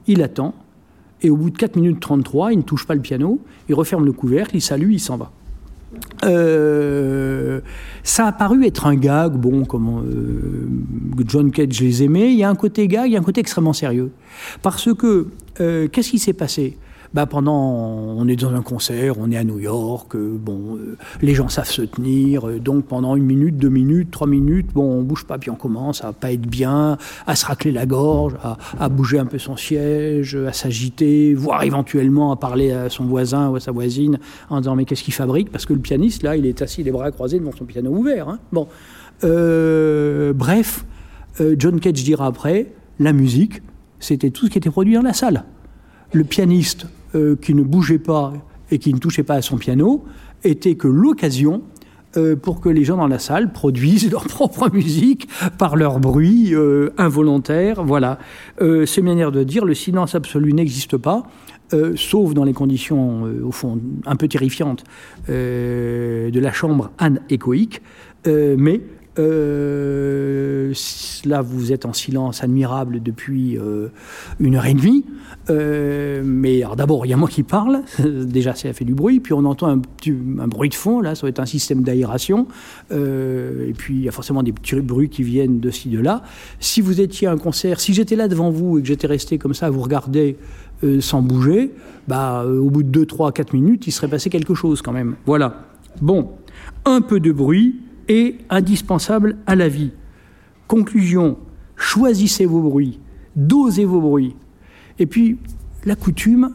[0.06, 0.54] Il attend.
[1.22, 4.06] Et au bout de 4 minutes 33, il ne touche pas le piano, il referme
[4.06, 5.30] le couvercle, il salue, il s'en va.
[6.24, 7.60] Euh,
[8.02, 12.32] ça a paru être un gag, bon, comme euh, John Cage les aimait.
[12.32, 14.10] Il y a un côté gag, il y a un côté extrêmement sérieux.
[14.62, 15.28] Parce que,
[15.60, 16.76] euh, qu'est-ce qui s'est passé?
[17.12, 20.96] Bah pendant, on est dans un concert, on est à New York, euh, bon, euh,
[21.20, 24.98] les gens savent se tenir, euh, donc pendant une minute, deux minutes, trois minutes, bon,
[24.98, 28.34] on bouge pas, puis on commence à pas être bien, à se racler la gorge,
[28.44, 33.06] à, à bouger un peu son siège, à s'agiter, voire éventuellement à parler à son
[33.06, 35.50] voisin ou à sa voisine en disant mais qu'est-ce qu'il fabrique?
[35.50, 38.28] Parce que le pianiste là, il est assis les bras croisés devant son piano ouvert.
[38.28, 38.38] Hein.
[38.52, 38.68] Bon,
[40.32, 40.84] bref,
[41.56, 42.68] John Cage dira après,
[43.00, 43.62] la musique,
[43.98, 45.44] c'était tout ce qui était produit dans la salle.
[46.12, 48.32] Le pianiste euh, qui ne bougeait pas
[48.70, 50.04] et qui ne touchait pas à son piano
[50.44, 51.62] était que l'occasion
[52.16, 55.28] euh, pour que les gens dans la salle produisent leur propre musique
[55.58, 57.82] par leur bruit euh, involontaire.
[57.84, 58.18] Voilà.
[58.58, 61.24] c'est une manière de dire le silence absolu n'existe pas.
[61.96, 64.84] sauf dans les conditions, au fond, un peu terrifiantes
[65.28, 67.82] de la chambre anéchoïque,
[68.26, 68.80] mais
[69.18, 70.72] euh,
[71.24, 73.88] là, vous êtes en silence admirable depuis euh,
[74.38, 75.04] une heure et demie.
[75.48, 77.82] Euh, mais d'abord, il y a moi qui parle.
[77.98, 79.20] Déjà, ça fait du bruit.
[79.20, 81.00] Puis on entend un, bruit de fond.
[81.00, 82.46] Là, ça va être un système d'aération.
[82.90, 86.22] et puis, il y a forcément des petits bruits qui viennent de ci, de là.
[86.60, 89.38] Si vous étiez à un concert, si j'étais là devant vous et que j'étais resté
[89.38, 90.36] comme ça vous regarder
[91.00, 91.72] sans bouger,
[92.08, 95.16] bah, au bout de 2, 3, 4 minutes, il serait passé quelque chose quand même.
[95.26, 95.66] Voilà.
[96.00, 96.30] Bon,
[96.84, 97.80] un peu de bruit
[98.10, 99.92] est indispensable à la vie.
[100.66, 101.38] Conclusion,
[101.76, 102.98] choisissez vos bruits,
[103.36, 104.34] dosez vos bruits.
[104.98, 105.38] Et puis,
[105.84, 106.50] la coutume,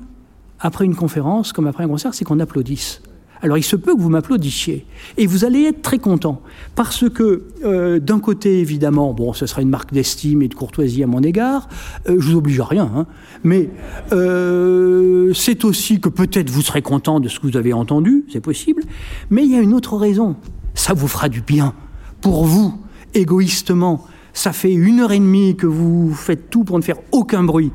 [0.59, 3.01] après une conférence, comme après un concert, c'est qu'on applaudisse.
[3.41, 4.85] Alors il se peut que vous m'applaudissiez.
[5.17, 6.41] Et vous allez être très content.
[6.73, 11.03] Parce que, euh, d'un côté, évidemment, bon, ce sera une marque d'estime et de courtoisie
[11.03, 11.67] à mon égard.
[12.09, 12.89] Euh, je vous oblige à rien.
[12.95, 13.05] Hein.
[13.43, 13.69] Mais
[14.13, 18.25] euh, c'est aussi que peut-être vous serez content de ce que vous avez entendu.
[18.31, 18.83] C'est possible.
[19.29, 20.35] Mais il y a une autre raison
[20.75, 21.73] ça vous fera du bien.
[22.21, 22.79] Pour vous,
[23.13, 27.43] égoïstement, ça fait une heure et demie que vous faites tout pour ne faire aucun
[27.43, 27.71] bruit.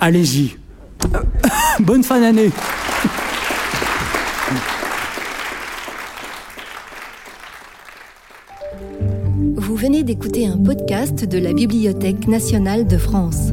[0.00, 0.56] Allez-y.
[1.80, 2.50] Bonne fin d'année.
[9.56, 13.52] Vous venez d'écouter un podcast de la Bibliothèque nationale de France.